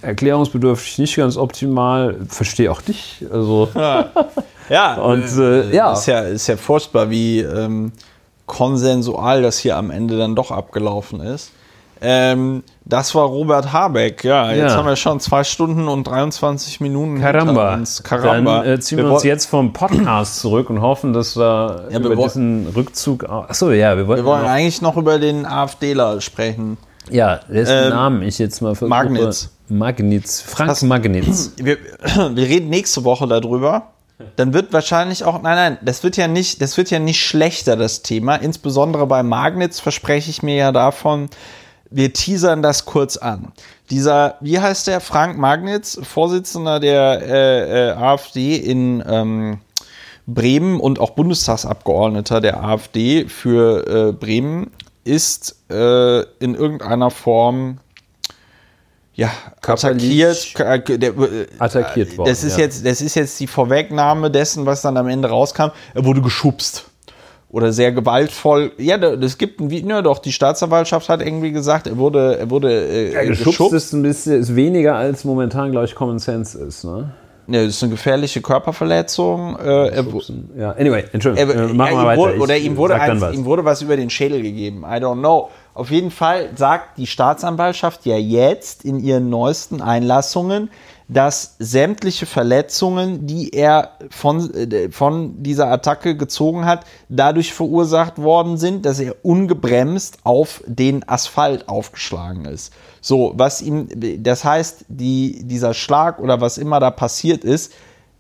[0.02, 2.16] erklärungsbedürftig nicht ganz optimal.
[2.28, 3.24] Verstehe auch dich.
[3.32, 3.68] Also,
[4.70, 5.92] Ja, Und, äh, ja.
[5.92, 7.92] Ist ja, ist ja furchtbar, wie ähm,
[8.46, 11.50] konsensual das hier am Ende dann doch abgelaufen ist.
[12.02, 14.24] Ähm, das war Robert Habeck.
[14.24, 14.76] Ja, jetzt Ja.
[14.78, 17.74] haben wir schon zwei Stunden und 23 Minuten Karamba.
[17.74, 18.02] uns.
[18.02, 18.62] Karamba.
[18.62, 21.98] Dann äh, ziehen wir, Wir uns jetzt vom Podcast zurück und hoffen, dass wir Ja,
[21.98, 23.24] über diesen Rückzug.
[23.28, 24.22] Achso, ja, wir wollten.
[24.24, 26.78] wir wollen noch, eigentlich noch über den AfDler sprechen.
[27.10, 28.88] ja, dessen Ähm, Namen ich jetzt mal versuche.
[28.88, 29.50] Magnitz.
[29.68, 30.40] Magnitz.
[30.40, 31.52] Frank Hast- Magnitz.
[31.62, 31.76] Wir,
[32.16, 33.88] wir reden nächste Woche darüber.
[34.36, 37.76] Dann wird wahrscheinlich auch, nein, nein, das wird ja nicht, das wird ja nicht schlechter,
[37.76, 38.34] das Thema.
[38.36, 41.30] Insbesondere bei Magnitz verspreche ich mir ja davon,
[41.90, 43.52] wir teasern das kurz an.
[43.90, 49.58] Dieser, wie heißt der, Frank Magnitz, Vorsitzender der äh, äh, AfD in ähm,
[50.26, 54.70] Bremen und auch Bundestagsabgeordneter der AfD für äh, Bremen,
[55.04, 57.78] ist äh, in irgendeiner Form
[59.14, 62.64] ja, attackiert, äh, der, äh, attackiert worden, Das ist, ja.
[62.64, 65.70] jetzt, das ist jetzt die Vorwegnahme dessen, was dann am Ende rauskam.
[65.94, 66.89] Er wurde geschubst.
[67.52, 68.70] Oder sehr gewaltvoll.
[68.78, 72.70] Ja, das gibt ein Video, doch, die Staatsanwaltschaft hat irgendwie gesagt, er wurde, er wurde
[72.72, 73.74] äh, Ja, geschubst geschubst.
[73.74, 76.84] ist ein bisschen ist weniger als momentan, glaube ich, Common Sense ist.
[76.84, 77.10] Ne?
[77.48, 79.56] Ja, das ist eine gefährliche Körperverletzung.
[79.58, 79.96] Äh,
[80.56, 81.50] Ja, anyway, er, Entschuldigung.
[81.50, 82.20] äh, machen ja, wir weiter.
[82.20, 84.84] wurde, Ich oder ihm wurde, eins, ihm wurde was über den Schädel gegeben.
[84.84, 85.48] I don't know.
[85.74, 90.70] Auf jeden Fall sagt die Staatsanwaltschaft ja jetzt in ihren neuesten Einlassungen,
[91.12, 98.56] dass sämtliche Verletzungen, die er von, äh, von dieser Attacke gezogen hat, dadurch verursacht worden
[98.56, 102.72] sind, dass er ungebremst auf den Asphalt aufgeschlagen ist.
[103.00, 103.88] So, was ihm,
[104.22, 107.72] das heißt, die, dieser Schlag oder was immer da passiert ist,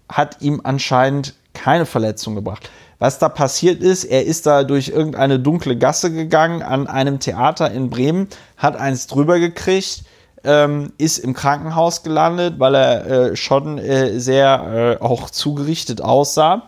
[0.08, 2.70] hat ihm anscheinend keine Verletzung gebracht.
[2.98, 7.70] Was da passiert ist, er ist da durch irgendeine dunkle Gasse gegangen an einem Theater
[7.70, 10.02] in Bremen, hat eins drüber gekriegt,
[10.44, 16.62] ähm, ist im Krankenhaus gelandet, weil er äh, schon äh, sehr äh, auch zugerichtet aussah.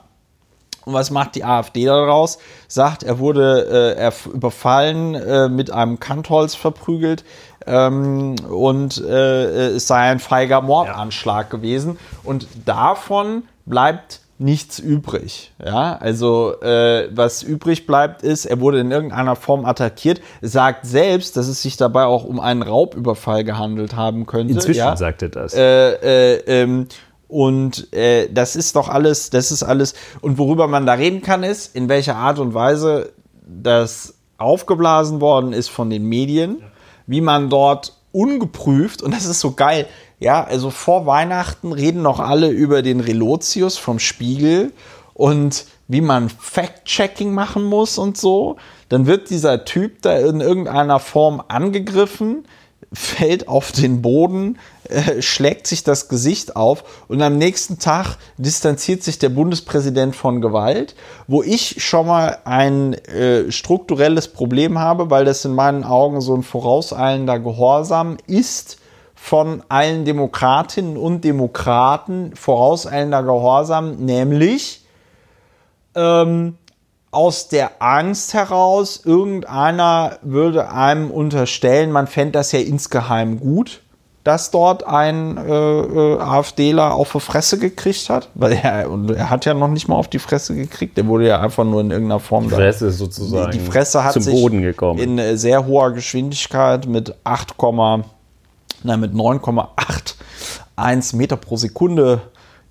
[0.84, 2.38] Und was macht die AfD daraus?
[2.66, 7.24] Sagt, er wurde äh, er überfallen, äh, mit einem Kantholz verprügelt
[7.66, 11.98] ähm, und äh, es sei ein feiger Mordanschlag gewesen.
[12.24, 15.52] Und davon bleibt nichts übrig.
[15.64, 21.36] Ja, also äh, was übrig bleibt ist, er wurde in irgendeiner Form attackiert, sagt selbst,
[21.36, 24.54] dass es sich dabei auch um einen Raubüberfall gehandelt haben könnte.
[24.54, 24.96] Inzwischen ja?
[24.96, 25.54] sagt er das.
[25.54, 26.88] Äh, äh, ähm,
[27.28, 29.94] und äh, das ist doch alles, das ist alles.
[30.20, 33.12] Und worüber man da reden kann, ist, in welcher Art und Weise
[33.46, 36.62] das aufgeblasen worden ist von den Medien,
[37.06, 39.86] wie man dort ungeprüft, und das ist so geil,
[40.22, 44.72] ja, also vor Weihnachten reden noch alle über den Relotius vom Spiegel
[45.14, 48.56] und wie man Fact-Checking machen muss und so.
[48.88, 52.44] Dann wird dieser Typ da in irgendeiner Form angegriffen,
[52.92, 59.02] fällt auf den Boden, äh, schlägt sich das Gesicht auf und am nächsten Tag distanziert
[59.02, 60.94] sich der Bundespräsident von Gewalt,
[61.26, 66.32] wo ich schon mal ein äh, strukturelles Problem habe, weil das in meinen Augen so
[66.36, 68.76] ein vorauseilender Gehorsam ist
[69.24, 74.84] von allen Demokratinnen und Demokraten, vorauseilender Gehorsam, nämlich
[75.94, 76.56] ähm,
[77.12, 83.82] aus der Angst heraus, irgendeiner würde einem unterstellen, man fände das ja insgeheim gut,
[84.24, 88.28] dass dort ein äh, äh, AfDler auf die Fresse gekriegt hat.
[88.34, 91.28] Weil er, und er hat ja noch nicht mal auf die Fresse gekriegt, der wurde
[91.28, 94.62] ja einfach nur in irgendeiner Form da- Fresse ist sozusagen die Fresse hat zum Boden
[94.62, 94.98] gekommen.
[94.98, 97.56] in äh, sehr hoher Geschwindigkeit mit 8,
[98.84, 102.22] nein, mit 9,81 Meter pro Sekunde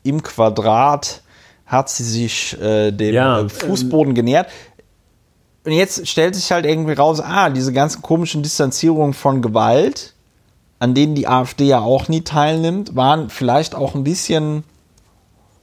[0.04, 1.22] im Quadrat
[1.66, 4.48] hat sie sich äh, dem Ja, äh, Fußboden genähert.
[5.64, 10.16] Und jetzt stellt sich halt irgendwie raus, ah, diese ganzen komischen Distanzierungen von Gewalt,
[10.80, 14.64] an denen die AfD ja auch nie teilnimmt, waren vielleicht auch ein bisschen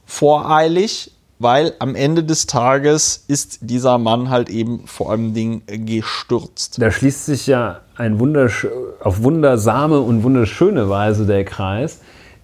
[0.05, 6.81] voreilig, weil am Ende des Tages ist dieser Mann halt eben vor allem Ding gestürzt.
[6.81, 8.67] Da schließt sich ja ein wundersch
[8.99, 12.01] auf wundersame und wunderschöne Weise der Kreis,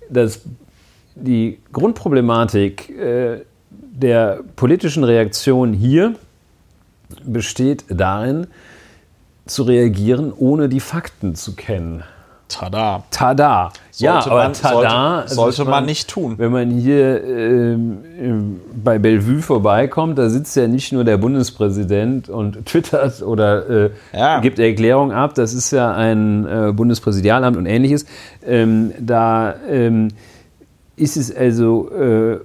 [0.10, 0.42] dass
[1.16, 6.16] die Grundproblematik äh, der politischen Reaktion hier
[7.24, 8.48] besteht darin,
[9.46, 12.04] zu reagieren, ohne die Fakten zu kennen.
[12.48, 13.04] Tada.
[13.10, 13.72] Tada.
[13.98, 16.36] ja, Sollte aber man- tada sollte- sollte ich man nicht tun.
[16.38, 22.64] Wenn man hier ähm, bei Bellevue vorbeikommt, da sitzt ja nicht nur der Bundespräsident und
[22.68, 24.40] twittert oder äh, Ja.
[24.42, 25.34] gibt Erklärung ab.
[25.34, 28.06] Das ist ja ein äh, Bundespräsidialamt und ähnliches.
[28.46, 30.10] Ähm, da ähm,
[30.96, 32.40] ist es also äh,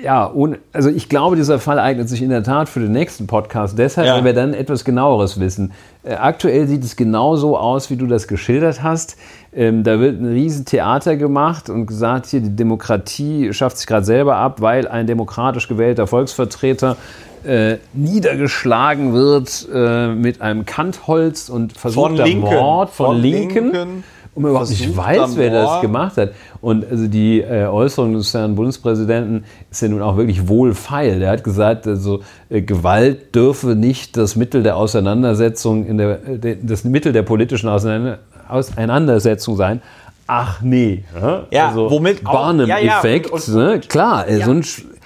[0.00, 3.26] ja, ohne, also ich glaube, dieser Fall eignet sich in der Tat für den nächsten
[3.26, 3.78] Podcast.
[3.78, 4.16] Deshalb, ja.
[4.16, 5.72] weil wir dann etwas genaueres wissen.
[6.02, 9.16] Äh, aktuell sieht es genauso aus, wie du das geschildert hast.
[9.52, 14.36] Ähm, da wird ein Riesentheater gemacht und gesagt, hier die Demokratie schafft sich gerade selber
[14.36, 16.96] ab, weil ein demokratisch gewählter Volksvertreter
[17.44, 23.72] äh, niedergeschlagen wird äh, mit einem Kantholz und versuchter Mord von, von Linken.
[23.72, 26.30] Linken und man überhaupt nicht weiß, wer das gemacht hat.
[26.60, 31.20] Und also die äh, Äußerung des Herrn Bundespräsidenten ist ja nun auch wirklich wohlfeil.
[31.20, 36.56] Der hat gesagt, also, äh, Gewalt dürfe nicht das Mittel der Auseinandersetzung, in der, äh,
[36.60, 39.80] das Mittel der politischen Auseinander Auseinandersetzung sein.
[40.26, 41.04] Ach nee.
[41.18, 43.30] Ja, ja also womit Barnum-Effekt.
[43.30, 43.80] Ja, ja, ne?
[43.80, 44.64] Klar, ja, so ein,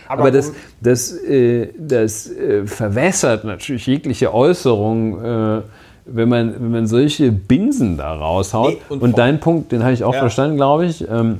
[0.09, 5.63] aber, aber das, das, äh, das äh, verwässert natürlich jegliche Äußerung
[6.11, 8.75] wenn man, wenn man solche Binsen da raushaut.
[8.75, 10.21] Nee, und, und dein Punkt, den habe ich auch ja.
[10.21, 11.09] verstanden, glaube ich.
[11.09, 11.39] Ähm,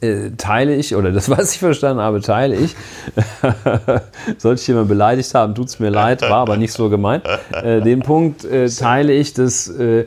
[0.00, 2.74] äh, teile ich, oder das, was ich verstanden habe, teile ich.
[4.38, 7.24] Sollte ich jemanden beleidigt haben, tut es mir leid, war aber nicht so gemeint.
[7.52, 10.06] Äh, den Punkt äh, teile ich, dass, äh,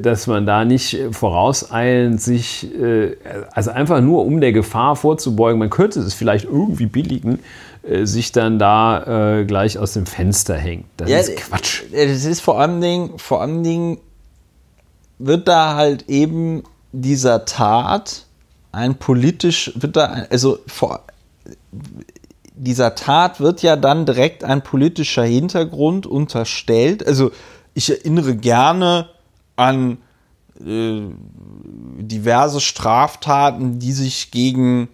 [0.00, 3.16] dass man da nicht vorauseilend sich, äh,
[3.52, 7.40] also einfach nur um der Gefahr vorzubeugen, man könnte es vielleicht irgendwie billigen,
[8.04, 10.86] sich dann da äh, gleich aus dem Fenster hängt.
[10.96, 11.82] Das ja, ist Quatsch.
[11.92, 13.98] Äh, das ist vor allen Dingen, vor allen Dingen
[15.18, 18.26] wird da halt eben dieser Tat
[18.72, 21.04] ein politisch, wird da, also vor,
[22.54, 27.06] dieser Tat wird ja dann direkt ein politischer Hintergrund unterstellt.
[27.06, 27.30] Also
[27.74, 29.08] ich erinnere gerne
[29.56, 29.98] an
[30.64, 31.00] äh,
[31.98, 34.88] diverse Straftaten, die sich gegen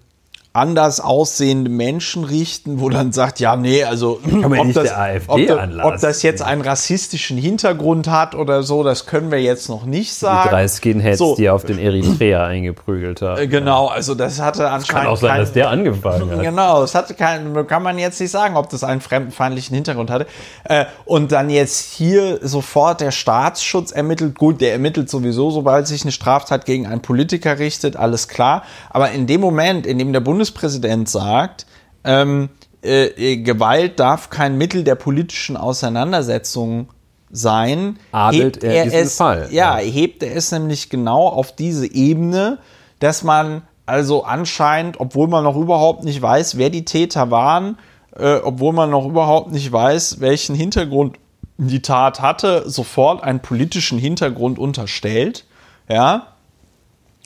[0.55, 4.93] anders aussehende Menschen richten, wo dann sagt, ja, nee, also ob das,
[5.27, 9.71] ob, da, ob, das, jetzt einen rassistischen Hintergrund hat oder so, das können wir jetzt
[9.71, 10.43] noch nicht sagen.
[10.45, 11.37] Die drei Skinheads, so.
[11.37, 13.41] die auf den Eritrea eingeprügelt haben.
[13.41, 15.05] Äh, genau, also das hatte anscheinend.
[15.05, 16.43] kann auch sein, kein, dass der angefangen hat.
[16.43, 20.27] Genau, es hatte keinen, kann man jetzt nicht sagen, ob das einen fremdenfeindlichen Hintergrund hatte.
[20.65, 24.39] Äh, und dann jetzt hier sofort der Staatsschutz ermittelt.
[24.39, 28.65] Gut, der ermittelt sowieso, sobald sich eine Straftat gegen einen Politiker richtet, alles klar.
[28.91, 31.67] Aber in dem Moment, in dem der Bundes Bundespräsident sagt,
[32.03, 32.49] ähm,
[32.83, 36.89] äh, äh, Gewalt darf kein Mittel der politischen Auseinandersetzung
[37.31, 39.49] sein, adelt er, er es, Fall.
[39.53, 42.59] Ja, ja, hebt er es nämlich genau auf diese Ebene,
[42.99, 47.79] dass man also anscheinend, obwohl man noch überhaupt nicht weiß, wer die Täter waren,
[48.17, 51.19] äh, obwohl man noch überhaupt nicht weiß, welchen Hintergrund
[51.57, 55.45] die Tat hatte, sofort einen politischen Hintergrund unterstellt.
[55.89, 56.32] Ja,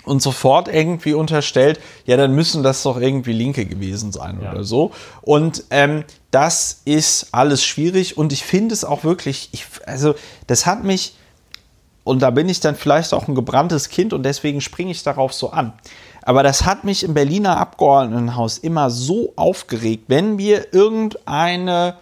[0.07, 4.52] und sofort irgendwie unterstellt, ja, dann müssen das doch irgendwie Linke gewesen sein ja.
[4.52, 4.93] oder so.
[5.20, 10.15] Und ähm, das ist alles schwierig und ich finde es auch wirklich, ich, also
[10.47, 11.17] das hat mich,
[12.05, 15.35] und da bin ich dann vielleicht auch ein gebranntes Kind und deswegen springe ich darauf
[15.35, 15.73] so an.
[16.23, 21.97] Aber das hat mich im Berliner Abgeordnetenhaus immer so aufgeregt, wenn wir irgendeine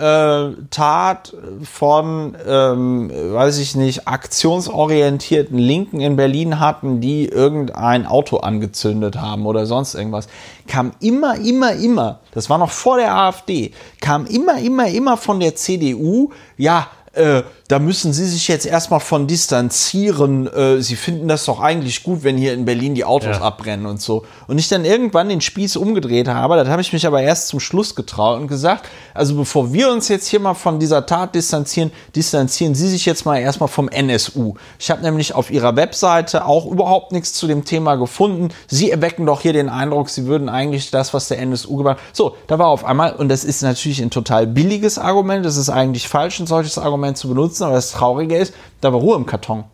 [0.00, 8.38] äh, Tat von, ähm, weiß ich nicht, aktionsorientierten Linken in Berlin hatten, die irgendein Auto
[8.38, 10.28] angezündet haben oder sonst irgendwas,
[10.66, 15.38] kam immer, immer, immer, das war noch vor der AfD, kam immer, immer, immer von
[15.40, 20.46] der CDU, ja, äh, da müssen Sie sich jetzt erstmal von distanzieren.
[20.46, 23.42] Äh, Sie finden das doch eigentlich gut, wenn hier in Berlin die Autos ja.
[23.42, 24.24] abbrennen und so.
[24.46, 27.60] Und ich dann irgendwann den Spieß umgedreht habe, das habe ich mich aber erst zum
[27.60, 31.92] Schluss getraut und gesagt, also bevor wir uns jetzt hier mal von dieser Tat distanzieren,
[32.14, 34.54] distanzieren Sie sich jetzt mal erstmal vom NSU.
[34.78, 38.48] Ich habe nämlich auf Ihrer Webseite auch überhaupt nichts zu dem Thema gefunden.
[38.68, 42.16] Sie erwecken doch hier den Eindruck, Sie würden eigentlich das, was der NSU gemacht hat.
[42.16, 45.70] So, da war auf einmal, und das ist natürlich ein total billiges Argument, das ist
[45.70, 49.26] eigentlich falsch, ein solches Argument zu benutzen, aber das Traurige ist, da war Ruhe im
[49.26, 49.64] Karton.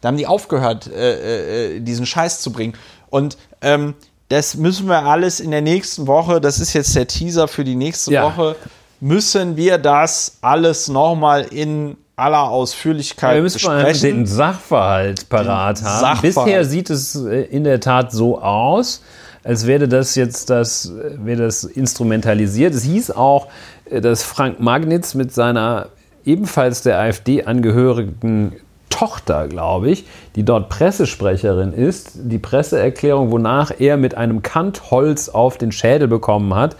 [0.00, 2.74] Da haben die aufgehört, äh, äh, diesen Scheiß zu bringen.
[3.08, 3.94] Und ähm,
[4.28, 7.76] das müssen wir alles in der nächsten Woche, das ist jetzt der Teaser für die
[7.76, 8.24] nächste ja.
[8.24, 8.56] Woche,
[9.00, 14.02] müssen wir das alles nochmal in aller Ausführlichkeit ja, wir müssen besprechen.
[14.02, 16.00] den Sachverhalt parat den haben.
[16.00, 16.22] Sachverhalt.
[16.22, 19.02] Bisher sieht es äh, in der Tat so aus,
[19.44, 22.74] als wäre das jetzt das, wäre das instrumentalisiert.
[22.74, 23.48] Es hieß auch,
[23.90, 25.88] äh, dass Frank Magnitz mit seiner
[26.26, 28.52] ebenfalls der AfD angehörigen
[28.90, 30.06] Tochter, glaube ich,
[30.36, 36.54] die dort Pressesprecherin ist, die Presseerklärung, wonach er mit einem Kantholz auf den Schädel bekommen
[36.54, 36.76] hat,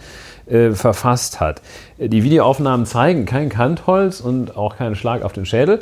[0.47, 1.61] äh, verfasst hat.
[1.97, 5.79] Die Videoaufnahmen zeigen kein Kantholz und auch keinen Schlag auf den Schädel.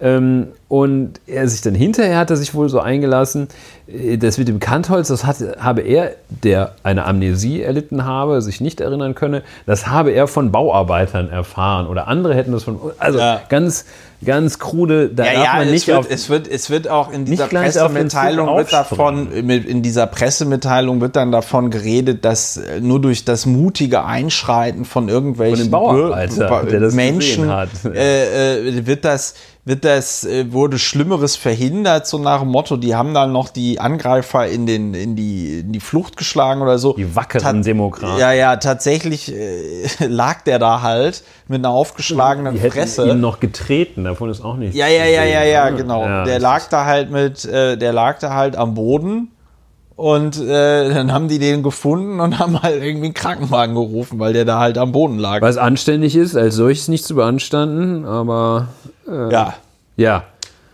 [0.00, 3.48] Ähm, und er sich dann hinterher hat er sich wohl so eingelassen,
[3.88, 8.60] äh, das mit dem Kantholz, das hat, habe er, der eine Amnesie erlitten habe, sich
[8.60, 13.18] nicht erinnern könne, das habe er von Bauarbeitern erfahren oder andere hätten das von, also
[13.18, 13.40] Ja.
[13.48, 13.86] ganz,
[14.24, 16.88] ganz krude, da Ja, darf ja, man es nicht wird, auf, es, wird, es wird
[16.88, 23.00] auch in dieser Pressemitteilung wird davon, in dieser Pressemitteilung wird dann davon geredet, dass nur
[23.00, 27.50] durch das mutige Einschreiten von irgendwelchen Von Bauarbeiter, Menschen
[27.94, 29.34] äh, äh, wird das
[29.68, 33.78] wird das äh, wurde Schlimmeres verhindert so nach dem Motto die haben dann noch die
[33.78, 38.18] Angreifer in den in die in die Flucht geschlagen oder so Die wackeren Demokraten.
[38.18, 43.20] ja ja tatsächlich äh, lag der da halt mit einer aufgeschlagenen die hätten Fresse ihn
[43.20, 44.76] noch getreten, davon ist auch nichts.
[44.76, 46.04] ja, ja, ja, ja, ja, genau.
[46.04, 49.30] Ja, der lag da halt mit, äh, der lag da halt am Boden
[49.98, 54.32] und äh, dann haben die den gefunden und haben halt irgendwie einen Krankenwagen gerufen, weil
[54.32, 55.42] der da halt am Boden lag.
[55.42, 58.68] Was anständig ist, als solches nicht zu beanstanden, aber
[59.08, 59.54] Ja,
[59.96, 60.22] ja.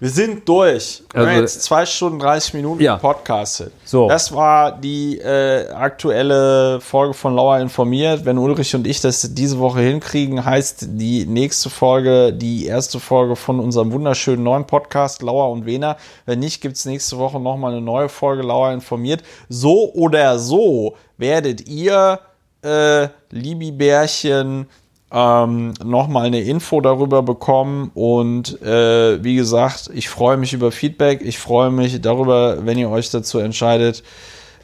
[0.05, 1.03] Wir sind durch.
[1.15, 2.97] Wir Also- haben jetzt zwei Stunden 30 Minuten Ja.
[2.99, 3.71] Podcast.
[3.87, 4.07] So.
[4.07, 8.27] Das war die äh, aktuelle Folge von Lauer informiert.
[8.27, 13.35] Wenn Ulrich und ich das diese Woche hinkriegen, heißt die nächste Folge die erste Folge
[13.35, 15.97] von unserem wunderschönen neuen Podcast Lauer und Wena.
[16.27, 19.23] Wenn nicht, gibt es nächste Woche nochmal eine neue Folge Lauer informiert.
[19.49, 22.21] So oder so werdet ihr,
[22.63, 24.67] äh, Libi-Bärchen,
[25.15, 27.93] ähm, nochmal eine Info darüber bekommen.
[27.95, 31.23] Und äh, wie gesagt, ich freue mich über Feedback.
[31.23, 34.03] Ich freue mich darüber, wenn ihr euch dazu entscheidet,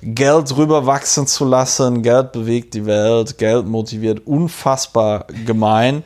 [0.02, 2.02] Geld rüberwachsen zu lassen.
[2.02, 3.38] Geld bewegt die Welt.
[3.38, 6.02] Geld motiviert unfassbar gemein.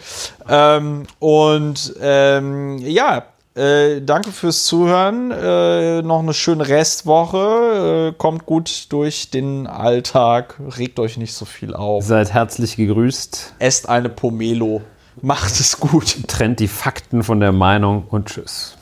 [0.47, 3.25] Ähm, und ähm, ja,
[3.55, 5.31] äh, danke fürs Zuhören.
[5.31, 8.13] Äh, noch eine schöne Restwoche.
[8.13, 10.61] Äh, kommt gut durch den Alltag.
[10.77, 12.05] Regt euch nicht so viel auf.
[12.05, 13.55] Seid herzlich gegrüßt.
[13.59, 14.83] Esst eine Pomelo.
[15.21, 16.27] Macht es gut.
[16.27, 18.77] Trennt die Fakten von der Meinung und tschüss.